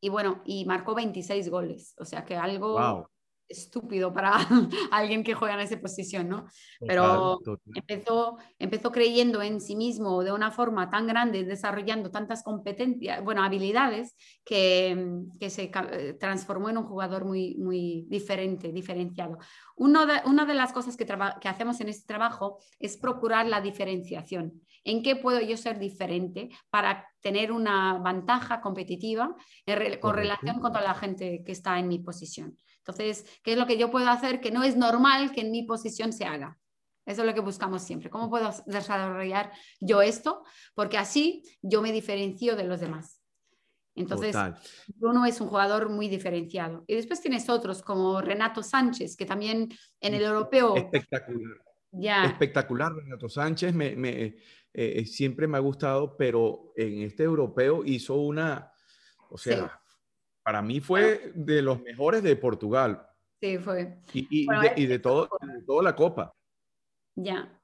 y, 0.00 0.08
bueno, 0.08 0.42
y 0.44 0.64
marcó 0.64 0.94
26 0.94 1.50
goles, 1.50 1.94
o 1.98 2.04
sea 2.04 2.24
que 2.24 2.36
algo 2.36 3.08
estúpido 3.48 4.12
para 4.12 4.36
alguien 4.90 5.24
que 5.24 5.34
juega 5.34 5.54
en 5.54 5.60
esa 5.60 5.80
posición, 5.80 6.28
¿no? 6.28 6.46
Pero 6.80 7.40
Empezó, 7.74 8.36
empezó 8.58 8.92
creyendo 8.92 9.42
en 9.42 9.60
sí 9.60 9.76
mismo 9.76 10.22
de 10.22 10.32
una 10.32 10.50
forma 10.50 10.90
tan 10.90 11.06
grande, 11.06 11.44
desarrollando 11.44 12.10
tantas 12.10 12.42
competencias, 12.42 13.22
bueno, 13.24 13.42
habilidades, 13.42 14.14
que, 14.44 15.22
que 15.40 15.50
se 15.50 15.70
eh, 15.92 16.14
transformó 16.18 16.70
en 16.70 16.78
un 16.78 16.84
jugador 16.84 17.24
muy, 17.24 17.56
muy 17.56 18.06
diferente, 18.08 18.72
diferenciado. 18.72 19.38
Uno 19.76 20.06
de, 20.06 20.20
una 20.26 20.44
de 20.44 20.54
las 20.54 20.72
cosas 20.72 20.96
que, 20.96 21.06
que 21.06 21.48
hacemos 21.48 21.80
en 21.80 21.88
este 21.88 22.06
trabajo 22.06 22.58
es 22.78 22.96
procurar 22.96 23.46
la 23.46 23.60
diferenciación. 23.60 24.62
¿En 24.84 25.02
qué 25.02 25.16
puedo 25.16 25.40
yo 25.40 25.56
ser 25.56 25.78
diferente 25.78 26.50
para 26.70 27.06
tener 27.20 27.52
una 27.52 27.98
ventaja 27.98 28.60
competitiva 28.60 29.34
con 30.00 30.14
relación 30.14 30.60
con 30.60 30.72
toda 30.72 30.84
la 30.84 30.94
gente 30.94 31.42
que 31.44 31.52
está 31.52 31.78
en 31.78 31.88
mi 31.88 31.98
posición? 31.98 32.56
Entonces, 32.88 33.26
¿qué 33.42 33.52
es 33.52 33.58
lo 33.58 33.66
que 33.66 33.76
yo 33.76 33.90
puedo 33.90 34.08
hacer 34.08 34.40
que 34.40 34.50
no 34.50 34.64
es 34.64 34.74
normal 34.74 35.32
que 35.32 35.42
en 35.42 35.50
mi 35.50 35.62
posición 35.64 36.10
se 36.10 36.24
haga? 36.24 36.58
Eso 37.04 37.20
es 37.20 37.26
lo 37.26 37.34
que 37.34 37.40
buscamos 37.40 37.82
siempre. 37.82 38.08
¿Cómo 38.08 38.30
puedo 38.30 38.50
desarrollar 38.64 39.52
yo 39.78 40.00
esto? 40.00 40.42
Porque 40.74 40.96
así 40.96 41.42
yo 41.60 41.82
me 41.82 41.92
diferencio 41.92 42.56
de 42.56 42.64
los 42.64 42.80
demás. 42.80 43.20
Entonces, 43.94 44.34
uno 45.00 45.26
es 45.26 45.38
un 45.40 45.48
jugador 45.48 45.90
muy 45.90 46.08
diferenciado. 46.08 46.84
Y 46.86 46.94
después 46.94 47.20
tienes 47.20 47.50
otros 47.50 47.82
como 47.82 48.22
Renato 48.22 48.62
Sánchez, 48.62 49.16
que 49.16 49.26
también 49.26 49.68
en 50.00 50.14
el 50.14 50.22
europeo... 50.22 50.76
Espectacular. 50.76 51.58
Espectacular, 52.24 52.92
Renato 52.94 53.28
Sánchez. 53.28 53.74
Me, 53.74 53.96
me, 53.96 54.36
eh, 54.72 55.04
siempre 55.04 55.46
me 55.46 55.58
ha 55.58 55.60
gustado, 55.60 56.16
pero 56.16 56.72
en 56.74 57.02
este 57.02 57.24
europeo 57.24 57.84
hizo 57.84 58.14
una... 58.14 58.72
O 59.28 59.36
sea, 59.36 59.78
para 60.48 60.62
mí 60.62 60.80
fue 60.80 61.30
de 61.34 61.60
los 61.60 61.82
mejores 61.82 62.22
de 62.22 62.34
Portugal. 62.34 63.06
Sí, 63.38 63.58
fue. 63.58 63.98
Y, 64.14 64.46
de, 64.86 64.98
todo, 64.98 65.28
de 65.42 65.62
toda 65.66 65.82
la 65.82 65.94
Copa. 65.94 66.34
Ya. 67.14 67.54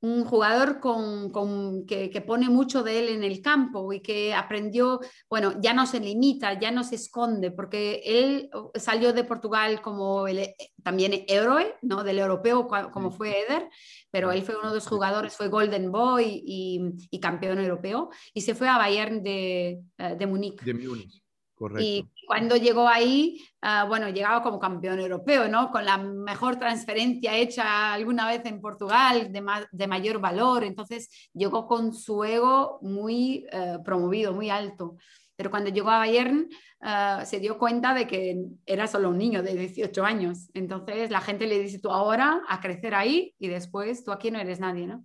Un 0.00 0.24
jugador 0.24 0.80
con, 0.80 1.84
que, 1.84 2.24
pone 2.26 2.48
mucho 2.48 2.82
de 2.82 2.98
él 2.98 3.08
en 3.10 3.24
el 3.24 3.42
campo 3.42 3.92
y 3.92 4.00
que 4.00 4.32
aprendió, 4.32 5.00
bueno, 5.28 5.60
ya 5.60 5.74
no 5.74 5.86
se 5.86 6.00
limita, 6.00 6.58
ya 6.58 6.70
no 6.70 6.82
se 6.82 6.94
esconde, 6.94 7.50
porque 7.50 8.00
él 8.02 8.48
salió 8.74 9.12
de 9.12 9.24
Portugal 9.24 9.82
como 9.82 10.26
el, 10.26 10.48
también 10.82 11.26
héroe, 11.28 11.74
¿no? 11.82 12.04
Del 12.04 12.20
europeo, 12.20 12.66
como 12.90 13.10
fue 13.10 13.38
Eder, 13.42 13.68
pero 14.10 14.32
él 14.32 14.42
fue 14.44 14.56
uno 14.56 14.70
de 14.70 14.76
los 14.76 14.86
jugadores, 14.86 15.36
fue 15.36 15.48
Golden 15.48 15.92
Boy 15.92 16.42
y, 16.42 17.20
campeón 17.20 17.58
europeo, 17.58 18.08
y 18.32 18.40
se 18.40 18.54
fue 18.54 18.66
a 18.66 18.78
Bayern 18.78 19.22
de, 19.22 19.82
eh, 19.98 20.16
de 20.18 20.26
Múnich. 20.26 20.62
De 20.62 20.72
Múnich. 20.72 21.23
Y 21.78 22.08
cuando 22.26 22.56
llegó 22.56 22.88
ahí, 22.88 23.40
ah, 23.62 23.84
bueno, 23.84 24.08
llegaba 24.08 24.42
como 24.42 24.58
campeón 24.58 24.98
europeo, 24.98 25.48
¿no? 25.48 25.70
Con 25.70 25.84
la 25.84 25.98
mejor 25.98 26.56
transferencia 26.56 27.36
hecha 27.36 27.92
alguna 27.92 28.26
vez 28.28 28.44
en 28.44 28.60
Portugal, 28.60 29.32
de, 29.32 29.42
de 29.70 29.86
mayor 29.86 30.20
valor. 30.20 30.64
Entonces 30.64 31.30
llegó 31.32 31.66
con 31.66 31.94
su 31.94 32.24
ego 32.24 32.78
muy 32.82 33.46
eh, 33.52 33.78
promovido, 33.84 34.32
muy 34.32 34.50
alto. 34.50 34.96
Pero 35.36 35.50
cuando 35.50 35.70
llegó 35.70 35.90
a 35.90 35.98
Bayern 35.98 36.48
ah, 36.80 37.22
se 37.24 37.40
dio 37.40 37.58
cuenta 37.58 37.94
de 37.94 38.06
que 38.06 38.36
era 38.66 38.86
solo 38.86 39.10
un 39.10 39.18
niño 39.18 39.42
de 39.42 39.54
18 39.54 40.04
años. 40.04 40.50
Entonces 40.54 41.10
la 41.10 41.20
gente 41.20 41.46
le 41.46 41.60
dice, 41.60 41.78
tú 41.78 41.90
ahora 41.90 42.42
a 42.48 42.60
crecer 42.60 42.94
ahí 42.94 43.34
y 43.38 43.48
después 43.48 44.04
tú 44.04 44.12
aquí 44.12 44.30
no 44.30 44.38
eres 44.38 44.60
nadie, 44.60 44.86
¿no? 44.86 45.04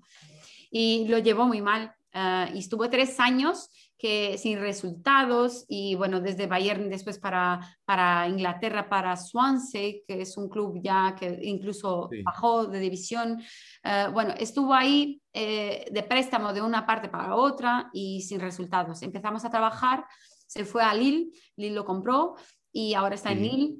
Y 0.72 1.08
lo 1.08 1.20
llevó 1.20 1.46
muy 1.46 1.62
mal. 1.62 1.94
Ah, 2.12 2.50
y 2.54 2.60
estuvo 2.60 2.90
tres 2.90 3.20
años 3.20 3.70
que 4.00 4.38
sin 4.38 4.60
resultados 4.62 5.66
y 5.68 5.94
bueno, 5.96 6.22
desde 6.22 6.48
Bayern 6.48 6.90
después 6.90 7.20
para, 7.20 7.60
para 7.84 8.30
Inglaterra, 8.30 8.88
para 8.88 9.18
Swansea, 9.18 9.96
que 10.08 10.22
es 10.22 10.38
un 10.38 10.48
club 10.48 10.80
ya 10.82 11.14
que 11.20 11.38
incluso 11.44 12.10
bajó 12.24 12.66
de 12.66 12.80
división. 12.80 13.44
Eh, 13.84 14.08
bueno, 14.14 14.34
estuvo 14.40 14.74
ahí 14.74 15.22
eh, 15.34 15.86
de 15.92 16.04
préstamo 16.04 16.54
de 16.54 16.62
una 16.62 16.86
parte 16.86 17.10
para 17.10 17.36
otra 17.36 17.90
y 17.92 18.22
sin 18.22 18.40
resultados. 18.40 19.02
Empezamos 19.02 19.44
a 19.44 19.50
trabajar, 19.50 20.06
se 20.48 20.64
fue 20.64 20.82
a 20.82 20.94
Lille, 20.94 21.32
Lille 21.58 21.76
lo 21.76 21.84
compró 21.84 22.38
y 22.72 22.94
ahora 22.94 23.16
está 23.16 23.34
en 23.34 23.42
Lille, 23.42 23.76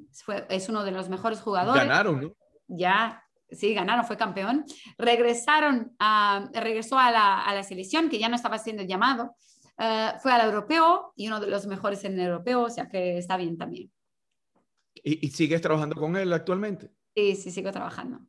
es 0.50 0.68
uno 0.68 0.84
de 0.84 0.90
los 0.90 1.08
mejores 1.08 1.40
jugadores. 1.40 1.82
Ganaron, 1.82 2.20
¿no? 2.20 2.32
Ya, 2.68 3.24
sí, 3.50 3.72
ganaron, 3.72 4.04
fue 4.04 4.18
campeón. 4.18 4.66
Regresaron 4.98 5.96
a, 5.98 6.50
regresó 6.52 6.98
a 6.98 7.10
la, 7.10 7.42
a 7.42 7.54
la 7.54 7.62
selección, 7.62 8.10
que 8.10 8.18
ya 8.18 8.28
no 8.28 8.36
estaba 8.36 8.58
siendo 8.58 8.82
llamado. 8.82 9.34
Eh, 9.82 10.12
fue 10.22 10.30
al 10.32 10.46
europeo 10.46 11.14
y 11.16 11.28
uno 11.28 11.40
de 11.40 11.46
los 11.46 11.66
mejores 11.66 12.04
en 12.04 12.12
el 12.20 12.26
europeo, 12.26 12.64
o 12.64 12.70
sea 12.70 12.86
que 12.86 13.16
está 13.16 13.38
bien 13.38 13.56
también. 13.56 13.90
¿Y, 15.02 15.30
sigues 15.30 15.62
trabajando 15.62 15.96
con 15.96 16.16
él 16.16 16.30
actualmente? 16.34 16.90
Sí, 17.14 17.34
sí, 17.34 17.50
sigo 17.50 17.72
trabajando. 17.72 18.20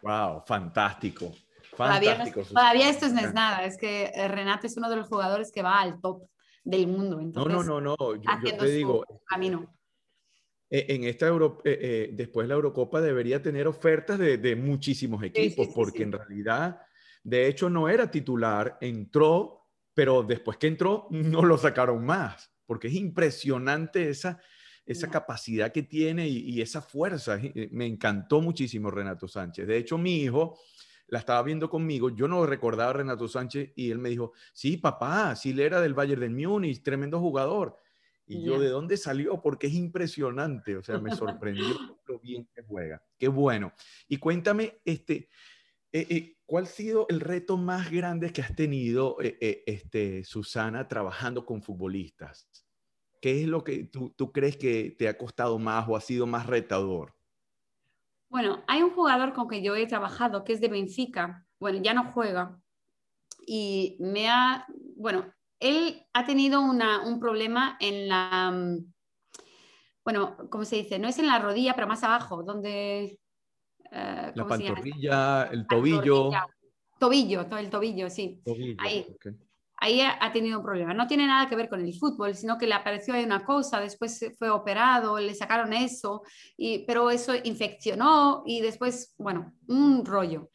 Wow, 0.00 0.44
fantástico. 0.46 1.30
Fantástico. 1.76 2.42
Todavía, 2.44 2.88
esto 2.88 3.08
no 3.08 3.20
es 3.20 3.34
nada, 3.34 3.66
es 3.66 3.76
que 3.76 4.04
eh, 4.14 4.28
Renato 4.28 4.66
es 4.66 4.76
uno 4.78 4.88
de 4.88 4.96
los 4.96 5.06
jugadores 5.06 5.52
que 5.52 5.60
va 5.60 5.80
al 5.80 6.00
top 6.00 6.22
del 6.62 6.86
mundo. 6.86 7.20
no, 7.20 7.44
no, 7.44 7.62
no, 7.62 7.80
no, 7.82 7.96
yo, 7.96 8.56
te 8.58 8.66
digo, 8.66 9.04
camino. 9.26 9.76
Eh, 10.70 10.86
en 10.88 11.04
esta 11.04 11.26
Euro, 11.26 11.60
después 11.62 12.48
la 12.48 12.54
Eurocopa 12.54 13.02
debería 13.02 13.42
tener 13.42 13.66
ofertas 13.68 14.18
de, 14.18 14.38
de 14.38 14.56
muchísimos 14.56 15.22
equipos, 15.22 15.68
porque 15.74 16.04
en 16.04 16.12
realidad, 16.12 16.80
de 17.22 17.46
hecho, 17.46 17.68
no 17.68 17.90
era 17.90 18.10
titular, 18.10 18.78
entró 18.80 19.63
pero 19.94 20.22
después 20.22 20.58
que 20.58 20.66
entró 20.66 21.06
no 21.10 21.44
lo 21.44 21.56
sacaron 21.56 22.04
más, 22.04 22.52
porque 22.66 22.88
es 22.88 22.94
impresionante 22.94 24.08
esa, 24.10 24.40
esa 24.84 25.08
capacidad 25.08 25.72
que 25.72 25.82
tiene 25.82 26.28
y, 26.28 26.60
esa 26.60 26.82
fuerza. 26.82 27.38
Eh, 27.42 27.68
me 27.72 27.86
encantó 27.86 28.40
muchísimo 28.40 28.90
Renato 28.90 29.28
Sánchez. 29.28 29.66
De 29.66 29.78
hecho, 29.78 29.96
mi 29.96 30.22
hijo 30.22 30.58
la 31.06 31.18
estaba 31.18 31.42
viendo 31.42 31.68
conmigo, 31.68 32.10
yo 32.10 32.26
no 32.28 32.46
recordaba 32.46 32.90
a 32.90 32.94
Renato 32.94 33.28
Sánchez 33.28 33.72
y 33.76 33.90
él 33.90 33.98
me 33.98 34.08
dijo, 34.08 34.32
sí, 34.52 34.78
papá, 34.78 35.36
sí, 35.36 35.50
él 35.50 35.60
era 35.60 35.80
del 35.80 35.94
Bayern 35.94 36.20
de 36.20 36.30
Múnich, 36.30 36.82
tremendo 36.82 37.20
jugador. 37.20 37.78
Y 38.26 38.42
yo, 38.42 38.58
¿de 38.58 38.68
dónde 38.68 38.96
salió? 38.96 39.42
Porque 39.42 39.66
es 39.66 39.74
impresionante, 39.74 40.76
o 40.76 40.82
sea, 40.82 40.98
me 40.98 41.14
sorprendió 41.14 41.66
lo 42.06 42.18
bien 42.20 42.48
que 42.54 42.62
juega. 42.62 43.02
Qué 43.18 43.28
bueno. 43.28 43.74
Y 44.08 44.16
cuéntame, 44.16 44.80
este, 44.84 45.28
eh, 45.94 46.06
eh, 46.10 46.36
¿Cuál 46.44 46.64
ha 46.64 46.66
sido 46.66 47.06
el 47.08 47.20
reto 47.20 47.56
más 47.56 47.88
grande 47.88 48.32
que 48.32 48.42
has 48.42 48.54
tenido, 48.56 49.16
eh, 49.20 49.62
este, 49.64 50.24
Susana, 50.24 50.88
trabajando 50.88 51.46
con 51.46 51.62
futbolistas? 51.62 52.48
¿Qué 53.22 53.42
es 53.42 53.46
lo 53.46 53.62
que 53.62 53.84
tú, 53.84 54.32
crees 54.32 54.56
que 54.56 54.96
te 54.98 55.08
ha 55.08 55.16
costado 55.16 55.56
más 55.56 55.88
o 55.88 55.96
ha 55.96 56.00
sido 56.00 56.26
más 56.26 56.46
retador? 56.48 57.14
Bueno, 58.28 58.64
hay 58.66 58.82
un 58.82 58.90
jugador 58.90 59.32
con 59.34 59.46
que 59.46 59.62
yo 59.62 59.76
he 59.76 59.86
trabajado 59.86 60.42
que 60.42 60.54
es 60.54 60.60
de 60.60 60.66
Benfica. 60.66 61.46
Bueno, 61.60 61.80
ya 61.80 61.94
no 61.94 62.12
juega. 62.12 62.60
Y 63.46 63.96
me 64.00 64.28
ha, 64.28 64.66
bueno, 64.96 65.32
él 65.60 66.04
ha 66.12 66.26
tenido 66.26 66.60
un 66.60 67.20
problema 67.20 67.78
en 67.78 68.08
la, 68.08 68.50
mm, 68.50 68.92
bueno, 70.02 70.36
¿cómo 70.50 70.64
se 70.64 70.76
dice? 70.76 70.98
No 70.98 71.06
es 71.06 71.20
en 71.20 71.28
la 71.28 71.38
rodilla, 71.38 71.74
pero 71.74 71.86
más 71.86 72.02
abajo, 72.02 72.42
donde 72.42 73.20
eh, 73.90 74.32
la 74.34 74.46
pantorrilla, 74.46 75.44
el 75.44 75.66
tobillo. 75.66 76.30
Tobillo, 76.98 77.46
el 77.58 77.70
tobillo, 77.70 78.08
sí. 78.08 78.40
ahí, 78.78 79.06
ahí 79.76 80.00
ha 80.00 80.32
tenido 80.32 80.58
un 80.58 80.64
problema. 80.64 80.94
No 80.94 81.06
tiene 81.06 81.26
nada 81.26 81.48
que 81.48 81.56
ver 81.56 81.68
con 81.68 81.84
el 81.84 81.92
fútbol, 81.94 82.34
sino 82.34 82.56
que 82.56 82.66
le 82.66 82.74
apareció 82.74 83.14
ahí 83.14 83.24
una 83.24 83.44
cosa, 83.44 83.80
después 83.80 84.32
fue 84.38 84.48
operado, 84.48 85.18
le 85.18 85.34
sacaron 85.34 85.72
eso, 85.72 86.22
y, 86.56 86.84
pero 86.86 87.10
eso 87.10 87.34
infeccionó 87.42 88.42
y 88.46 88.60
después, 88.60 89.14
bueno, 89.18 89.52
un 89.68 90.04
rollo. 90.04 90.48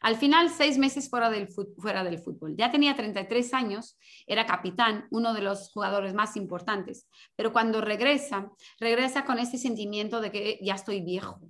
Al 0.00 0.16
final, 0.16 0.48
seis 0.48 0.78
meses 0.78 1.10
fuera 1.10 1.28
del, 1.28 1.48
fuera 1.48 2.02
del 2.02 2.18
fútbol. 2.18 2.56
Ya 2.56 2.70
tenía 2.70 2.96
33 2.96 3.52
años, 3.52 3.98
era 4.26 4.46
capitán, 4.46 5.06
uno 5.10 5.34
de 5.34 5.42
los 5.42 5.70
jugadores 5.72 6.14
más 6.14 6.36
importantes, 6.36 7.06
pero 7.36 7.52
cuando 7.52 7.82
regresa, 7.82 8.50
regresa 8.78 9.26
con 9.26 9.38
ese 9.38 9.58
sentimiento 9.58 10.22
de 10.22 10.30
que 10.32 10.58
ya 10.62 10.74
estoy 10.74 11.02
viejo, 11.02 11.40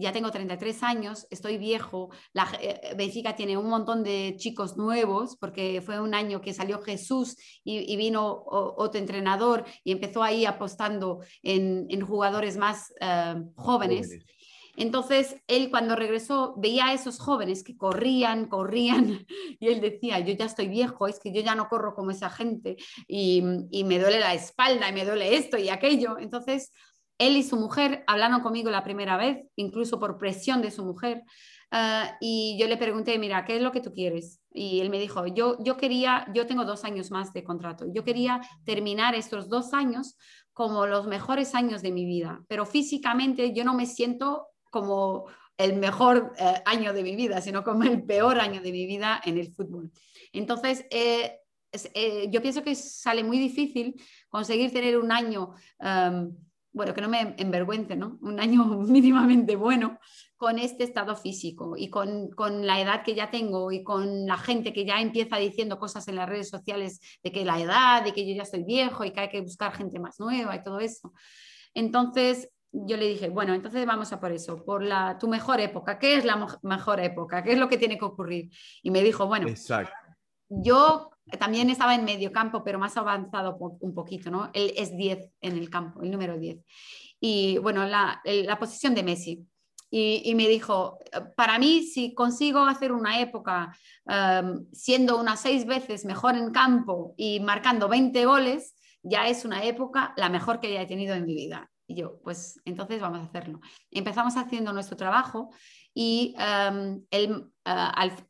ya 0.00 0.12
tengo 0.12 0.30
33 0.30 0.82
años, 0.82 1.26
estoy 1.30 1.58
viejo, 1.58 2.10
la, 2.32 2.48
eh, 2.60 2.94
Benfica 2.96 3.36
tiene 3.36 3.56
un 3.56 3.68
montón 3.68 4.02
de 4.02 4.34
chicos 4.36 4.76
nuevos, 4.76 5.36
porque 5.36 5.82
fue 5.84 6.00
un 6.00 6.14
año 6.14 6.40
que 6.40 6.54
salió 6.54 6.80
Jesús 6.80 7.36
y, 7.64 7.96
vino 8.00 8.42
otro 8.46 8.98
entrenador 8.98 9.64
y 9.84 9.92
empezó 9.92 10.22
ahí 10.22 10.46
apostando 10.46 11.20
en, 11.42 12.00
jugadores 12.00 12.56
más 12.56 12.94
eh, 13.00 13.34
jóvenes. 13.56 14.10
Entonces, 14.76 15.36
él 15.46 15.68
cuando 15.68 15.94
regresó 15.96 16.54
veía 16.56 16.86
a 16.86 16.94
esos 16.94 17.18
jóvenes 17.18 17.62
que 17.62 17.76
corrían, 17.76 18.46
corrían, 18.46 19.26
y 19.60 19.68
él 19.68 19.80
decía, 19.80 20.20
yo 20.20 20.32
ya 20.32 20.46
estoy 20.46 20.68
viejo, 20.68 21.06
es 21.06 21.18
que 21.18 21.32
yo 21.32 21.42
ya 21.42 21.54
no 21.54 21.68
corro 21.68 21.94
como 21.94 22.10
esa 22.10 22.30
gente, 22.30 22.76
y, 23.06 23.42
y 23.70 23.84
me 23.84 23.98
duele 23.98 24.20
la 24.20 24.32
espalda, 24.32 24.88
y 24.88 24.92
me 24.92 25.04
duele 25.04 25.36
esto 25.36 25.58
y 25.58 25.68
aquello. 25.68 26.18
Entonces, 26.18 26.72
él 27.20 27.36
y 27.36 27.42
su 27.42 27.56
mujer 27.56 28.02
hablaron 28.06 28.40
conmigo 28.40 28.70
la 28.70 28.82
primera 28.82 29.18
vez, 29.18 29.44
incluso 29.54 30.00
por 30.00 30.16
presión 30.16 30.62
de 30.62 30.70
su 30.70 30.84
mujer, 30.84 31.22
ah, 31.70 32.16
y 32.18 32.56
yo 32.58 32.66
le 32.66 32.78
pregunté, 32.78 33.18
mira, 33.18 33.44
¿qué 33.44 33.56
es 33.56 33.62
lo 33.62 33.72
que 33.72 33.82
tú 33.82 33.92
quieres? 33.92 34.40
Y 34.52 34.80
él 34.80 34.88
me 34.88 34.98
dijo, 34.98 35.26
yo, 35.26 35.62
yo 35.62 35.76
quería, 35.76 36.26
yo 36.34 36.46
tengo 36.46 36.64
dos 36.64 36.82
años 36.84 37.10
más 37.10 37.34
de 37.34 37.44
contrato, 37.44 37.84
yo 37.92 38.04
quería 38.04 38.40
terminar 38.64 39.14
estos 39.14 39.50
dos 39.50 39.74
años 39.74 40.16
como 40.54 40.86
los 40.86 41.06
mejores 41.06 41.54
años 41.54 41.82
de 41.82 41.92
mi 41.92 42.06
vida, 42.06 42.42
pero 42.48 42.64
físicamente 42.64 43.52
yo 43.52 43.64
no 43.64 43.74
me 43.74 43.84
siento 43.84 44.48
como 44.70 45.26
el 45.58 45.76
mejor 45.76 46.32
eh, 46.38 46.62
año 46.64 46.94
de 46.94 47.02
mi 47.02 47.16
vida, 47.16 47.42
sino 47.42 47.62
como 47.62 47.82
el 47.82 48.02
peor 48.02 48.40
año 48.40 48.62
de 48.62 48.72
mi 48.72 48.86
vida 48.86 49.20
en 49.22 49.36
el 49.36 49.52
fútbol. 49.52 49.92
Entonces, 50.32 50.86
eh, 50.90 51.38
eh, 51.92 52.28
yo 52.30 52.40
pienso 52.40 52.62
que 52.62 52.74
sale 52.74 53.22
muy 53.22 53.38
difícil 53.38 53.94
conseguir 54.30 54.72
tener 54.72 54.96
un 54.96 55.12
año 55.12 55.54
bueno, 56.72 56.94
que 56.94 57.00
no 57.00 57.08
me 57.08 57.34
envergüence, 57.38 57.96
¿no? 57.96 58.18
Un 58.22 58.40
año 58.40 58.64
mínimamente 58.78 59.56
bueno 59.56 59.98
con 60.36 60.58
este 60.58 60.84
estado 60.84 61.16
físico 61.16 61.74
y 61.76 61.90
con, 61.90 62.30
la 62.66 62.80
edad 62.80 63.02
que 63.02 63.14
ya 63.14 63.30
tengo 63.30 63.72
y 63.72 63.84
con 63.84 64.26
la 64.26 64.38
gente 64.38 64.72
que 64.72 64.86
ya 64.86 65.00
empieza 65.00 65.36
diciendo 65.36 65.78
cosas 65.78 66.08
en 66.08 66.16
las 66.16 66.28
redes 66.28 66.48
sociales 66.48 67.00
de 67.22 67.30
que 67.30 67.44
la 67.44 67.60
edad, 67.60 68.02
de 68.02 68.12
que 68.12 68.26
yo 68.26 68.34
ya 68.34 68.44
estoy 68.44 68.64
viejo 68.64 69.04
y 69.04 69.10
que 69.10 69.20
hay 69.20 69.28
que 69.28 69.42
buscar 69.42 69.72
gente 69.72 69.98
más 69.98 70.18
nueva 70.18 70.56
y 70.56 70.62
todo 70.62 70.80
eso. 70.80 71.12
Entonces, 71.74 72.48
yo 72.72 72.96
le 72.96 73.08
dije, 73.08 73.28
bueno, 73.28 73.52
entonces 73.52 73.84
vamos 73.84 74.12
a 74.12 74.20
por 74.20 74.32
eso, 74.32 74.64
por 74.64 74.82
la, 74.82 75.18
tu 75.18 75.28
mejor 75.28 75.60
época. 75.60 75.98
¿Qué 75.98 76.16
es 76.16 76.24
la 76.24 76.58
mejor 76.62 77.00
época? 77.00 77.42
¿Qué 77.42 77.52
es 77.52 77.58
lo 77.58 77.68
que 77.68 77.78
tiene 77.78 77.98
que 77.98 78.04
ocurrir? 78.04 78.50
Y 78.82 78.90
me 78.90 79.02
dijo, 79.02 79.26
bueno, 79.26 79.48
yo 80.48 81.10
también 81.38 81.70
estaba 81.70 81.94
en 81.94 82.04
medio 82.04 82.32
campo, 82.32 82.62
pero 82.64 82.78
más 82.78 82.96
avanzado 82.96 83.56
un 83.58 83.94
poquito, 83.94 84.30
¿no? 84.30 84.50
Él 84.52 84.72
es 84.76 84.96
10 84.96 85.30
en 85.40 85.56
el 85.56 85.70
campo, 85.70 86.02
el 86.02 86.10
número 86.10 86.38
10. 86.38 86.58
Y 87.20 87.58
bueno, 87.58 87.86
la, 87.86 88.20
la 88.24 88.58
posición 88.58 88.94
de 88.94 89.02
Messi. 89.02 89.46
Y, 89.92 90.34
me 90.36 90.46
dijo, 90.46 90.98
para 91.36 91.58
mí, 91.58 91.82
si 91.82 92.14
consigo 92.14 92.60
hacer 92.60 92.92
una 92.92 93.20
época 93.20 93.76
em, 94.06 94.64
siendo 94.72 95.18
unas 95.18 95.40
seis 95.40 95.66
veces 95.66 96.04
mejor 96.04 96.36
en 96.36 96.52
campo 96.52 97.12
y 97.16 97.40
marcando 97.40 97.88
20 97.88 98.24
goles, 98.24 98.76
ya 99.02 99.26
es 99.26 99.44
una 99.44 99.64
época 99.64 100.14
la 100.16 100.28
mejor 100.28 100.60
que 100.60 100.68
haya 100.68 100.86
tenido 100.86 101.16
en 101.16 101.26
mi 101.26 101.34
vida. 101.34 101.68
Y 101.88 101.96
yo, 101.96 102.20
pues 102.22 102.60
entonces 102.64 103.00
vamos 103.00 103.18
a 103.18 103.24
hacerlo. 103.24 103.60
Empezamos 103.90 104.36
haciendo 104.36 104.72
nuestro 104.72 104.96
trabajo 104.96 105.50
y 105.92 106.36
um, 106.38 107.02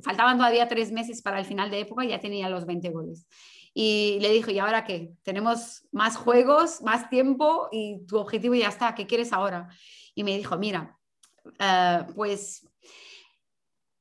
faltaban 0.01 0.37
todavía 0.37 0.69
tres 0.69 0.93
meses 0.93 1.23
para 1.23 1.39
el 1.39 1.45
final 1.45 1.71
de 1.71 1.81
época 1.81 2.05
y 2.05 2.09
ya 2.09 2.21
tenía 2.21 2.49
los 2.49 2.67
20 2.67 2.91
goles. 2.91 3.27
Y 3.73 4.19
le 4.21 4.31
dijo, 4.31 4.51
¿y 4.51 4.59
ahora 4.59 4.85
qué? 4.85 5.13
Tenemos 5.23 5.85
más 5.93 6.17
juegos, 6.17 6.83
más 6.83 7.09
tiempo 7.09 7.69
y 7.71 8.05
tu 8.07 8.19
objetivo 8.19 8.55
ya 8.55 8.69
está, 8.69 8.95
¿qué 8.95 9.07
quieres 9.07 9.33
ahora? 9.33 9.69
Y 10.15 10.25
me 10.25 10.37
dijo, 10.37 10.59
mira, 10.59 10.99
eh, 11.59 12.05
pues 12.15 12.67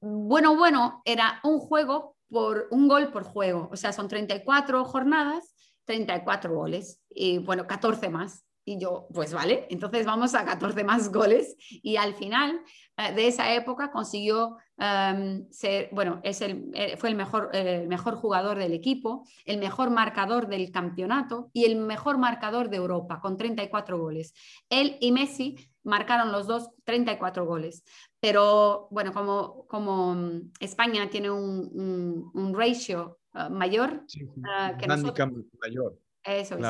bueno, 0.02 0.56
bueno, 0.56 1.02
era 1.06 1.40
un 1.44 1.60
juego 1.60 2.16
por 2.30 2.68
un 2.72 2.88
gol 2.88 3.12
por 3.12 3.24
juego, 3.24 3.70
o 3.72 3.76
sea, 3.76 3.92
son 3.92 4.08
34 4.08 4.86
jornadas, 4.86 5.56
34 5.86 6.54
goles 6.54 7.02
y 7.10 7.40
bueno, 7.40 7.68
14 7.68 8.10
más. 8.10 8.46
Y 8.66 8.80
yo, 8.80 9.08
pues 9.14 9.34
vale, 9.34 9.66
entonces 9.70 10.06
vamos 10.06 10.36
a 10.36 10.46
14 10.46 10.84
más 10.84 11.12
goles. 11.12 11.56
Y 11.82 11.96
al 11.96 12.14
final 12.14 12.62
eh, 12.98 13.14
de 13.14 13.28
esa 13.28 13.54
época 13.54 13.92
consiguió 13.92 14.58
em, 14.78 15.50
ser, 15.50 15.90
bueno, 15.92 16.20
es 16.24 16.42
el, 16.42 16.70
eh, 16.74 16.98
fue 16.98 17.10
el 17.10 17.16
mejor, 17.16 17.50
el 17.54 17.88
mejor 17.88 18.16
jugador 18.16 18.58
del 18.58 18.74
equipo, 18.74 19.26
el 19.46 19.58
mejor 19.58 19.90
marcador 19.90 20.48
del 20.48 20.72
campeonato 20.72 21.50
y 21.54 21.66
el 21.66 21.78
mejor 21.78 22.18
marcador 22.18 22.70
de 22.70 22.78
Europa, 22.78 23.20
con 23.22 23.38
34 23.38 23.98
goles. 23.98 24.34
Él 24.70 24.98
y 25.00 25.12
Messi 25.12 25.56
marcaron 25.84 26.32
los 26.32 26.46
dos 26.46 26.70
34 26.84 27.46
goles. 27.46 27.84
Pero 28.20 28.88
bueno, 28.92 29.14
como, 29.14 29.66
como 29.68 30.14
mm, 30.14 30.52
España 30.60 31.10
tiene 31.10 31.32
un, 31.32 32.32
un, 32.34 32.54
ratio 32.54 33.20
eh, 33.34 33.50
mayor 33.50 34.06
que 34.08 34.88
nosotros, 34.88 35.30
mayor 35.62 35.98
Eso 36.24 36.56
es. 36.56 36.62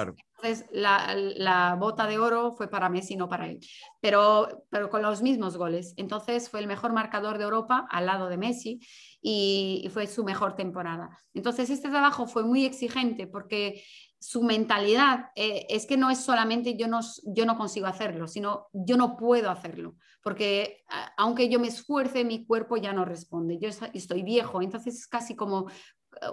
Entonces, 0.42 0.70
la, 0.72 1.16
la, 1.16 1.76
bota 1.76 2.08
de 2.08 2.18
oro 2.18 2.54
fue 2.54 2.70
para 2.70 2.88
Messi, 2.88 3.16
no 3.16 3.28
para 3.28 3.48
él, 3.48 3.60
pero, 4.00 4.66
pero 4.70 4.90
con 4.90 5.02
los 5.02 5.22
mismos 5.22 5.58
goles. 5.58 5.94
Entonces, 5.98 6.50
fue 6.50 6.60
el 6.62 6.68
mejor 6.68 6.94
marcador 6.94 7.38
de 7.38 7.44
Europa 7.44 7.88
al 7.90 8.06
lado 8.06 8.30
de 8.30 8.38
Messi 8.38 8.80
y, 9.22 9.82
y 9.84 9.90
fue 9.90 10.08
su 10.08 10.24
mejor 10.24 10.56
temporada. 10.56 11.10
Entonces, 11.34 11.70
este 11.70 11.90
trabajo 11.90 12.26
fue 12.26 12.44
muy 12.44 12.66
exigente 12.66 13.28
porque 13.28 13.84
su 14.20 14.44
mentalidad 14.44 15.32
eh, 15.36 15.66
es 15.70 15.86
que 15.86 15.96
no 15.96 16.10
es 16.10 16.20
solamente 16.20 16.76
yo 16.78 16.88
no, 16.88 17.00
yo 17.26 17.46
no 17.46 17.58
consigo 17.58 17.88
hacerlo, 17.88 18.28
sino 18.28 18.68
yo 18.74 18.98
no 18.98 19.16
puedo 19.16 19.50
hacerlo, 19.50 19.96
porque 20.22 20.84
aunque 21.16 21.48
yo 21.48 21.60
me 21.60 21.70
esfuerce, 21.70 22.26
mi 22.26 22.46
cuerpo 22.46 22.76
ya 22.76 22.92
no 22.92 23.06
responde, 23.06 23.58
yo 23.60 23.70
estoy 23.94 24.24
viejo, 24.24 24.62
entonces 24.62 24.96
es 24.96 25.08
casi 25.08 25.36
como 25.36 25.70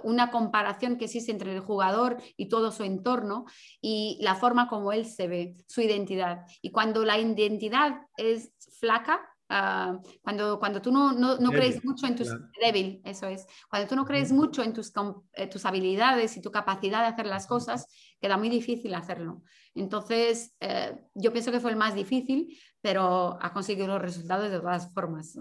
una 0.02 0.30
comparación 0.30 0.96
que 0.96 1.04
existe 1.04 1.32
entre 1.32 1.54
el 1.54 1.60
jugador 1.60 2.22
y 2.36 2.48
todo 2.48 2.72
su 2.72 2.84
entorno 2.84 3.44
y 3.80 4.18
la 4.20 4.34
forma 4.34 4.68
como 4.68 4.92
él 4.92 5.06
se 5.06 5.28
ve, 5.28 5.56
su 5.66 5.80
identidad. 5.80 6.46
Y 6.62 6.70
cuando 6.70 7.04
la 7.04 7.18
identidad 7.18 8.00
es 8.16 8.52
flaca, 8.80 9.20
Ah, 9.48 10.00
cuando, 10.22 10.58
cuando 10.58 10.82
tú 10.82 10.90
no, 10.90 11.12
no, 11.12 11.38
no 11.38 11.50
crees 11.50 11.84
mucho 11.84 12.06
en 12.06 12.16
tus... 12.16 12.28
Débil, 12.60 13.00
eso 13.04 13.26
es. 13.28 13.46
Cuando 13.68 13.88
tú 13.88 13.94
no 13.94 14.04
crees 14.04 14.32
mucho 14.32 14.62
en 14.62 14.72
tus, 14.72 14.92
eh, 15.34 15.46
tus 15.46 15.64
habilidades 15.64 16.36
y 16.36 16.42
tu 16.42 16.50
capacidad 16.50 17.02
de 17.02 17.08
hacer 17.08 17.26
las 17.26 17.46
cosas, 17.46 17.86
queda 18.20 18.36
muy 18.36 18.48
difícil 18.48 18.94
hacerlo. 18.94 19.42
Entonces, 19.74 20.54
eh, 20.60 20.98
yo 21.14 21.32
pienso 21.32 21.52
que 21.52 21.60
fue 21.60 21.70
el 21.70 21.76
más 21.76 21.94
difícil, 21.94 22.58
pero 22.80 23.38
ha 23.40 23.52
conseguido 23.52 23.86
los 23.86 24.02
resultados 24.02 24.50
de 24.50 24.58
todas 24.58 24.92
formas. 24.92 25.38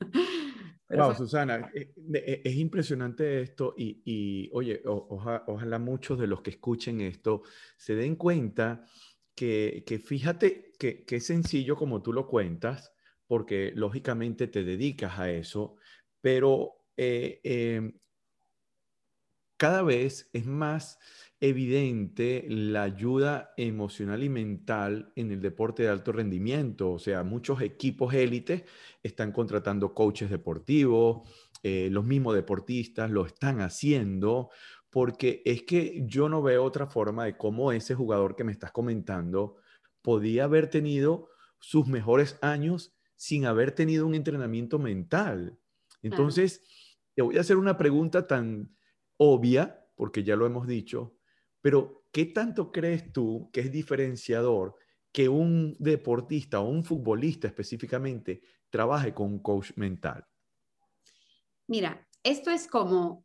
wow, 0.90 1.14
Susana, 1.14 1.70
eh, 1.74 2.42
es 2.44 2.54
impresionante 2.56 3.42
esto 3.42 3.74
y, 3.76 4.02
y 4.04 4.50
oye, 4.52 4.82
ojalá 4.84 5.78
muchos 5.78 6.18
de 6.18 6.26
los 6.26 6.42
que 6.42 6.50
escuchen 6.50 7.00
esto 7.00 7.42
se 7.76 7.94
den 7.94 8.16
cuenta 8.16 8.84
que, 9.34 9.84
que 9.86 9.98
fíjate 9.98 10.72
que, 10.78 11.04
que 11.04 11.16
es 11.16 11.26
sencillo 11.26 11.76
como 11.76 12.02
tú 12.02 12.12
lo 12.12 12.26
cuentas, 12.26 12.92
porque 13.26 13.72
lógicamente 13.74 14.48
te 14.48 14.64
dedicas 14.64 15.18
a 15.18 15.30
eso, 15.30 15.76
pero 16.20 16.84
eh, 16.96 17.92
cada 19.56 19.82
vez 19.82 20.28
es 20.32 20.46
más 20.46 20.98
evidente 21.40 22.44
la 22.48 22.82
ayuda 22.82 23.54
emocional 23.56 24.22
y 24.22 24.28
mental 24.28 25.12
en 25.16 25.32
el 25.32 25.40
deporte 25.40 25.82
de 25.82 25.88
alto 25.88 26.12
rendimiento. 26.12 26.92
O 26.92 26.98
sea, 26.98 27.22
muchos 27.22 27.62
equipos 27.62 28.12
élites 28.12 28.64
están 29.02 29.32
contratando 29.32 29.94
coaches 29.94 30.28
deportivos, 30.30 31.26
eh, 31.62 31.88
los 31.90 32.04
mismos 32.04 32.34
deportistas 32.34 33.10
lo 33.10 33.24
están 33.24 33.60
haciendo, 33.62 34.50
porque 34.90 35.42
es 35.44 35.62
que 35.62 36.02
yo 36.06 36.28
no 36.28 36.42
veo 36.42 36.62
otra 36.62 36.86
forma 36.86 37.24
de 37.24 37.36
cómo 37.36 37.72
ese 37.72 37.94
jugador 37.94 38.36
que 38.36 38.44
me 38.44 38.52
estás 38.52 38.70
comentando 38.70 39.56
podía 40.02 40.44
haber 40.44 40.68
tenido 40.68 41.30
sus 41.58 41.86
mejores 41.86 42.38
años 42.42 42.94
sin 43.16 43.46
haber 43.46 43.72
tenido 43.72 44.06
un 44.06 44.14
entrenamiento 44.14 44.78
mental. 44.78 45.58
Entonces, 46.02 46.62
te 47.14 47.22
voy 47.22 47.36
a 47.36 47.42
hacer 47.42 47.56
una 47.56 47.76
pregunta 47.76 48.26
tan 48.26 48.74
obvia, 49.16 49.86
porque 49.94 50.24
ya 50.24 50.36
lo 50.36 50.46
hemos 50.46 50.66
dicho, 50.66 51.19
pero 51.60 52.04
¿qué 52.12 52.26
tanto 52.26 52.70
crees 52.72 53.12
tú 53.12 53.50
que 53.52 53.60
es 53.60 53.72
diferenciador 53.72 54.76
que 55.12 55.28
un 55.28 55.76
deportista 55.78 56.60
o 56.60 56.68
un 56.68 56.84
futbolista 56.84 57.46
específicamente 57.48 58.42
trabaje 58.70 59.12
con 59.12 59.26
un 59.26 59.42
coach 59.42 59.72
mental? 59.76 60.24
Mira, 61.66 62.06
esto 62.22 62.50
es 62.50 62.66
como, 62.66 63.24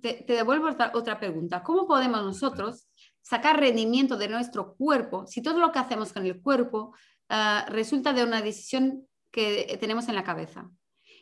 te, 0.00 0.24
devuelvo 0.26 0.68
otra 0.94 1.18
pregunta, 1.18 1.62
¿cómo 1.62 1.86
podemos 1.86 2.22
nosotros 2.22 2.88
sacar 3.20 3.60
rendimiento 3.60 4.16
de 4.16 4.28
nuestro 4.28 4.74
cuerpo 4.74 5.26
si 5.26 5.42
todo 5.42 5.58
lo 5.58 5.72
que 5.72 5.78
hacemos 5.78 6.12
con 6.12 6.24
el 6.24 6.40
cuerpo 6.40 6.94
Ah, 7.28 7.66
resulta 7.68 8.12
de 8.12 8.24
una 8.24 8.40
decisión 8.40 9.06
que 9.30 9.76
tenemos 9.80 10.08
en 10.08 10.14
la 10.14 10.24
cabeza. 10.24 10.70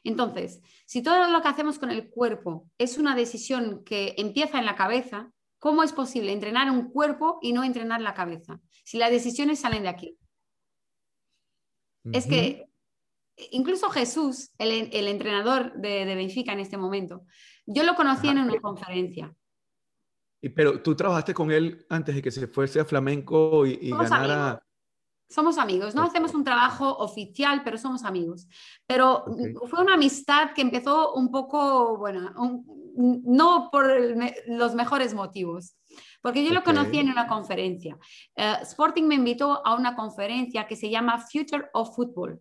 Entonces, 0.06 0.62
si 0.86 1.02
todo 1.02 1.28
lo 1.28 1.42
que 1.42 1.48
hacemos 1.48 1.80
con 1.80 1.90
el 1.90 2.08
cuerpo 2.08 2.70
es 2.78 2.96
una 2.96 3.16
decisión 3.16 3.82
que 3.84 4.14
empieza 4.18 4.60
en 4.60 4.64
la 4.64 4.76
cabeza, 4.76 5.32
¿cómo 5.58 5.82
es 5.82 5.92
posible 5.92 6.32
entrenar 6.32 6.70
un 6.70 6.90
cuerpo 6.90 7.40
y 7.42 7.52
no 7.52 7.64
entrenar 7.64 8.00
la 8.00 8.14
cabeza? 8.14 8.60
Si 8.84 8.98
las 8.98 9.10
decisiones 9.10 9.58
salen 9.58 9.82
de 9.82 9.88
aquí. 9.88 10.16
Es 12.12 12.26
que 12.26 12.68
incluso 13.50 13.90
Jesús, 13.90 14.52
el, 14.58 15.08
entrenador 15.08 15.72
de, 15.72 16.04
Benfica 16.04 16.52
en 16.52 16.60
este 16.60 16.76
momento, 16.76 17.26
yo 17.66 17.82
lo 17.82 17.96
conocí 17.96 18.28
en 18.28 18.38
una 18.38 18.60
conferencia. 18.60 19.34
Pero 20.54 20.80
tú 20.82 20.94
trabajaste 20.94 21.34
con 21.34 21.50
él 21.50 21.84
antes 21.88 22.14
de 22.14 22.22
que 22.22 22.30
se 22.30 22.46
fuese 22.46 22.78
a 22.78 22.84
flamenco 22.84 23.66
y, 23.66 23.90
ganara. 23.90 24.64
Somos 25.28 25.58
amigos, 25.58 25.94
no 25.94 26.04
hacemos 26.04 26.34
un 26.34 26.44
trabajo 26.44 26.88
oficial, 26.98 27.62
pero 27.64 27.78
somos 27.78 28.04
amigos. 28.04 28.46
Pero 28.86 29.24
fue 29.68 29.80
una 29.80 29.94
amistad 29.94 30.52
que 30.54 30.62
empezó 30.62 31.14
un 31.14 31.32
poco, 31.32 31.98
bueno, 31.98 32.32
no 32.96 33.68
por 33.72 33.86
los 34.46 34.74
mejores 34.76 35.14
motivos, 35.14 35.76
porque 36.22 36.44
yo 36.44 36.54
lo 36.54 36.62
conocí 36.62 36.98
en 36.98 37.10
una 37.10 37.26
conferencia. 37.26 37.98
Eh, 38.36 38.54
Sporting 38.62 39.04
me 39.04 39.16
invitó 39.16 39.66
a 39.66 39.74
una 39.74 39.96
conferencia 39.96 40.66
que 40.66 40.76
se 40.76 40.90
llama 40.90 41.18
Future 41.18 41.70
of 41.72 41.94
Football. 41.96 42.40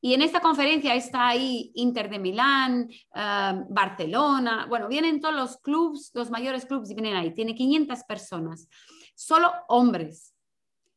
Y 0.00 0.12
en 0.12 0.20
esta 0.20 0.40
conferencia 0.40 0.94
está 0.94 1.28
ahí 1.28 1.72
Inter 1.74 2.10
de 2.10 2.18
Milán, 2.18 2.88
eh, 2.90 3.64
Barcelona, 3.70 4.66
bueno, 4.68 4.88
vienen 4.88 5.22
todos 5.22 5.34
los 5.34 5.56
clubes, 5.56 6.10
los 6.14 6.30
mayores 6.30 6.66
clubes 6.66 6.94
vienen 6.94 7.16
ahí, 7.16 7.32
tiene 7.32 7.54
500 7.54 8.04
personas, 8.04 8.68
solo 9.14 9.50
hombres 9.68 10.35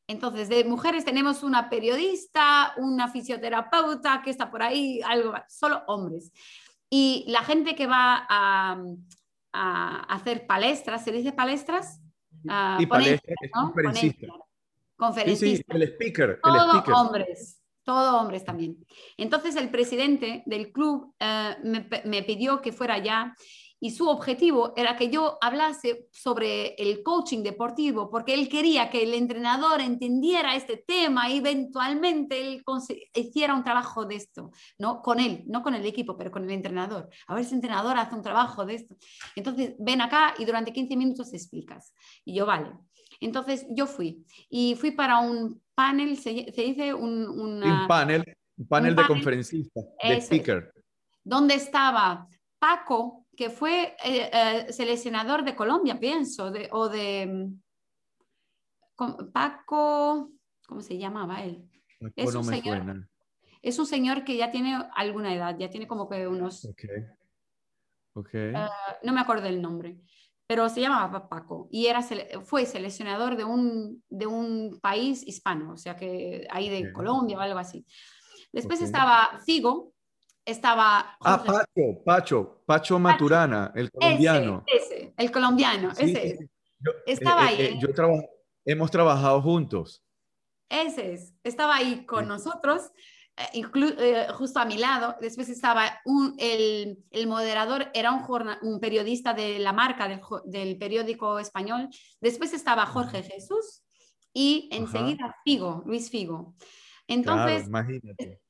entonces, 0.10 0.49
de 0.49 0.64
mujeres 0.64 1.05
tenemos 1.05 1.43
una 1.43 1.70
periodista, 1.70 2.74
una 2.78 3.10
fisioterapeuta 3.10 4.24
que 4.24 4.32
está 4.32 4.49
por 4.49 4.64
ahí, 4.64 4.99
algo, 5.05 5.36
solo 5.47 5.84
hombres. 5.86 6.32
Y 6.89 7.26
la 7.28 7.43
gente 7.43 7.76
que 7.76 7.86
va 7.86 8.26
a, 8.28 8.82
hacer 9.53 10.47
palestras, 10.47 11.03
¿se 11.03 11.12
dice 11.12 11.32
palestras? 11.32 12.01
y 12.80 12.88
palestras, 12.88 13.38
¿no? 13.53 13.72
conferencista. 14.97 15.76
el 15.76 15.84
speaker. 15.84 16.39
Todo 16.41 16.84
hombres, 16.95 17.62
todo 17.84 18.20
hombres 18.20 18.43
también. 18.43 18.84
Entonces, 19.16 19.55
el 19.57 19.70
presidente 19.70 20.41
del 20.47 20.72
club 20.72 21.14
eh, 21.20 21.55
me, 21.64 21.88
me 22.05 22.24
pidió 22.24 22.62
que 22.62 22.72
fuera 22.72 22.95
allá 22.95 23.36
y 23.80 23.91
su 23.91 24.09
objetivo 24.09 24.73
era 24.75 24.97
que 24.97 25.09
yo 25.09 25.38
hablase 25.41 26.07
sobre 26.11 26.75
el 26.75 27.01
coaching 27.01 27.43
deportivo, 27.43 28.09
porque 28.09 28.34
él 28.34 28.49
quería 28.49 28.89
que 28.89 29.03
el 29.03 29.13
entrenador 29.13 29.80
entendiera 29.80 30.55
este 30.55 30.77
tema 30.77 31.30
y 31.30 31.38
eventualmente 31.38 32.39
él 32.39 32.63
hiciera 33.13 33.55
un 33.55 33.63
trabajo 33.63 34.05
de 34.05 34.15
esto, 34.15 34.51
¿no? 34.77 35.01
Con 35.01 35.19
él, 35.19 35.43
no 35.47 35.63
con 35.63 35.75
el 35.75 35.86
equipo, 35.86 36.17
pero 36.17 36.32
con 36.32 36.43
el 36.43 36.51
entrenador. 36.51 37.09
A 37.27 37.36
ver 37.36 37.45
si 37.45 37.51
el 37.51 37.57
entrenador 37.57 37.97
hace 37.97 38.15
un 38.15 38.21
trabajo 38.21 38.65
de 38.65 38.75
esto. 38.75 38.95
Entonces, 39.36 39.75
ven 39.80 40.01
acá 40.01 40.34
y 40.38 40.45
durante 40.45 40.73
15 40.73 40.97
minutos 40.97 41.34
explicas. 41.34 41.93
Y 42.25 42.36
yo, 42.36 42.45
vale. 42.45 42.73
Entonces, 43.21 43.65
yo 43.69 43.88
fui. 43.88 44.25
Y 44.49 44.75
fui 44.75 44.91
para 44.91 45.19
un 45.19 45.61
panel, 45.73 46.17
se, 46.17 46.32
dice 46.34 46.93
un, 46.93 47.27
un 47.27 47.88
panel, 47.88 48.23
un 48.57 48.67
panel 48.67 48.95
de 48.95 49.07
conferencistas, 49.07 49.86
de 50.03 50.17
speaker. 50.17 50.73
Donde 51.23 51.55
estaba 51.55 52.27
Paco, 52.59 53.18
que 53.39 53.49
fue 53.49 53.95
eh, 54.03 54.29
eh, 54.33 54.73
seleccionador 54.73 55.45
de 55.45 55.55
Colombia, 55.55 55.97
pienso, 55.97 56.51
de, 56.51 56.67
o 56.73 56.89
de 56.89 57.25
mm, 57.25 57.61
Paco, 59.31 60.33
¿cómo 60.67 60.81
se 60.81 60.97
llamaba 60.97 61.41
él? 61.41 61.63
Es 62.17 62.35
un, 62.35 62.43
señor, 62.43 63.07
es 63.61 63.79
un, 63.79 63.85
señor, 63.85 64.25
que 64.25 64.35
ya 64.35 64.51
tiene 64.51 64.83
alguna 64.93 65.33
edad, 65.33 65.55
ya 65.57 65.69
tiene 65.69 65.87
como 65.87 66.09
que 66.09 66.27
unos... 66.27 66.67
Okay. 68.13 68.53
Eh, 68.53 68.67
no 69.03 69.13
me 69.13 69.21
acuerdo 69.21 69.47
el 69.47 69.61
nombre, 69.61 70.01
pero 70.45 70.67
se 70.67 70.81
llamaba 70.81 71.29
Paco 71.29 71.69
y 71.71 71.85
era, 71.85 72.01
fue 72.43 72.65
seleccionador 72.65 73.37
de 73.37 73.45
un, 73.45 74.03
de 74.09 74.27
un 74.27 74.81
país 74.81 75.25
hispano, 75.25 75.71
o 75.71 75.77
sea 75.77 75.95
que 75.95 76.45
ahí 76.51 76.67
de 76.67 76.91
Colombia 76.91 77.37
o 77.37 77.39
algo 77.39 77.59
así. 77.59 77.85
Después 78.51 78.81
estaba 78.81 79.39
Figo, 79.45 79.93
estaba... 80.49 81.17
ah, 81.21 81.43
Pacho, 81.43 82.03
Pacho, 82.03 82.61
Pacho 82.65 82.99
Maturana, 82.99 83.71
el 83.75 83.91
colombiano. 83.91 84.63
Ese, 84.67 85.13
el 85.17 85.31
colombiano, 85.31 85.91
ese 85.91 86.49
estaba 87.05 87.45
eh, 87.45 87.47
ahí. 87.47 87.61
Eh, 87.61 87.79
yo 87.79 87.89
hemos 88.65 88.91
trabajado 88.91 89.41
juntos. 89.41 90.03
Ese 90.69 91.13
es, 91.13 91.33
estaba 91.43 91.75
ahí 91.75 92.05
con 92.05 92.27
nosotros, 92.27 92.91
eh, 93.53 94.27
justo 94.33 94.59
a 94.59 94.65
mi 94.65 94.77
lado. 94.77 95.15
Después 95.19 95.49
estaba 95.49 95.99
un, 96.05 96.35
el, 96.37 97.03
el, 97.11 97.27
moderador, 97.27 97.87
era 97.93 98.11
un, 98.11 98.23
un, 98.61 98.79
periodista 98.79 99.33
de 99.33 99.59
la 99.59 99.73
marca 99.73 100.07
del, 100.07 100.21
del, 100.45 100.77
periódico 100.77 101.39
español. 101.39 101.89
Después 102.21 102.53
estaba 102.53 102.85
Jorge 102.85 103.23
Jesús 103.23 103.83
y 104.33 104.69
enseguida 104.71 105.35
Figo, 105.43 105.83
Luis 105.85 106.09
Figo. 106.09 106.55
Entonces, 107.10 107.68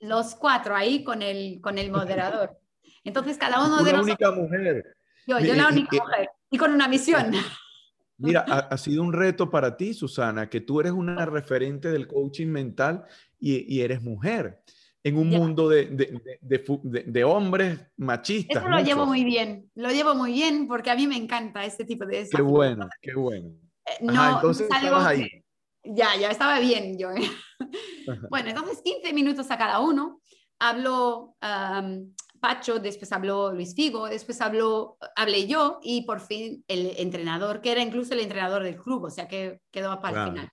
los 0.01 0.36
cuatro 0.36 0.76
ahí 0.76 1.03
con 1.03 1.22
el, 1.22 1.62
con 1.62 1.78
el 1.78 1.91
moderador. 1.91 2.60
Entonces, 3.03 3.38
cada 3.38 3.66
uno 3.66 3.84
de 3.84 3.93
nosotros... 3.93 4.20
La 4.20 4.30
única 4.30 4.32
mujer. 4.32 4.97
Yo, 5.26 5.39
yo 5.39 5.55
la 5.55 5.70
única 5.70 5.97
mujer. 5.97 6.30
Y 6.51 6.57
con 6.57 6.74
una 6.74 6.88
misión. 6.88 7.32
Mira, 8.18 8.41
ha, 8.41 8.78
sido 8.78 9.01
un 9.01 9.14
reto 9.14 9.49
para 9.49 9.78
ti, 9.78 9.93
Susana, 9.93 10.49
que 10.49 10.60
tú 10.60 10.82
eres 10.82 10.91
una 10.91 11.26
referente 11.26 11.89
del 11.89 12.05
coaching 12.05 12.47
mental 12.47 13.05
y, 13.39 13.80
eres 13.80 14.01
mujer 14.01 14.62
en 15.01 15.16
un 15.18 15.30
mundo 15.30 15.70
de, 15.70 15.86
de, 15.86 17.03
de, 17.05 17.24
hombres 17.24 17.80
machistas. 17.95 18.57
Eso 18.57 18.68
lo 18.68 18.82
llevo 18.82 19.05
muy 19.05 19.24
bien, 19.24 19.72
lo 19.76 19.89
llevo 19.89 20.16
muy 20.16 20.34
bien 20.34 20.68
porque 20.68 20.91
a 20.91 20.95
mí 20.95 21.07
me 21.07 21.16
encanta 21.16 21.64
este 21.64 21.86
tipo 21.86 22.05
de... 22.05 22.28
Qué 22.30 22.41
bueno, 22.41 22.89
qué 23.01 23.14
bueno. 23.16 23.51
Eh, 23.86 23.91
no, 24.01 24.36
entonces 24.36 24.68
ahí. 24.70 25.26
Ya, 25.84 26.15
ya 26.15 26.30
estaba 26.30 26.59
bien 26.59 26.97
yo. 26.97 27.11
¿eh? 27.11 27.30
bueno, 28.30 28.49
entonces 28.49 28.82
15 28.84 29.13
minutos 29.13 29.49
a 29.51 29.57
cada 29.57 29.80
uno. 29.80 30.21
Habló 30.59 31.36
Pacho, 32.39 32.80
después 32.80 33.11
habló 33.11 33.51
Luis 33.51 33.75
Figo, 33.75 34.07
después 34.07 34.41
habló, 34.41 34.97
hablé 35.15 35.47
yo 35.47 35.80
y 35.82 36.03
por 36.03 36.19
fin 36.19 36.63
el 36.67 36.93
entrenador, 36.97 37.61
que 37.61 37.71
era 37.71 37.82
incluso 37.82 38.13
el 38.13 38.21
entrenador 38.21 38.63
del 38.63 38.77
club, 38.77 39.05
o 39.05 39.09
sea 39.09 39.27
que 39.27 39.61
quedó 39.71 39.99
para 40.01 40.23
el 40.23 40.30
final. 40.30 40.49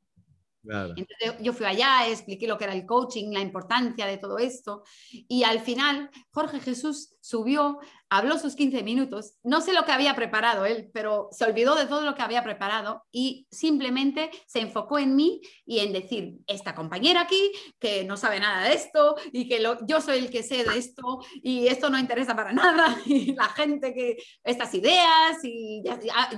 Entonces 0.68 1.34
yo 1.40 1.52
fui 1.52 1.66
allá, 1.66 2.08
expliqué 2.08 2.46
lo 2.46 2.58
que 2.58 2.64
era 2.64 2.74
el 2.74 2.86
coaching, 2.86 3.32
la 3.32 3.40
importancia 3.40 4.06
de 4.06 4.18
todo 4.18 4.38
esto 4.38 4.82
y 5.10 5.44
al 5.44 5.60
final 5.60 6.10
Jorge 6.30 6.60
Jesús 6.60 7.16
subió, 7.26 7.80
habló 8.08 8.38
sus 8.38 8.54
15 8.54 8.84
minutos, 8.84 9.34
no 9.42 9.60
sé 9.60 9.72
lo 9.72 9.84
que 9.84 9.90
había 9.90 10.14
preparado 10.14 10.64
él, 10.64 10.90
pero 10.94 11.28
se 11.32 11.44
olvidó 11.44 11.74
de 11.74 11.86
todo 11.86 12.02
lo 12.02 12.14
que 12.14 12.22
había 12.22 12.44
preparado 12.44 13.02
y 13.10 13.48
simplemente 13.50 14.30
se 14.46 14.60
enfocó 14.60 15.00
en 15.00 15.16
mí 15.16 15.40
y 15.64 15.80
en 15.80 15.92
decir, 15.92 16.36
esta 16.46 16.76
compañera 16.76 17.22
aquí 17.22 17.50
que 17.80 18.04
no 18.04 18.16
sabe 18.16 18.38
nada 18.38 18.68
de 18.68 18.74
esto 18.74 19.16
y 19.32 19.48
que 19.48 19.60
yo 19.88 20.00
soy 20.00 20.18
el 20.18 20.30
que 20.30 20.44
sé 20.44 20.62
de 20.62 20.78
esto 20.78 21.18
y 21.42 21.66
esto 21.66 21.90
no 21.90 21.98
interesa 21.98 22.36
para 22.36 22.52
nada 22.52 22.96
y 23.06 23.34
la 23.34 23.48
gente 23.48 23.92
que 23.92 24.16
estas 24.44 24.72
ideas 24.74 25.38
y 25.42 25.82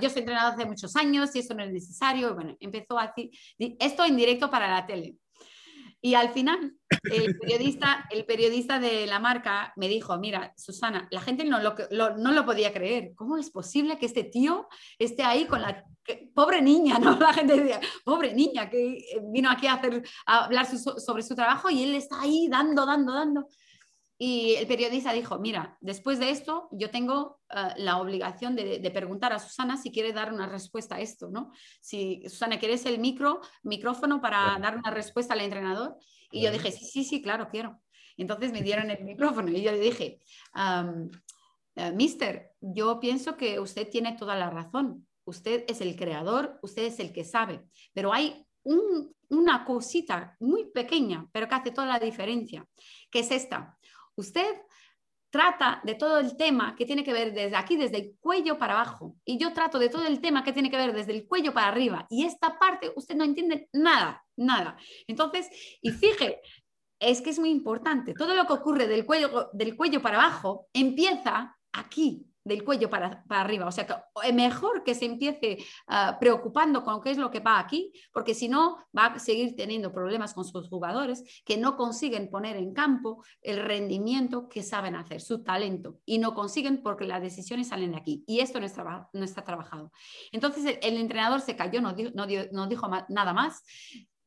yo 0.01 0.09
soy 0.09 0.19
entrenador 0.19 0.53
hace 0.53 0.65
muchos 0.65 0.95
años 0.95 1.35
y 1.35 1.39
eso 1.39 1.53
no 1.53 1.63
es 1.63 1.71
necesario. 1.71 2.33
Bueno, 2.33 2.55
empezó 2.59 2.97
a 2.97 3.13
decir 3.15 3.29
esto 3.79 4.05
en 4.05 4.18
directo 4.19 4.49
para 4.49 4.69
la 4.69 4.85
tele. 4.85 5.15
Y 6.01 6.13
al 6.13 6.29
final, 6.29 6.75
el 7.11 7.37
periodista, 7.37 8.07
el 8.09 8.25
periodista 8.25 8.79
de 8.79 9.05
la 9.05 9.19
marca 9.19 9.73
me 9.75 9.89
dijo, 9.89 10.17
mira, 10.17 10.53
Susana, 10.55 11.09
la 11.11 11.19
gente 11.19 11.43
no 11.43 11.59
lo, 11.59 11.75
no 11.91 12.31
lo 12.31 12.45
podía 12.45 12.71
creer. 12.71 13.11
¿Cómo 13.15 13.37
es 13.37 13.49
posible 13.49 13.97
que 13.97 14.05
este 14.05 14.23
tío 14.23 14.69
esté 14.97 15.23
ahí 15.23 15.45
con 15.45 15.61
la... 15.61 15.83
pobre 16.33 16.61
niña, 16.61 16.99
¿no? 16.99 17.19
La 17.19 17.33
gente 17.33 17.59
decía, 17.59 17.81
pobre 18.05 18.33
niña, 18.33 18.69
que 18.69 18.97
vino 19.33 19.49
aquí 19.49 19.67
a, 19.67 19.73
hacer, 19.73 20.01
hablar 20.25 20.67
sobre 20.67 21.23
su 21.23 21.35
trabajo 21.35 21.69
y 21.69 21.83
él 21.83 21.95
está 21.95 22.21
ahí 22.21 22.47
dando, 22.49 22.85
dando, 22.85 23.13
dando. 23.13 23.47
Y 24.21 24.55
el 24.55 24.67
periodista 24.67 25.13
dijo, 25.13 25.39
mira, 25.39 25.77
después 25.79 26.19
de 26.19 26.29
esto 26.29 26.67
yo 26.73 26.91
tengo 26.91 27.39
eh, 27.55 27.69
la 27.77 28.01
obligación 28.01 28.53
de, 28.53 28.91
preguntar 28.93 29.31
a 29.31 29.39
Susana 29.39 29.77
si 29.77 29.91
quiere 29.91 30.11
dar 30.11 30.33
una 30.33 30.45
respuesta 30.45 30.95
a 30.95 30.99
esto, 30.99 31.29
¿no? 31.29 31.53
Si 31.79 32.21
Susana, 32.27 32.59
¿quieres 32.59 32.85
el 32.85 32.99
micro, 32.99 33.39
micrófono 33.63 34.19
para 34.19 34.59
dar 34.59 34.75
una 34.75 34.91
respuesta 34.91 35.35
al 35.35 35.39
entrenador? 35.39 35.95
Y 36.33 36.41
yo 36.41 36.51
dije, 36.51 36.69
sí, 36.69 36.83
sí, 36.83 37.05
sí, 37.05 37.21
claro, 37.21 37.47
quiero. 37.49 37.79
Entonces 38.17 38.51
me 38.51 38.61
dieron 38.61 38.91
el 38.91 39.05
micrófono 39.05 39.51
y 39.51 39.61
yo 39.61 39.71
le 39.71 39.79
dije, 39.79 40.19
eh, 40.55 41.91
Mister, 41.93 42.51
yo 42.59 42.99
pienso 42.99 43.37
que 43.37 43.57
usted 43.57 43.89
tiene 43.89 44.17
toda 44.17 44.35
la 44.35 44.49
razón. 44.49 45.07
Usted 45.23 45.63
es 45.69 45.79
el 45.79 45.95
creador, 45.95 46.59
usted 46.61 46.83
es 46.83 46.99
el 46.99 47.13
que 47.13 47.23
sabe, 47.23 47.63
pero 47.93 48.11
hay 48.11 48.45
una 49.29 49.63
cosita 49.63 50.35
muy 50.41 50.65
pequeña, 50.65 51.25
pero 51.31 51.47
que 51.47 51.55
hace 51.55 51.71
toda 51.71 51.87
la 51.87 51.99
diferencia, 51.99 52.67
que 53.09 53.19
es 53.19 53.31
esta 53.31 53.78
Usted 54.19 54.61
trata 55.29 55.79
de 55.85 55.95
todo 55.95 56.19
el 56.19 56.35
tema 56.35 56.75
que 56.75 56.85
tiene 56.85 57.05
que 57.05 57.13
ver 57.13 57.33
desde 57.33 57.55
aquí, 57.55 57.77
desde 57.77 57.97
el 57.97 58.15
cuello 58.19 58.57
para 58.57 58.73
abajo, 58.73 59.15
y 59.23 59.37
yo 59.37 59.53
trato 59.53 59.79
de 59.79 59.87
todo 59.87 60.05
el 60.05 60.19
tema 60.19 60.43
que 60.43 60.51
tiene 60.51 60.69
que 60.69 60.75
ver 60.75 60.93
desde 60.93 61.13
el 61.13 61.25
cuello 61.25 61.53
para 61.53 61.69
arriba, 61.69 62.05
y 62.09 62.25
esta 62.25 62.59
parte 62.59 62.91
usted 62.95 63.15
no 63.15 63.23
entiende 63.23 63.69
nada, 63.71 64.25
nada. 64.35 64.77
Entonces, 65.07 65.47
y 65.81 65.91
fije, 65.91 66.41
es 66.99 67.21
que 67.21 67.29
es 67.29 67.39
muy 67.39 67.49
importante, 67.49 68.13
todo 68.13 68.35
lo 68.35 68.45
que 68.45 68.53
ocurre 68.53 68.87
del 68.87 69.05
cuello, 69.05 69.49
del 69.53 69.77
cuello 69.77 70.01
para 70.01 70.17
abajo 70.17 70.67
empieza 70.73 71.55
aquí, 71.71 72.25
del 72.43 72.63
cuello 72.63 72.89
para, 72.89 73.23
arriba. 73.29 73.67
O 73.67 73.71
sea 73.71 73.85
que 73.85 73.93
es 74.23 74.33
mejor 74.33 74.83
que 74.83 74.95
se 74.95 75.05
empiece 75.05 75.57
ah, 75.87 76.17
preocupando 76.19 76.83
con 76.83 77.01
qué 77.01 77.11
es 77.11 77.17
lo 77.17 77.29
que 77.31 77.39
va 77.39 77.59
aquí, 77.59 77.91
porque 78.11 78.33
si 78.33 78.49
no 78.49 78.77
va 78.97 79.07
a 79.07 79.19
seguir 79.19 79.55
teniendo 79.55 79.91
problemas 79.91 80.33
con 80.33 80.45
sus 80.45 80.67
jugadores 80.69 81.23
que 81.45 81.57
no 81.57 81.77
consiguen 81.77 82.29
poner 82.29 82.55
en 82.57 82.73
campo 82.73 83.23
el 83.41 83.63
rendimiento 83.63 84.49
que 84.49 84.63
saben 84.63 84.95
hacer, 84.95 85.21
su 85.21 85.43
talento, 85.43 85.99
y 86.05 86.17
no 86.17 86.33
consiguen 86.33 86.81
porque 86.81 87.05
las 87.05 87.21
decisiones 87.21 87.69
salen 87.69 87.91
de 87.91 87.97
aquí. 87.97 88.23
Y 88.27 88.39
esto 88.39 88.59
no 88.59 88.65
está, 88.65 89.09
no 89.13 89.23
está 89.23 89.43
trabajado. 89.43 89.91
Entonces 90.31 90.77
el, 90.81 90.97
entrenador 90.97 91.41
se 91.41 91.55
cayó, 91.55 91.81
no, 91.81 91.95
no, 92.13 92.25
no 92.51 92.67
dijo 92.67 92.89
nada 93.09 93.33
más. 93.33 93.63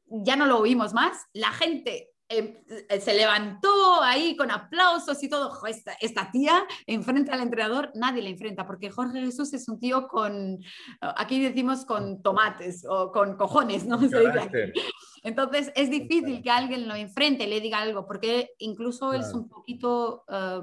Ya 0.06 0.36
no 0.36 0.46
lo 0.46 0.58
oímos 0.58 0.92
más. 0.92 1.26
La 1.32 1.52
gente 1.52 2.11
eh, 2.32 3.00
se 3.00 3.14
levantó 3.14 4.02
ahí 4.02 4.36
con 4.36 4.50
aplausos 4.50 5.22
y 5.22 5.28
todo. 5.28 5.52
Esta, 5.66 5.92
esta, 6.00 6.30
tía 6.30 6.64
enfrenta 6.86 7.34
al 7.34 7.40
entrenador, 7.40 7.90
nadie 7.94 8.22
le 8.22 8.30
enfrenta, 8.30 8.66
porque 8.66 8.90
Jorge 8.90 9.20
Jesús 9.20 9.52
es 9.52 9.68
un 9.68 9.78
tío 9.78 10.08
con, 10.08 10.58
aquí 11.00 11.42
decimos 11.42 11.84
con 11.84 12.22
tomates 12.22 12.84
o 12.88 13.12
con 13.12 13.36
cojones, 13.36 13.86
¿no? 13.86 13.98
Entonces 15.22 15.70
es 15.74 15.90
difícil 15.90 16.42
que 16.42 16.50
alguien 16.50 16.88
lo 16.88 16.94
enfrente, 16.94 17.46
le 17.46 17.60
diga 17.60 17.80
algo, 17.80 18.06
porque 18.06 18.50
incluso 18.58 19.12
él 19.12 19.20
es 19.20 19.32
un 19.32 19.48
poquito 19.48 20.24
eh, 20.28 20.60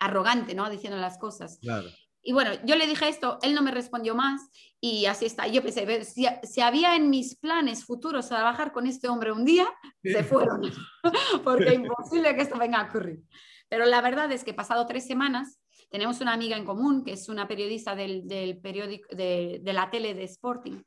arrogante, 0.00 0.54
¿no? 0.54 0.68
Diciendo 0.68 0.98
las 0.98 1.18
cosas. 1.18 1.58
Claro. 1.60 1.88
Y 2.26 2.32
bueno, 2.32 2.52
yo 2.64 2.74
le 2.74 2.86
dije 2.86 3.06
esto, 3.06 3.38
él 3.42 3.54
no 3.54 3.60
me 3.60 3.70
respondió 3.70 4.14
más 4.14 4.40
y 4.80 5.04
así 5.04 5.26
está. 5.26 5.46
Yo 5.46 5.62
pensé, 5.62 6.04
si, 6.04 6.26
si 6.42 6.60
había 6.62 6.96
en 6.96 7.10
mis 7.10 7.36
planes 7.36 7.84
futuros 7.84 8.28
trabajar 8.28 8.72
con 8.72 8.86
este 8.86 9.08
hombre 9.08 9.30
un 9.30 9.44
día, 9.44 9.66
se 10.02 10.24
fueron, 10.24 10.62
porque 11.44 11.68
es 11.68 11.74
imposible 11.74 12.34
que 12.34 12.42
esto 12.42 12.58
venga 12.58 12.80
a 12.80 12.88
ocurrir. 12.88 13.20
Pero 13.68 13.84
la 13.84 14.00
verdad 14.00 14.32
es 14.32 14.42
que 14.42 14.54
pasado 14.54 14.86
tres 14.86 15.06
semanas, 15.06 15.60
tenemos 15.90 16.20
una 16.22 16.32
amiga 16.32 16.56
en 16.56 16.64
común 16.64 17.04
que 17.04 17.12
es 17.12 17.28
una 17.28 17.46
periodista 17.46 17.94
del, 17.94 18.26
del 18.26 18.58
periódico, 18.58 19.14
de, 19.14 19.60
de, 19.62 19.72
la 19.72 19.90
tele 19.90 20.14
de 20.14 20.24
Sporting, 20.24 20.82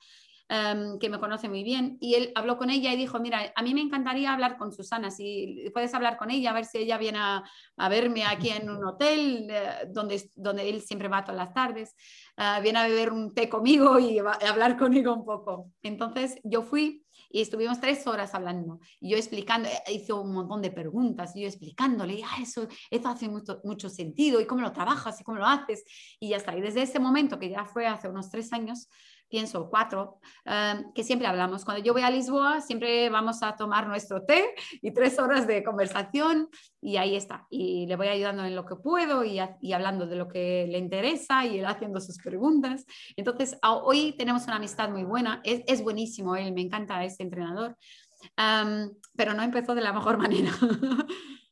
Em, 0.50 0.98
que 0.98 1.10
me 1.10 1.20
conoce 1.20 1.50
muy 1.50 1.62
bien, 1.62 1.98
y 2.00 2.16
él 2.16 2.32
habló 2.34 2.58
con 2.58 2.70
ella 2.70 2.93
y 2.93 2.95
dijo, 2.95 3.20
mira, 3.20 3.52
a 3.54 3.62
mí 3.62 3.74
me 3.74 3.82
encantaría 3.82 4.32
hablar 4.32 4.58
con 4.58 4.72
Susana, 4.72 5.12
si 5.12 5.70
puedes 5.74 5.93
hablar 5.93 6.16
con 6.16 6.32
ella, 6.32 6.52
a 6.52 6.54
ver 6.54 6.64
si 6.64 6.78
ella 6.78 6.98
viene 6.98 7.20
a, 7.20 7.43
verme 7.89 8.24
aquí 8.24 8.52
en 8.52 8.70
un 8.70 8.82
hotel 8.86 9.50
eh, 9.50 9.89
donde, 9.89 10.32
donde 10.36 10.70
él 10.70 10.82
siempre 10.82 11.10
va 11.10 11.26
todas 11.26 11.36
las 11.36 11.54
tardes, 11.54 11.93
eh, 12.38 12.62
viene 12.62 12.80
a 12.80 12.88
beber 12.88 13.12
un 13.12 13.34
té 13.34 13.50
conmigo 13.50 14.00
y 14.00 14.20
a 14.20 14.38
hablar 14.50 14.78
conmigo 14.78 15.14
un 15.14 15.26
poco. 15.26 15.74
Entonces 15.84 16.39
yo 16.45 16.62
fui 16.62 17.06
y 17.30 17.41
estuvimos 17.41 17.82
tres 17.82 18.08
horas 18.08 18.34
hablando, 18.34 18.80
yo 19.02 19.18
explicando, 19.18 19.68
eh, 19.68 19.93
hizo 19.93 20.22
un 20.22 20.34
montón 20.34 20.62
de 20.62 20.72
preguntas, 20.72 21.34
yo 21.36 21.45
explicándole, 21.45 22.22
ah, 22.24 22.41
eso, 22.41 22.68
eso 22.89 23.10
hace 23.10 23.28
mucho, 23.28 23.60
mucho 23.66 23.89
sentido, 23.89 24.39
y 24.39 24.45
cómo 24.45 24.62
lo 24.62 24.72
trabajas, 24.72 25.20
y 25.20 25.26
cómo 25.26 25.39
lo 25.39 25.45
haces, 25.45 25.84
y 26.22 26.30
ya 26.30 26.38
está. 26.38 26.56
Y 26.56 26.62
desde 26.62 26.84
ese 26.84 27.00
momento, 27.00 27.38
que 27.38 27.50
ya 27.50 27.66
fue 27.66 27.86
hace 27.86 28.08
unos 28.08 28.30
tres 28.30 28.54
años, 28.54 28.88
pienso 29.30 29.70
cuatro, 29.70 30.20
em, 30.46 30.92
que 30.94 31.04
siempre 31.04 31.28
hablamos. 31.28 31.66
Cuando 31.66 31.84
yo 31.84 31.94
voy 31.94 32.02
a 32.02 32.10
Lisboa, 32.10 32.62
siempre 32.62 33.10
vamos 33.10 33.44
a 33.44 33.56
tomar 33.56 33.88
nuestro 33.88 34.24
té 34.24 34.54
y 34.82 34.92
tres 34.92 35.20
horas 35.20 35.48
de 35.48 35.64
conversación 35.64 36.50
y 36.82 36.98
ahí 36.98 37.16
está. 37.16 37.46
Y 37.50 37.86
le 37.88 37.96
voy 37.96 38.08
ayudando 38.08 38.46
en 38.46 38.56
lo 38.56 38.66
que 38.66 38.76
puedo 38.76 39.24
y, 39.24 39.40
y 39.62 39.74
hablando 39.74 40.08
de 40.08 40.16
lo 40.16 40.28
que 40.28 40.68
le 40.70 40.78
interesa 40.78 41.46
y 41.46 41.60
él 41.60 41.66
haciendo 41.66 42.00
sus 42.00 42.18
preguntas. 42.18 42.86
Entonces, 43.16 43.58
hoy 43.64 44.16
tenemos 44.18 44.46
una 44.46 44.56
amistad 44.56 44.90
muy 44.90 45.04
buena. 45.04 45.42
Es, 45.44 45.64
es 45.68 45.82
buenísimo 45.82 46.36
él, 46.36 46.54
me 46.54 46.62
encanta 46.62 47.04
este 47.04 47.24
entrenador, 47.24 47.76
em, 48.38 48.92
pero 49.16 49.34
no 49.34 49.44
empezó 49.44 49.76
de 49.76 49.82
la 49.82 49.94
mejor 49.94 50.18
manera. 50.18 50.52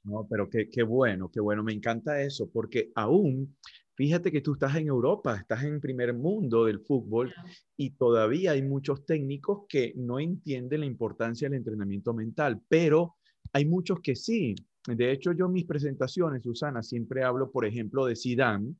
No, 0.03 0.27
pero 0.29 0.49
qué, 0.49 0.69
qué 0.69 0.83
bueno, 0.83 1.31
qué 1.31 1.39
bueno, 1.39 1.63
me 1.63 1.73
encanta 1.73 2.21
eso, 2.21 2.47
porque 2.53 2.91
aún 2.93 3.55
Fíjate 3.95 4.29
que 4.29 4.41
tú 4.41 4.53
estás 4.53 4.75
en 4.75 4.87
Europa, 4.87 5.37
estás 5.37 5.63
en 5.63 5.79
primer 5.79 6.13
mundo 6.13 6.65
del 6.65 6.81
fútbol 6.81 7.33
y 7.77 7.91
todavía 7.91 8.51
hay 8.51 8.61
muchos 8.61 9.05
técnicos 9.05 9.63
que 9.69 9.93
no 9.95 10.19
entienden 10.19 10.81
la 10.81 10.85
importancia 10.85 11.47
del 11.47 11.59
entrenamiento 11.59 12.13
mental, 12.13 12.61
pero 12.67 13.15
hay 13.53 13.65
muchos 13.65 14.01
que 14.01 14.15
sí. 14.15 14.53
De 14.85 15.11
hecho, 15.11 15.31
yo 15.31 15.45
en 15.45 15.53
mis 15.53 15.65
presentaciones, 15.65 16.43
Susana, 16.43 16.83
siempre 16.83 17.23
hablo, 17.23 17.51
por 17.51 17.65
ejemplo, 17.65 18.05
de 18.05 18.17
Zidane, 18.17 18.75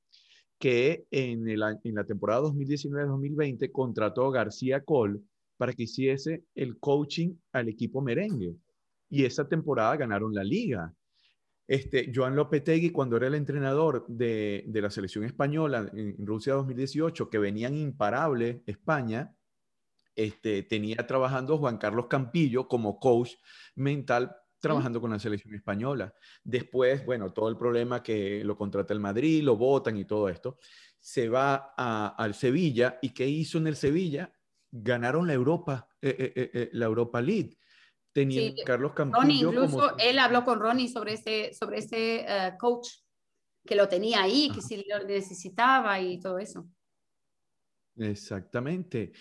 que 0.59 1.05
en, 1.11 1.47
en 1.47 1.95
la 1.95 2.05
temporada 2.05 2.41
2019-2020 2.41 3.72
contrató 3.72 4.26
a 4.26 4.34
García 4.34 4.82
Cole 4.84 5.22
para 5.57 5.72
que 5.72 5.84
hiciese 5.84 6.43
el 6.55 6.78
coaching 6.78 7.36
al 7.53 7.70
equipo 7.70 8.01
merengue. 8.01 8.55
Y 9.09 9.24
esa 9.24 9.47
temporada 9.47 9.95
ganaron 9.95 10.34
la 10.34 10.43
liga. 10.43 10.93
Este, 11.68 12.11
Joan 12.13 12.36
Lopetegui, 12.36 12.91
cuando 12.91 13.18
era 13.18 13.28
el 13.28 13.36
entrenador 13.36 14.05
de, 14.07 14.63
la 14.68 14.89
selección 14.89 15.24
española 15.24 15.89
en, 15.93 16.26
Rusia 16.26 16.53
2018, 16.53 17.30
que 17.30 17.39
venían 17.39 17.76
imparable 17.76 18.63
España, 18.66 19.36
este, 20.16 20.63
tenía 20.63 21.07
trabajando 21.07 21.57
Juan 21.57 21.78
Carlos 21.78 22.07
Campillo 22.07 22.68
como 22.68 22.99
coach 22.99 23.34
mental 23.76 24.36
trabajando 24.59 24.99
con 24.99 25.11
la 25.11 25.20
selección 25.20 25.53
española. 25.53 26.13
Después, 26.43 27.05
bueno, 27.05 27.32
todo 27.34 27.49
el 27.49 27.57
problema 27.57 28.01
que 28.01 28.43
lo 28.43 28.57
contrata 28.57 28.93
el 28.93 28.99
Madrid, 28.99 29.43
lo 29.43 29.57
votan 29.57 29.97
y 29.97 30.05
todo 30.05 30.28
esto, 30.28 30.57
se 30.99 31.30
va 31.30 31.74
al 31.76 32.34
Sevilla 32.34 32.97
y 33.01 33.09
¿qué 33.09 33.28
hizo 33.28 33.59
en 33.59 33.68
el 33.68 33.76
Sevilla? 33.76 34.32
ganaron 34.76 35.28
la 35.28 35.34
Europa, 35.34 35.88
la 36.01 36.86
Europa 36.86 37.22
League. 37.22 37.57
Tenía 38.16 38.53
Carlos 38.66 38.93
Campillo 38.93 39.51
incluso 39.51 39.97
él 39.97 40.20
habló 40.20 40.45
con 40.45 40.57
Ronnie 40.57 40.88
sobre 40.88 41.16
ese, 41.16 41.53
sobre 41.53 41.80
ese 41.80 42.26
coach 42.57 42.88
que 43.66 43.76
lo 43.76 43.89
tenía 43.89 44.22
ahí, 44.22 44.49
que 44.55 44.61
si 44.61 44.86
lo 44.88 45.03
necesitaba 45.03 45.99
y 45.99 46.18
todo 46.18 46.39
eso. 46.39 46.66
Exactamente. 47.97 49.11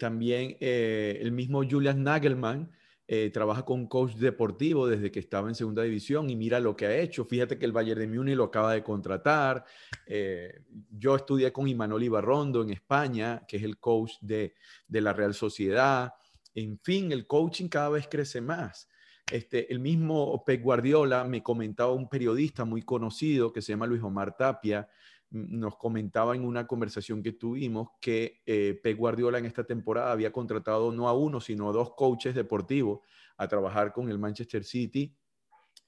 también 0.00 0.56
el 0.58 1.30
mismo 1.32 1.62
Julian 1.62 2.02
Nagelman 2.02 2.72
eh, 3.14 3.28
trabaja 3.30 3.62
con 3.62 3.88
coach 3.88 4.14
deportivo 4.14 4.86
desde 4.86 5.10
que 5.10 5.18
estaba 5.18 5.46
en 5.46 5.54
segunda 5.54 5.82
división 5.82 6.30
y 6.30 6.34
mira 6.34 6.58
lo 6.60 6.74
que 6.74 6.86
ha 6.86 6.96
hecho. 6.96 7.26
Fíjate 7.26 7.58
que 7.58 7.66
el 7.66 7.72
Bayern 7.72 8.00
de 8.00 8.06
Múnich 8.06 8.36
lo 8.36 8.44
acaba 8.44 8.72
de 8.72 8.82
contratar. 8.82 9.66
Eh, 10.06 10.62
yo 10.88 11.16
estudié 11.16 11.52
con 11.52 11.68
Imanol 11.68 12.04
Ibarrondo 12.04 12.62
en 12.62 12.70
España, 12.70 13.42
que 13.46 13.58
es 13.58 13.64
el 13.64 13.78
coach 13.78 14.12
de, 14.22 14.54
la 14.88 15.12
Real 15.12 15.34
Sociedad. 15.34 16.14
En 16.54 16.78
fin, 16.78 17.12
el 17.12 17.26
coaching 17.26 17.68
cada 17.68 17.90
vez 17.90 18.08
crece 18.08 18.40
más. 18.40 18.88
Este, 19.30 19.72
el 19.72 19.78
mismo 19.78 20.44
Pep 20.44 20.62
Guardiola 20.62 21.24
me 21.24 21.42
comentaba 21.42 21.92
un 21.92 22.08
periodista 22.08 22.64
muy 22.64 22.82
conocido 22.82 23.52
que 23.52 23.62
se 23.62 23.72
llama 23.72 23.86
Luis 23.86 24.02
Omar 24.02 24.36
Tapia, 24.36 24.88
nos 25.32 25.76
comentaba 25.76 26.36
en 26.36 26.44
una 26.44 26.66
conversación 26.66 27.22
que 27.22 27.32
tuvimos 27.32 27.88
que 28.00 28.42
eh, 28.44 28.78
Pep 28.82 28.98
Guardiola 28.98 29.38
en 29.38 29.46
esta 29.46 29.64
temporada 29.64 30.12
había 30.12 30.30
contratado 30.30 30.92
no 30.92 31.08
a 31.08 31.14
uno, 31.14 31.40
sino 31.40 31.70
a 31.70 31.72
dos 31.72 31.94
coaches 31.94 32.34
deportivos 32.34 33.00
a 33.38 33.48
trabajar 33.48 33.92
con 33.92 34.10
el 34.10 34.18
Manchester 34.18 34.62
City 34.62 35.16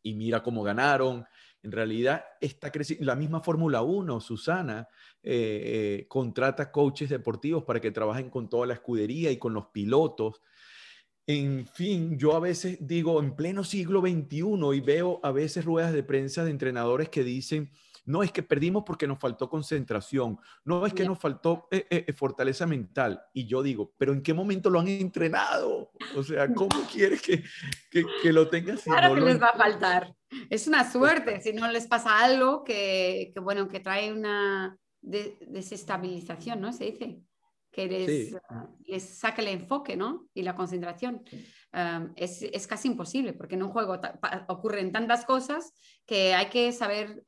y 0.03 0.15
mira 0.15 0.43
cómo 0.43 0.63
ganaron. 0.63 1.27
En 1.63 1.73
realidad 1.73 2.25
está 2.41 2.71
creciendo. 2.71 3.05
La 3.05 3.17
misma 3.17 3.41
Fórmula 3.41 3.83
1, 3.83 4.21
Susana, 4.21 4.89
eh, 5.23 6.01
eh, 6.03 6.07
contrata 6.09 6.71
coaches 6.71 7.11
deportivos 7.11 7.65
para 7.65 7.81
que 7.81 7.91
trabajen 7.91 8.31
con 8.31 8.49
toda 8.49 8.67
la 8.67 8.75
escudería 8.75 9.31
y 9.31 9.39
con 9.39 9.53
los 9.53 9.67
pilotos. 9.67 10.41
En 11.27 11.67
fin, 11.67 12.19
yo 12.19 12.37
a 12.37 12.41
veces 12.41 12.79
digo, 12.81 13.19
en 13.21 13.35
pleno 13.35 13.65
siglo 13.65 14.01
XXI 14.01 14.45
y 14.75 14.81
veo 14.81 15.21
a 15.23 15.33
veces 15.33 15.65
ruedas 15.65 15.93
de 15.93 16.03
prensa 16.03 16.45
de 16.45 16.51
entrenadores 16.51 17.09
que 17.09 17.25
dicen, 17.25 17.71
no 18.07 18.23
es 18.23 18.31
que 18.31 18.43
perdimos 18.43 18.85
porque 18.85 19.07
nos 19.07 19.19
faltó 19.19 19.49
concentración, 19.49 20.39
no 20.65 20.85
es 20.85 20.93
que 20.93 21.07
nos 21.07 21.19
faltó 21.19 21.69
eh, 21.71 21.87
eh, 21.89 22.05
eh, 22.07 22.13
fortaleza 22.13 22.67
mental. 22.67 23.23
Y 23.33 23.47
yo 23.47 23.63
digo, 23.63 23.95
pero 23.97 24.13
¿en 24.13 24.23
qué 24.23 24.35
momento 24.35 24.69
lo 24.69 24.81
han 24.81 24.89
entrenado? 24.89 25.91
O 26.15 26.23
sea, 26.23 26.53
¿cómo 26.53 26.69
quieres 26.93 27.23
que, 27.23 27.43
que, 27.91 28.33
lo 28.33 28.49
tengan? 28.49 28.77
claro 28.77 29.15
que 29.15 29.21
les 29.23 29.41
va 29.41 29.49
a 29.49 29.57
faltar. 29.57 30.15
Es 30.51 30.67
una 30.67 30.91
suerte 30.91 31.41
si 31.41 31.53
no 31.53 31.71
les 31.71 31.87
pasa 31.87 32.21
algo 32.21 32.65
que, 32.65 33.31
que 33.33 33.41
bueno, 33.41 33.69
que 33.69 33.81
trae 33.81 34.13
una 34.13 34.77
desestabilización, 35.01 36.61
¿no? 36.61 36.73
Se 36.73 36.85
dice 36.85 37.21
que 37.75 37.87
les, 37.89 38.37
les 38.87 39.03
saque 39.03 39.43
el 39.43 39.49
enfoque 39.49 39.97
¿no? 39.97 40.29
y 40.33 40.43
la 40.43 40.55
concentración. 40.55 41.23
es, 42.17 42.43
es, 42.43 42.67
casi 42.67 42.89
imposible 42.89 43.33
porque 43.33 43.57
en 43.57 43.65
un 43.65 43.71
juego 43.71 44.01
ocurren 44.49 44.93
tantas 44.93 45.25
cosas 45.25 45.73
que 46.07 46.35
hay 46.35 46.47
que 46.47 46.73
saber 46.73 47.25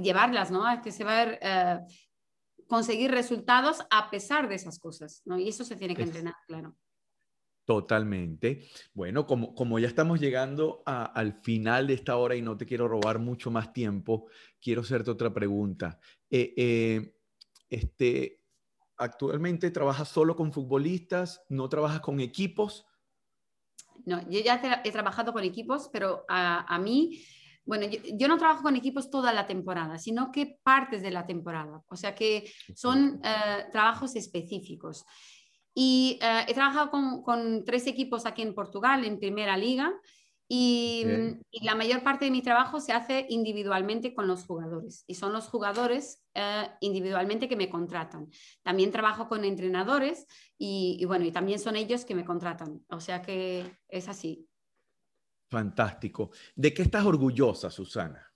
llevarlas, 0.00 0.50
¿no? 0.50 0.64
hay 0.64 0.80
que 0.80 0.92
saber 0.92 1.38
conseguir 2.66 3.10
resultados 3.10 3.84
a 3.90 4.10
pesar 4.10 4.48
de 4.48 4.54
esas 4.54 4.78
cosas. 4.78 5.22
¿no? 5.26 5.38
Y 5.38 5.48
eso 5.48 5.64
se 5.64 5.76
tiene 5.76 5.94
que 5.94 6.04
entrenar, 6.04 6.34
claro. 6.46 6.74
Totalmente. 7.64 8.66
Bueno, 8.92 9.24
como, 9.24 9.54
como 9.54 9.78
ya 9.78 9.86
estamos 9.86 10.20
llegando 10.20 10.82
al 10.84 11.40
final 11.42 11.86
de 11.86 11.94
esta 11.94 12.16
hora 12.16 12.34
y 12.34 12.42
no 12.42 12.56
te 12.56 12.66
quiero 12.66 12.88
robar 12.88 13.20
mucho 13.20 13.50
más 13.50 13.72
tiempo, 13.72 14.26
quiero 14.60 14.80
hacerte 14.80 15.12
otra 15.12 15.32
pregunta. 15.32 16.00
Eh, 16.28 16.54
eh, 16.56 17.14
este, 17.70 18.41
actualmente 19.02 19.70
trabajas 19.70 20.08
solo 20.08 20.36
con 20.36 20.52
futbolistas, 20.52 21.42
no 21.48 21.68
trabajas 21.68 22.00
con 22.00 22.20
equipos. 22.20 22.86
No, 24.04 24.20
yo 24.28 24.40
ya 24.40 24.60
he 24.84 24.92
trabajado 24.92 25.32
con 25.32 25.44
equipos, 25.44 25.88
pero 25.92 26.24
a, 26.28 26.78
mí, 26.78 27.22
bueno, 27.64 27.86
yo, 27.86 28.28
no 28.28 28.38
trabajo 28.38 28.62
con 28.62 28.76
equipos 28.76 29.10
toda 29.10 29.32
la 29.32 29.46
temporada, 29.46 29.98
sino 29.98 30.32
que 30.32 30.58
partes 30.62 31.02
de 31.02 31.10
la 31.10 31.26
temporada, 31.26 31.82
o 31.88 31.96
sea 31.96 32.14
que 32.14 32.50
son 32.74 33.20
eh, 33.22 33.66
trabajos 33.70 34.16
específicos. 34.16 35.04
Y 35.74 36.18
eh, 36.20 36.44
he 36.48 36.54
trabajado 36.54 36.90
con, 36.90 37.22
con, 37.22 37.64
tres 37.64 37.86
equipos 37.86 38.26
aquí 38.26 38.42
en 38.42 38.54
Portugal, 38.54 39.04
en 39.04 39.18
Primera 39.18 39.56
Liga, 39.56 39.92
Mm, 40.54 41.40
y, 41.50 41.64
la 41.64 41.74
mayor 41.74 42.02
parte 42.02 42.26
de 42.26 42.30
mi 42.30 42.42
trabajo 42.42 42.78
se 42.78 42.92
hace 42.92 43.24
individualmente 43.30 44.12
con 44.12 44.26
los 44.26 44.44
jugadores 44.44 45.02
y 45.06 45.14
son 45.14 45.32
los 45.32 45.48
jugadores 45.48 46.22
eh, 46.34 46.68
individualmente 46.80 47.48
que 47.48 47.56
me 47.56 47.70
contratan. 47.70 48.28
También 48.62 48.90
trabajo 48.90 49.28
con 49.28 49.46
entrenadores 49.46 50.26
y, 50.58 51.02
bueno, 51.06 51.24
y 51.24 51.32
también 51.32 51.58
son 51.58 51.76
ellos 51.76 52.04
que 52.04 52.14
me 52.14 52.26
contratan. 52.26 52.84
O 52.90 53.00
sea 53.00 53.22
que 53.22 53.78
es 53.88 54.08
así. 54.08 54.46
Fantástico. 55.48 56.30
¿De 56.54 56.74
qué 56.74 56.82
estás 56.82 57.06
orgullosa, 57.06 57.70
Susana? 57.70 58.30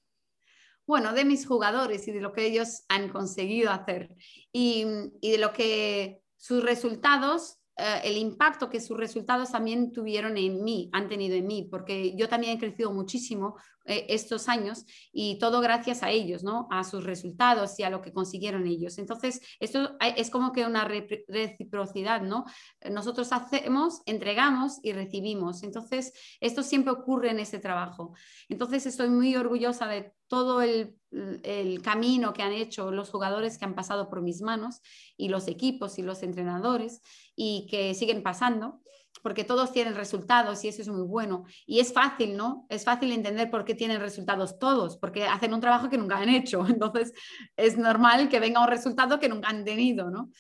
Bueno, 0.87 1.13
de 1.13 1.27
mis 1.27 1.47
jugadores 1.47 2.09
y 2.09 2.13
de 2.13 2.23
lo 2.23 2.33
que 2.33 2.47
ellos 2.47 2.85
han 2.89 3.11
conseguido 3.11 3.71
hacer 3.71 4.15
y, 4.53 4.87
y 5.21 5.33
de 5.33 5.39
lo 5.39 5.53
que 5.53 6.23
sus 6.37 6.63
resultados 6.63 7.59
eh, 7.77 8.01
el 8.05 8.17
impacto 8.17 8.71
que 8.71 8.81
sus 8.81 8.97
resultados 8.97 9.53
también 9.53 9.93
tuvieron 9.93 10.37
en 10.37 10.65
mí, 10.65 10.89
han 10.93 11.09
tenido 11.09 11.37
en 11.37 11.47
mí, 11.47 11.69
porque 11.71 12.17
yo 12.17 12.29
también 12.29 12.57
he 12.57 12.59
crecido 12.59 12.93
muchísimo 12.93 13.57
estos 13.87 14.49
años 14.49 14.85
y 15.13 15.39
todo 15.39 15.61
gracias 15.61 16.03
a 16.03 16.11
ellos, 16.11 16.43
¿no? 16.43 16.67
A 16.71 16.85
sus 16.85 17.05
resultados 17.05 17.79
y 17.79 17.83
a 17.83 17.91
lo 17.91 18.03
que 18.03 18.13
consiguieron 18.13 18.67
ellos. 18.67 18.99
Entonces, 18.99 19.41
esto 19.61 19.97
es 20.01 20.31
como 20.31 20.53
que 20.53 20.67
una 20.67 20.85
reciprocidad, 20.85 22.23
¿no? 22.23 22.45
Nosotros 22.91 23.33
hacemos, 23.33 24.03
entregamos 24.07 24.79
y 24.83 24.93
recibimos. 24.93 25.63
Entonces, 25.63 26.13
esto 26.41 26.63
siempre 26.63 26.93
ocurre 26.93 27.31
en 27.31 27.41
ese 27.41 27.59
trabajo. 27.59 28.15
Entonces, 28.49 28.87
estoy 28.87 29.09
muy 29.09 29.37
orgullosa 29.37 29.87
de 29.87 30.13
todo 30.29 30.61
el, 30.61 30.97
el, 31.45 31.83
camino 31.83 32.33
que 32.33 32.43
han 32.43 32.53
hecho 32.53 32.91
los 32.91 33.11
jugadores 33.11 33.59
que 33.59 33.65
han 33.65 33.75
pasado 33.75 34.09
por 34.09 34.23
mis 34.23 34.43
manos 34.43 34.81
y 35.17 35.29
los 35.29 35.47
equipos 35.47 35.99
y 35.99 36.03
los 36.03 36.23
entrenadores 36.23 37.01
y 37.37 37.67
que 37.71 37.95
siguen 37.95 38.23
pasando, 38.23 38.81
porque 39.23 39.45
todos 39.45 39.73
tienen 39.73 39.95
resultados 39.95 40.65
y 40.65 40.69
eso 40.69 40.83
es 40.83 40.89
muy 40.89 41.03
bueno. 41.03 41.45
Y 41.67 41.81
es 41.81 41.93
fácil, 41.93 42.37
¿no? 42.37 42.67
Es 42.69 42.85
fácil 42.85 43.13
entender 43.13 43.51
por 43.51 43.65
qué 43.65 43.75
tienen 43.75 44.01
resultados 44.01 44.59
todos, 44.59 44.97
porque 44.97 45.25
hacen 45.25 45.55
un 45.55 45.61
trabajo 45.61 45.89
que 45.89 45.99
nunca 45.99 46.19
han 46.19 46.29
hecho. 46.29 46.67
Entonces 46.67 47.13
es 47.57 47.77
normal 47.79 48.29
que 48.29 48.41
venga 48.41 48.63
un 48.63 48.69
resultado 48.69 49.19
que 49.19 49.29
nunca 49.29 49.49
han 49.49 49.65
tenido, 49.65 50.11
¿no? 50.11 50.31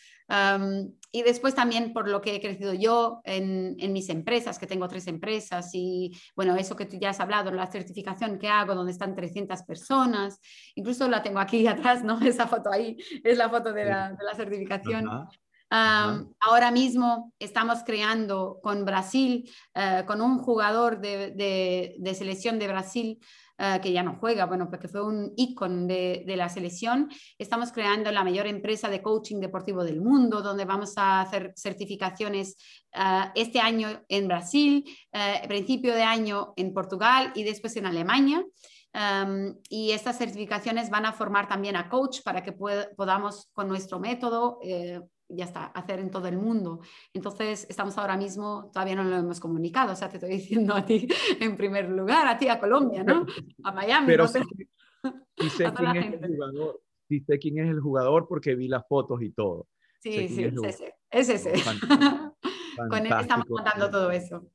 y 1.12 1.22
después 1.22 1.54
también 1.54 1.92
por 1.92 2.08
lo 2.08 2.20
que 2.20 2.34
he 2.34 2.40
crecido 2.40 2.74
yo 2.74 3.20
en, 3.24 3.76
en, 3.78 3.92
mis 3.92 4.08
empresas, 4.08 4.58
que 4.58 4.66
tengo 4.66 4.88
tres 4.88 5.06
empresas 5.06 5.70
y 5.72 6.10
bueno, 6.34 6.56
eso 6.56 6.74
que 6.74 6.84
tú 6.84 6.96
ya 7.00 7.10
has 7.10 7.20
hablado, 7.20 7.52
la 7.52 7.68
certificación 7.68 8.36
que 8.38 8.48
hago 8.48 8.74
donde 8.74 8.90
están 8.90 9.14
300 9.14 9.62
personas, 9.62 10.40
incluso 10.74 11.08
la 11.08 11.22
tengo 11.22 11.38
aquí 11.38 11.66
atrás, 11.68 12.02
¿no? 12.02 12.20
Esa 12.20 12.48
foto 12.48 12.72
ahí 12.72 12.96
es 13.22 13.38
la 13.38 13.48
foto 13.48 13.72
de 13.72 13.84
la, 13.84 14.10
de 14.10 14.24
la 14.24 14.34
certificación 14.34 15.08
ahora 15.70 16.70
mismo 16.70 17.32
estamos 17.38 17.82
creando 17.84 18.60
con 18.62 18.84
Brasil, 18.84 19.50
eh, 19.74 20.04
con 20.06 20.20
un 20.20 20.38
jugador 20.38 21.00
de, 21.00 21.32
de, 21.98 22.14
selección 22.14 22.58
de 22.58 22.68
Brasil 22.68 23.18
eh, 23.58 23.80
que 23.82 23.90
ya 23.90 24.02
no 24.02 24.16
juega, 24.20 24.46
bueno, 24.46 24.68
porque 24.70 24.88
fue 24.88 25.04
un 25.04 25.32
ícono 25.36 25.86
de, 25.86 26.24
de, 26.26 26.36
la 26.36 26.48
selección. 26.48 27.08
Estamos 27.38 27.72
creando 27.72 28.12
la 28.12 28.22
mayor 28.22 28.46
empresa 28.46 28.88
de 28.88 29.02
coaching 29.02 29.40
deportivo 29.40 29.82
del 29.82 30.00
mundo, 30.00 30.42
donde 30.42 30.64
vamos 30.64 30.92
a 30.96 31.22
hacer 31.22 31.52
certificaciones 31.56 32.56
eh, 32.92 33.24
este 33.34 33.58
año 33.60 34.04
en 34.08 34.28
Brasil, 34.28 34.84
principio 35.48 35.94
de 35.94 36.02
año 36.02 36.52
en 36.56 36.72
Portugal 36.72 37.32
y 37.34 37.42
después 37.42 37.76
en 37.76 37.86
Alemania. 37.86 38.44
y 39.68 39.90
estas 39.90 40.16
certificaciones 40.16 40.88
van 40.88 41.04
a 41.04 41.12
formar 41.12 41.46
también 41.48 41.76
a 41.76 41.88
coach 41.88 42.22
para 42.24 42.42
que 42.42 42.52
podamos 42.52 43.50
con 43.52 43.68
nuestro 43.68 43.98
método 43.98 44.58
ya 45.28 45.44
está, 45.44 45.66
hacer 45.66 45.98
en 46.00 46.10
todo 46.10 46.28
el 46.28 46.36
mundo. 46.36 46.80
Entonces, 47.12 47.66
estamos 47.68 47.96
ahora 47.98 48.16
mismo, 48.16 48.70
todavía 48.72 48.96
no 48.96 49.04
lo 49.04 49.16
hemos 49.16 49.40
comunicado, 49.40 49.92
o 49.92 49.96
sea, 49.96 50.08
te 50.08 50.16
estoy 50.16 50.30
diciendo 50.36 50.74
a 50.74 50.84
ti 50.84 51.08
en 51.40 51.56
primer 51.56 51.88
lugar, 51.88 52.26
a 52.26 52.38
ti 52.38 52.48
a 52.48 52.58
Colombia, 52.58 53.02
¿no? 53.04 53.26
A 53.64 53.72
Miami. 53.72 54.06
Pero 54.06 54.28
sé, 54.28 54.42
sé 55.56 55.72
quién 55.76 55.96
es 55.96 56.22
el 56.22 56.34
jugador, 56.34 56.80
sí 57.08 57.20
sé 57.20 57.38
quién 57.38 57.58
es 57.58 57.70
el 57.70 57.80
jugador 57.80 58.26
porque 58.28 58.54
vi 58.54 58.68
las 58.68 58.86
fotos 58.88 59.22
y 59.22 59.30
todo. 59.30 59.68
Sí, 60.00 60.28
sí, 60.28 60.44
es, 60.44 60.54
ese, 60.62 60.94
es 61.10 61.28
ese. 61.28 61.52
Con 62.76 63.06
él 63.06 63.12
estamos 63.20 63.46
contando 63.46 63.90
todo 63.90 64.10
eso. 64.10 64.46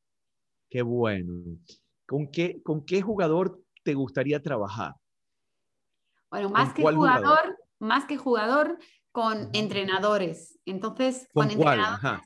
Qué 0.69 0.81
bueno. 0.81 1.57
¿Con 2.07 2.29
qué, 2.29 2.61
¿Con 2.61 2.85
qué 2.85 3.01
jugador 3.01 3.61
te 3.83 3.93
gustaría 3.93 4.41
trabajar? 4.41 4.95
Bueno, 6.29 6.49
más 6.49 6.73
que 6.73 6.83
jugador, 6.83 7.57
más 7.79 8.05
que 8.05 8.17
jugador, 8.17 8.77
con 9.11 9.49
entrenadores. 9.53 10.59
Entonces, 10.71 11.27
con, 11.33 11.51
entrenadores. 11.51 12.21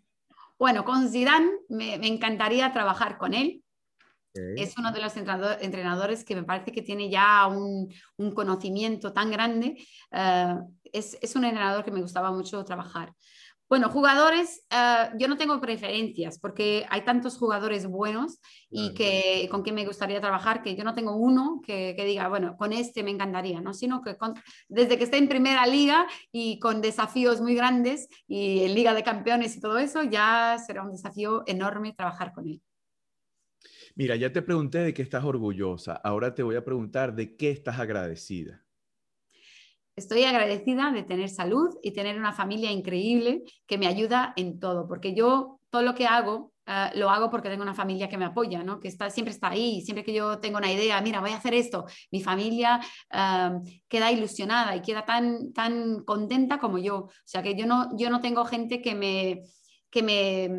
Bueno, 0.57 0.85
con 0.85 1.09
Zidane 1.09 1.51
me, 1.67 1.95
encantaría 2.07 2.71
trabajar 2.71 3.17
con 3.17 3.33
él. 3.33 3.61
Es 4.57 4.77
uno 4.77 4.91
de 4.91 5.01
los 5.01 5.15
entrenadores 5.15 6.25
que 6.25 6.35
me 6.35 6.43
parece 6.43 6.73
que 6.73 6.81
tiene 6.81 7.09
ya 7.09 7.47
un, 7.47 7.89
conocimiento 8.33 9.13
tan 9.13 9.31
grande. 9.31 9.77
Eh, 10.11 10.55
es, 10.91 11.35
un 11.35 11.45
entrenador 11.45 11.85
que 11.85 11.91
me 11.91 12.01
gustaba 12.01 12.31
mucho 12.31 12.63
trabajar. 12.65 13.13
Bueno, 13.67 13.89
jugadores, 13.89 14.63
eh, 14.69 15.09
yo 15.17 15.27
no 15.27 15.37
tengo 15.37 15.59
preferencias 15.59 16.37
porque 16.37 16.85
hay 16.89 17.03
tantos 17.03 17.37
jugadores 17.37 17.87
buenos 17.87 18.39
y 18.69 18.93
que 18.93 19.47
con 19.49 19.63
quien 19.63 19.73
me 19.73 19.85
gustaría 19.85 20.21
trabajar 20.21 20.61
que 20.61 20.75
yo 20.75 20.83
no 20.83 20.93
tengo 20.93 21.15
uno 21.15 21.61
que, 21.65 21.95
diga, 22.05 22.27
bueno, 22.27 22.57
con 22.57 22.73
este 22.73 23.01
me 23.01 23.09
encantaría, 23.09 23.61
¿no? 23.61 23.73
Sino 23.73 24.01
que 24.03 24.15
desde 24.67 24.97
que 24.99 25.05
esté 25.05 25.17
en 25.17 25.27
primera 25.27 25.65
liga 25.65 26.05
y 26.31 26.59
con 26.59 26.81
desafíos 26.81 27.41
muy 27.41 27.55
grandes 27.55 28.07
y 28.27 28.63
en 28.63 28.75
Liga 28.75 28.93
de 28.93 29.03
Campeones 29.03 29.55
y 29.57 29.61
todo 29.61 29.79
eso, 29.79 30.03
ya 30.03 30.57
será 30.63 30.83
un 30.83 30.91
desafío 30.91 31.43
enorme 31.47 31.93
trabajar 31.93 32.33
con 32.33 32.47
él. 32.47 32.61
Mira, 33.95 34.15
ya 34.15 34.31
te 34.31 34.41
pregunté 34.41 34.79
de 34.79 34.93
qué 34.93 35.01
estás 35.01 35.23
orgullosa, 35.23 35.93
ahora 35.93 36.35
te 36.35 36.43
voy 36.43 36.55
a 36.55 36.65
preguntar 36.65 37.15
de 37.15 37.35
qué 37.35 37.49
estás 37.49 37.79
agradecida. 37.79 38.64
Estoy 39.95 40.23
agradecida 40.23 40.91
de 40.91 41.03
tener 41.03 41.29
salud 41.29 41.77
y 41.81 41.91
tener 41.91 42.17
una 42.17 42.33
familia 42.33 42.71
increíble 42.71 43.43
que 43.65 43.77
me 43.77 43.87
ayuda 43.87 44.33
en 44.35 44.59
todo, 44.59 44.87
porque 44.87 45.13
yo 45.13 45.59
todo 45.69 45.83
lo 45.83 45.95
que 45.95 46.05
hago 46.05 46.51
eh, 46.67 46.89
lo 46.95 47.09
hago 47.09 47.29
porque 47.29 47.49
tengo 47.49 47.61
una 47.61 47.75
familia 47.75 48.09
que 48.09 48.17
me 48.17 48.25
apoya, 48.25 48.63
¿no? 48.63 48.79
que 48.79 48.87
está, 48.87 49.09
siempre 49.09 49.33
está 49.33 49.49
ahí, 49.49 49.81
siempre 49.81 50.03
que 50.03 50.13
yo 50.13 50.39
tengo 50.39 50.57
una 50.57 50.71
idea, 50.71 50.99
mira, 51.01 51.21
voy 51.21 51.31
a 51.31 51.37
hacer 51.37 51.53
esto, 51.53 51.85
mi 52.11 52.21
familia 52.21 52.79
eh, 53.11 53.49
queda 53.87 54.11
ilusionada 54.11 54.75
y 54.75 54.81
queda 54.81 55.05
tan, 55.05 55.53
tan 55.53 56.03
contenta 56.03 56.59
como 56.59 56.79
yo. 56.79 56.95
O 56.97 57.11
sea 57.23 57.43
que 57.43 57.55
yo 57.55 57.67
no, 57.67 57.95
yo 57.97 58.09
no 58.09 58.19
tengo 58.19 58.45
gente 58.45 58.81
que 58.81 58.95
me, 58.95 59.43
que 59.89 60.01
me, 60.01 60.49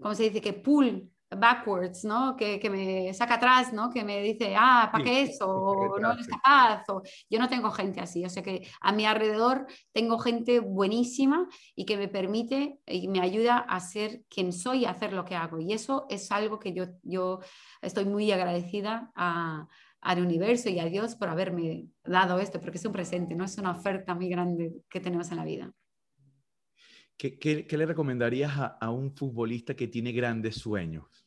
¿cómo 0.00 0.14
se 0.14 0.24
dice? 0.24 0.40
Que 0.40 0.52
pull 0.52 1.10
backwards, 1.30 2.04
¿no? 2.04 2.36
Que, 2.36 2.60
me 2.70 3.12
saca 3.14 3.34
atrás, 3.34 3.72
¿no? 3.72 3.90
Que 3.90 4.04
me 4.04 4.22
dice, 4.22 4.54
ah, 4.56 4.88
¿para 4.92 5.04
qué 5.04 5.22
eso? 5.22 5.48
O 5.48 5.98
no 5.98 6.12
eres 6.12 6.28
capaz. 6.28 6.84
O... 6.88 7.02
Yo 7.28 7.38
no 7.38 7.48
tengo 7.48 7.70
gente 7.70 8.00
así. 8.00 8.24
O 8.24 8.28
sea 8.28 8.42
que 8.42 8.68
a 8.80 8.92
mi 8.92 9.06
alrededor 9.06 9.66
tengo 9.92 10.18
gente 10.18 10.60
buenísima 10.60 11.48
y 11.74 11.84
que 11.84 11.96
me 11.96 12.08
permite 12.08 12.78
y 12.86 13.08
me 13.08 13.20
ayuda 13.20 13.58
a 13.58 13.80
ser 13.80 14.22
quien 14.28 14.52
soy 14.52 14.80
y 14.80 14.84
a 14.84 14.90
hacer 14.90 15.12
lo 15.12 15.24
que 15.24 15.34
hago. 15.34 15.58
Y 15.58 15.72
eso 15.72 16.06
es 16.08 16.30
algo 16.30 16.58
que 16.58 16.72
yo, 16.72 16.86
yo 17.02 17.40
estoy 17.82 18.04
muy 18.04 18.30
agradecida 18.30 19.10
al 19.14 20.20
universo 20.20 20.68
y 20.68 20.78
a 20.78 20.84
Dios 20.84 21.16
por 21.16 21.28
haberme 21.28 21.86
dado 22.04 22.38
esto, 22.38 22.60
porque 22.60 22.78
es 22.78 22.84
un 22.84 22.92
presente, 22.92 23.34
¿no? 23.34 23.44
Es 23.44 23.58
una 23.58 23.72
oferta 23.72 24.14
muy 24.14 24.28
grande 24.28 24.72
que 24.88 25.00
tenemos 25.00 25.30
en 25.30 25.36
la 25.38 25.44
vida. 25.44 25.72
¿Qué, 27.16 27.66
le 27.70 27.86
recomendarías 27.86 28.52
a, 28.56 28.90
un 28.90 29.14
futbolista 29.14 29.74
que 29.74 29.88
tiene 29.88 30.12
grandes 30.12 30.56
sueños? 30.56 31.26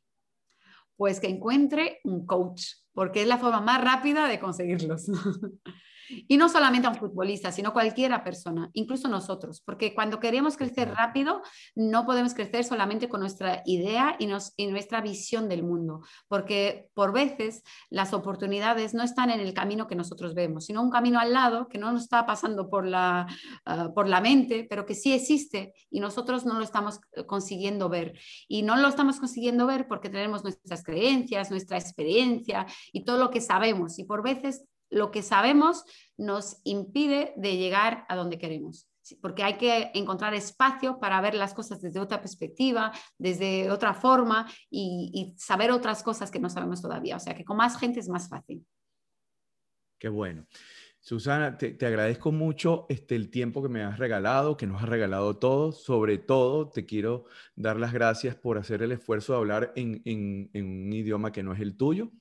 Pues 0.96 1.20
que 1.20 1.28
encuentre 1.28 2.00
un 2.04 2.26
coach, 2.26 2.64
porque 2.94 3.22
es 3.22 3.28
la 3.28 3.38
forma 3.38 3.62
más 3.62 3.84
rápida 3.84 4.28
de 4.28 4.40
conseguirlos. 4.40 5.06
Y 6.10 6.38
no 6.38 6.50
solamente 6.50 6.88
a 6.88 6.92
un 6.92 6.98
futbolista, 6.98 7.52
sino 7.52 7.74
cualquiera 7.74 8.24
persona, 8.24 8.70
incluso 8.74 9.08
nosotros, 9.08 9.62
porque 9.62 9.94
cuando 9.94 10.20
queremos 10.20 10.58
crecer 10.58 10.90
rápido, 10.90 11.42
no 11.76 12.06
podemos 12.06 12.34
crecer 12.34 12.64
solamente 12.64 13.10
con 13.10 13.22
nuestra 13.22 13.62
idea 13.66 14.16
y, 14.20 14.28
nuestra 14.68 15.02
visión 15.02 15.50
del 15.50 15.64
mundo, 15.64 16.02
porque 16.28 16.90
por 16.94 17.14
veces 17.14 17.64
las 17.90 18.14
oportunidades 18.14 18.94
no 18.94 19.04
están 19.04 19.30
en 19.30 19.40
el 19.40 19.54
camino 19.54 19.88
que 19.88 19.96
nosotros 19.96 20.34
vemos, 20.34 20.66
sino 20.66 20.82
un 20.82 20.90
camino 20.90 21.20
al 21.20 21.34
lado 21.34 21.68
que 21.68 21.78
no 21.78 21.92
nos 21.92 22.04
está 22.04 22.26
pasando 22.26 22.70
por 22.70 22.86
la, 22.86 23.28
ah, 23.66 23.92
por 23.94 24.08
la 24.08 24.22
mente, 24.22 24.66
pero 24.70 24.86
que 24.86 24.96
sí 24.96 25.14
existe 25.14 25.74
y 25.90 26.00
nosotros 26.00 26.46
no 26.46 26.56
lo 26.56 26.64
estamos 26.64 27.00
eh, 27.14 27.26
consiguiendo 27.26 27.90
ver. 27.90 28.18
Y 28.48 28.64
no 28.64 28.76
lo 28.76 28.88
estamos 28.88 29.20
consiguiendo 29.20 29.66
ver 29.68 29.88
porque 29.88 30.10
tenemos 30.10 30.44
nuestras 30.44 30.84
creencias, 30.84 31.52
nuestra 31.52 31.78
experiencia 31.78 32.66
y 32.92 33.04
todo 33.04 33.18
lo 33.18 33.30
que 33.30 33.42
sabemos. 33.42 34.00
Y 34.00 34.04
por 34.06 34.24
veces 34.24 34.66
lo 34.90 35.12
que 35.12 35.22
sabemos 35.22 35.84
nos 36.18 36.62
impide 36.64 37.34
de 37.38 37.58
llegar 37.58 38.06
a 38.10 38.16
donde 38.16 38.38
queremos 38.38 38.90
porque 39.22 39.44
hay 39.44 39.58
que 39.58 39.92
encontrar 39.94 40.34
espacio 40.34 41.00
para 41.00 41.22
ver 41.22 41.36
las 41.36 41.54
cosas 41.54 41.82
desde 41.82 42.00
otra 42.00 42.22
perspectiva, 42.22 42.92
desde 43.18 43.72
otra 43.72 43.94
forma 43.94 44.50
y, 44.70 45.34
saber 45.38 45.72
otras 45.72 46.04
cosas 46.04 46.32
que 46.32 46.40
no 46.40 46.50
sabemos 46.50 46.82
todavía. 46.82 47.16
O 47.16 47.20
sea 47.20 47.36
que 47.36 47.46
con 47.46 47.58
más 47.58 47.78
gente 47.80 48.00
es 48.00 48.10
más 48.10 48.30
fácil. 48.30 48.66
Qué 49.98 50.10
bueno. 50.10 50.46
Susana, 51.02 51.58
te, 51.58 51.78
agradezco 51.86 52.32
mucho 52.32 52.86
este, 52.90 53.16
el 53.16 53.30
tiempo 53.30 53.64
que 53.64 53.70
me 53.70 53.84
has 53.84 53.98
regalado, 53.98 54.58
que 54.58 54.68
nos 54.68 54.84
has 54.84 54.90
regalado 54.90 55.38
todo. 55.38 55.72
Sobre 55.72 56.18
todo, 56.18 56.70
te 56.70 56.86
quiero 56.86 57.26
dar 57.56 57.78
las 57.78 57.94
gracias 57.94 58.36
por 58.36 58.58
hacer 58.58 58.84
el 58.84 58.92
esfuerzo 58.92 59.34
de 59.34 59.40
hablar 59.40 59.74
en 59.76 60.02
un 60.54 60.94
idioma 60.94 61.32
que 61.32 61.44
no 61.44 61.54
es 61.54 61.62
el 61.62 61.78
tuyo. 61.78 62.12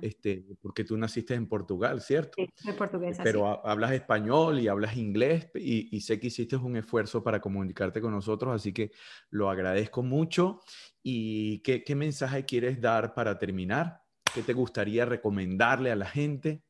Este, 0.00 0.44
porque 0.60 0.84
tú 0.84 0.96
naciste 0.96 1.34
en 1.34 1.48
Portugal, 1.48 2.00
¿cierto? 2.00 2.32
Sí, 2.36 2.48
soy 2.54 2.72
portuguesa. 2.72 3.22
Pero 3.22 3.66
hablas 3.66 3.92
español 3.92 4.58
y 4.58 4.68
hablas 4.68 4.96
inglés 4.96 5.50
y, 5.54 6.00
sé 6.00 6.18
que 6.18 6.26
hiciste 6.28 6.56
un 6.56 6.76
esfuerzo 6.76 7.22
para 7.22 7.40
comunicarte 7.40 8.00
con 8.00 8.12
nosotros, 8.12 8.54
así 8.54 8.72
que 8.72 8.90
lo 9.30 9.50
agradezco 9.50 10.02
mucho. 10.02 10.60
¿Y 11.02 11.60
qué, 11.60 11.84
qué 11.84 11.94
mensaje 11.94 12.44
quieres 12.44 12.80
dar 12.80 13.14
para 13.14 13.38
terminar? 13.38 14.02
¿Qué 14.34 14.42
te 14.42 14.52
gustaría 14.52 15.04
recomendarle 15.04 15.90
a 15.90 15.96
la 15.96 16.06
gente? 16.06 16.62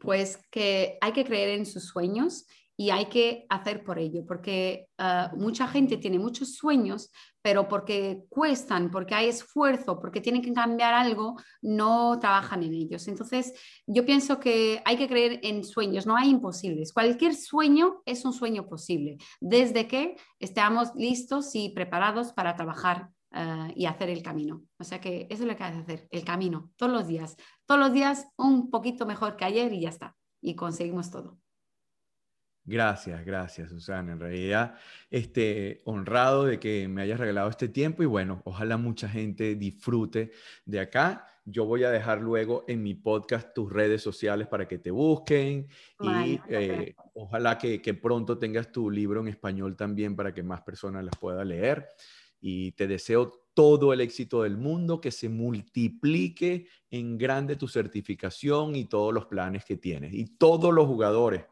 Pues 0.00 0.38
que 0.50 0.98
hay 1.00 1.12
que 1.12 1.24
creer 1.24 1.50
en 1.50 1.66
sus 1.66 1.84
sueños 1.84 2.46
y 2.80 2.90
hay 2.90 3.06
que 3.06 3.44
hacer 3.48 3.82
por 3.82 3.98
ello, 3.98 4.24
porque 4.24 4.86
ah, 4.98 5.32
mucha 5.36 5.66
gente 5.66 5.96
tiene 5.96 6.16
muchos 6.20 6.54
sueños, 6.54 7.10
pero 7.42 7.66
porque 7.66 8.22
cuestan, 8.28 8.92
porque 8.92 9.16
hay 9.16 9.28
esfuerzo, 9.28 9.98
porque 9.98 10.20
tienen 10.20 10.42
que 10.42 10.52
cambiar 10.52 10.94
algo, 10.94 11.34
no 11.60 12.20
trabajan 12.20 12.62
en 12.62 12.74
ellos. 12.74 13.08
Entonces, 13.08 13.52
yo 13.84 14.06
pienso 14.06 14.38
que 14.38 14.80
hay 14.84 14.96
que 14.96 15.08
creer 15.08 15.40
en 15.42 15.64
sueños, 15.64 16.06
no 16.06 16.16
hay 16.16 16.28
imposibles. 16.28 16.92
Cualquier 16.92 17.34
sueño 17.34 18.00
es 18.06 18.24
un 18.24 18.32
sueño 18.32 18.68
posible, 18.68 19.18
desde 19.40 19.88
que 19.88 20.14
estemos 20.38 20.94
listos 20.94 21.56
y 21.56 21.70
preparados 21.70 22.32
para 22.32 22.54
trabajar 22.54 23.08
ah, 23.32 23.70
y 23.74 23.86
hacer 23.86 24.08
el 24.08 24.22
camino. 24.22 24.62
O 24.78 24.84
sea 24.84 25.00
que 25.00 25.26
eso 25.30 25.42
es 25.42 25.48
lo 25.48 25.56
que 25.56 25.64
hay 25.64 25.72
que 25.72 25.80
hacer, 25.80 26.08
el 26.12 26.24
camino, 26.24 26.70
todos 26.76 26.92
los 26.92 27.08
días. 27.08 27.34
Todos 27.66 27.80
los 27.80 27.92
días 27.92 28.28
un 28.36 28.70
poquito 28.70 29.04
mejor 29.04 29.36
que 29.36 29.46
ayer 29.46 29.72
y 29.72 29.80
ya 29.80 29.88
está. 29.88 30.16
Y 30.40 30.54
conseguimos 30.54 31.10
todo. 31.10 31.38
Gracias, 32.68 33.24
gracias, 33.24 33.70
Susana. 33.70 34.12
En 34.12 34.20
realidad, 34.20 34.74
este, 35.10 35.80
honrado 35.86 36.44
de 36.44 36.60
que 36.60 36.86
me 36.86 37.00
hayas 37.00 37.18
regalado 37.18 37.48
este 37.48 37.68
tiempo 37.68 38.02
y 38.02 38.06
bueno, 38.06 38.42
ojalá 38.44 38.76
mucha 38.76 39.08
gente 39.08 39.54
disfrute 39.54 40.32
de 40.66 40.80
acá. 40.80 41.26
Yo 41.46 41.64
voy 41.64 41.84
a 41.84 41.90
dejar 41.90 42.20
luego 42.20 42.66
en 42.68 42.82
mi 42.82 42.92
podcast 42.92 43.54
tus 43.54 43.72
redes 43.72 44.02
sociales 44.02 44.48
para 44.48 44.68
que 44.68 44.76
te 44.76 44.90
busquen 44.90 45.66
y 45.98 46.38
eh, 46.50 46.94
ojalá 47.14 47.56
que, 47.56 47.80
que 47.80 47.94
pronto 47.94 48.36
tengas 48.36 48.70
tu 48.70 48.90
libro 48.90 49.22
en 49.22 49.28
español 49.28 49.74
también 49.74 50.14
para 50.14 50.34
que 50.34 50.42
más 50.42 50.60
personas 50.60 51.02
las 51.02 51.16
puedan 51.18 51.48
leer. 51.48 51.88
Y 52.38 52.72
te 52.72 52.86
deseo 52.86 53.46
todo 53.54 53.94
el 53.94 54.02
éxito 54.02 54.42
del 54.42 54.58
mundo, 54.58 55.00
que 55.00 55.10
se 55.10 55.30
multiplique 55.30 56.68
en 56.90 57.16
grande 57.16 57.56
tu 57.56 57.66
certificación 57.66 58.76
y 58.76 58.84
todos 58.84 59.14
los 59.14 59.24
planes 59.24 59.64
que 59.64 59.78
tienes. 59.78 60.12
Y 60.12 60.36
todos 60.36 60.72
los 60.72 60.86
jugadores 60.86 61.46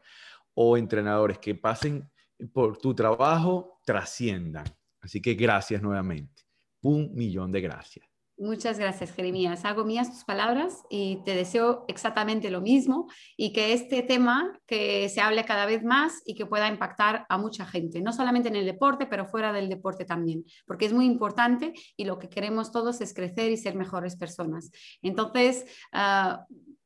o 0.59 0.75
entrenadores 0.75 1.37
que 1.37 1.53
pasen 1.53 2.09
por 2.51 2.79
tu 2.79 2.95
trabajo 2.95 3.79
trasciendan. 3.85 4.65
Así 4.99 5.21
que 5.21 5.35
gracias 5.35 5.83
nuevamente. 5.83 6.43
Un 6.81 7.13
millón 7.13 7.51
de 7.51 7.61
gracias. 7.61 8.07
Muchas 8.39 8.77
gracias, 8.77 9.11
Jeremías. 9.13 9.65
Hago 9.65 9.83
mías 9.83 10.11
tus 10.11 10.23
palabras 10.23 10.83
y 10.89 11.23
te 11.25 11.33
deseo 11.35 11.85
exactamente 11.87 12.51
lo 12.51 12.61
mismo 12.61 13.07
y 13.35 13.51
que 13.51 13.73
este 13.73 14.03
tema 14.03 14.59
que 14.67 15.09
se 15.09 15.21
hable 15.21 15.43
cada 15.43 15.65
vez 15.65 15.83
más 15.83 16.21
y 16.23 16.35
que 16.35 16.45
pueda 16.45 16.67
impactar 16.67 17.25
a 17.29 17.37
mucha 17.39 17.65
gente, 17.65 17.99
no 18.01 18.13
solamente 18.13 18.49
en 18.49 18.55
el 18.55 18.65
deporte, 18.65 19.07
pero 19.07 19.25
fuera 19.25 19.53
del 19.53 19.69
deporte 19.69 20.05
también, 20.05 20.43
porque 20.67 20.85
es 20.85 20.93
muy 20.93 21.05
importante 21.05 21.73
y 21.95 22.05
lo 22.05 22.19
que 22.19 22.29
queremos 22.29 22.71
todos 22.71 23.01
es 23.01 23.13
crecer 23.13 23.51
y 23.51 23.57
ser 23.57 23.75
mejores 23.75 24.15
personas. 24.15 24.69
Entonces, 25.01 25.65
uh, 25.93 26.37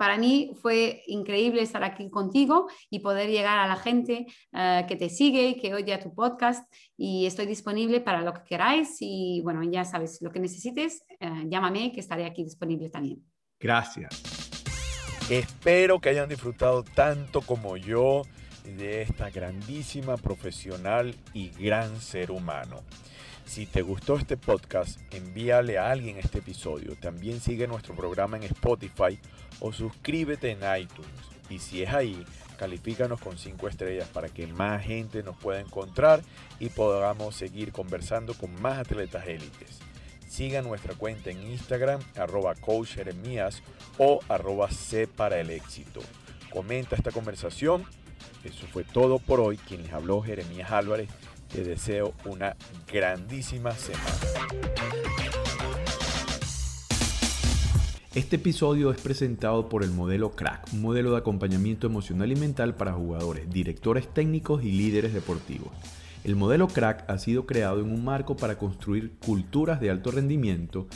para 0.02 0.18
mí 0.18 0.50
fue 0.60 1.04
increíble 1.06 1.62
estar 1.62 1.84
aquí 1.84 2.10
contigo 2.10 2.68
y 2.90 3.02
poder 3.02 3.30
llegar 3.30 3.60
a 3.60 3.68
la 3.68 3.76
gente 3.76 4.26
eh, 4.52 4.84
que 4.88 4.96
te 4.96 5.10
sigue 5.10 5.50
y 5.50 5.62
que 5.62 5.76
oye 5.76 5.94
a 5.94 6.00
tu 6.00 6.16
podcast 6.16 6.68
y 6.98 7.28
estoy 7.28 7.46
disponible 7.46 8.02
para 8.02 8.24
lo 8.24 8.34
que 8.34 8.42
queráis 8.42 8.98
y 9.00 9.42
bueno, 9.44 9.62
ya 9.62 9.86
sabes, 9.86 10.20
lo 10.24 10.32
que 10.32 10.40
necesites, 10.40 11.04
eh, 11.20 11.44
llámame 11.46 11.92
que 11.92 12.00
estaré 12.00 12.26
aquí 12.26 12.44
disponible 12.44 12.90
también. 12.90 13.24
Gracias. 13.60 14.10
Espero 15.30 16.00
que 16.00 16.10
hayan 16.10 16.28
disfrutado 16.28 16.82
tanto 16.82 17.42
como 17.42 17.78
yo 17.78 18.24
de 18.64 19.04
esta 19.04 19.30
grandísima 19.30 20.18
profesional 20.18 21.14
y 21.32 21.50
gran 21.50 22.02
ser 22.02 22.32
humano. 22.32 22.78
Si 23.52 23.66
te 23.66 23.82
gustó 23.82 24.16
este 24.16 24.38
podcast, 24.38 24.98
envíale 25.14 25.78
a 25.78 25.92
alguien 25.92 26.18
este 26.18 26.38
episodio. 26.38 26.96
También 26.96 27.42
sigue 27.42 27.68
nuestro 27.68 27.94
programa 27.94 28.38
en 28.38 28.44
Spotify 28.44 29.20
o 29.60 29.74
suscríbete 29.74 30.52
en 30.52 30.60
iTunes. 30.82 31.12
Y 31.50 31.60
si 31.60 31.84
es 31.84 31.94
ahí, 31.94 32.26
califícanos 32.58 33.20
con 33.20 33.38
5 33.38 33.68
estrellas 33.68 34.08
para 34.08 34.30
que 34.30 34.48
más 34.48 34.82
gente 34.84 35.22
nos 35.22 35.36
pueda 35.36 35.60
encontrar 35.60 36.22
y 36.62 36.70
podamos 36.70 37.36
seguir 37.36 37.74
conversando 37.74 38.36
con 38.36 38.56
más 38.62 38.80
atletas 38.80 39.28
élites. 39.28 39.80
Siga 40.30 40.62
nuestra 40.62 40.94
cuenta 40.94 41.30
en 41.30 41.44
Instagram, 41.52 42.00
arroba 42.16 42.56
coach 42.56 42.96
o 43.98 44.22
arroba 44.30 44.72
C 44.72 45.08
para 45.08 45.42
el 45.42 45.50
éxito. 45.50 46.00
Comenta 46.52 46.96
esta 46.96 47.12
conversación. 47.12 47.84
Eso 48.46 48.66
fue 48.68 48.86
todo 48.86 49.20
por 49.20 49.42
hoy. 49.42 49.58
Quien 49.58 49.84
les 49.84 49.92
habló, 49.92 50.22
Jeremías 50.22 50.72
Álvarez. 50.72 51.10
Les 51.54 51.68
deseo 51.68 52.14
una 52.26 52.56
grandísima 52.92 53.72
semana. 53.72 54.06
Este 58.16 58.38
episodio 58.38 58.92
es 58.92 59.02
presentado 59.02 59.68
por 59.68 59.84
el 59.84 59.92
modelo 59.92 60.32
CRACK, 60.32 60.74
un 60.74 60.82
modelo 60.82 61.12
de 61.12 61.18
acompañamiento 61.18 61.88
emocional 61.88 62.32
y 62.32 62.36
mental 62.36 62.76
para 62.76 62.94
jugadores, 62.94 63.50
directores 63.50 64.08
técnicos 64.14 64.64
y 64.64 64.72
líderes 64.72 65.14
deportivos. 65.14 65.72
El 66.24 66.36
modelo 66.36 66.68
CRACK 66.68 67.10
ha 67.10 67.18
sido 67.18 67.46
creado 67.46 67.82
en 67.82 67.92
un 67.92 68.04
marco 68.04 68.38
para 68.38 68.58
construir 68.58 69.14
culturas 69.26 69.82
de 69.82 69.90
alto 69.90 70.12
rendimiento 70.12 70.88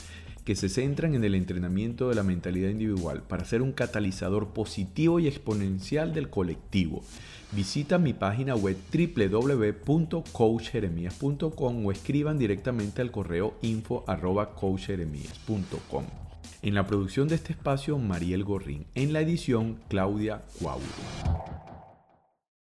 que 0.45 0.55
se 0.55 0.69
centran 0.69 1.15
en 1.15 1.23
el 1.23 1.35
entrenamiento 1.35 2.07
de 2.07 2.15
la 2.15 2.23
mentalidad 2.23 2.69
individual 2.69 3.23
para 3.23 3.45
ser 3.45 3.61
un 3.61 3.71
catalizador 3.71 4.53
positivo 4.53 5.19
y 5.19 5.27
exponencial 5.27 6.13
del 6.13 6.29
colectivo. 6.29 7.03
Visita 7.55 7.97
mi 7.97 8.13
página 8.13 8.55
web 8.55 8.77
www.coachjeremías.com 8.91 11.85
o 11.85 11.91
escriban 11.91 12.37
directamente 12.37 13.01
al 13.01 13.11
correo 13.11 13.53
info.coachjeremías.com. 13.61 16.03
En 16.61 16.73
la 16.73 16.85
producción 16.85 17.29
de 17.29 17.35
este 17.35 17.53
espacio, 17.53 17.97
Mariel 17.97 18.43
Gorrín. 18.43 18.87
En 18.93 19.13
la 19.13 19.21
edición, 19.21 19.79
Claudia 19.87 20.43
Cuauhtémoc. 20.59 21.64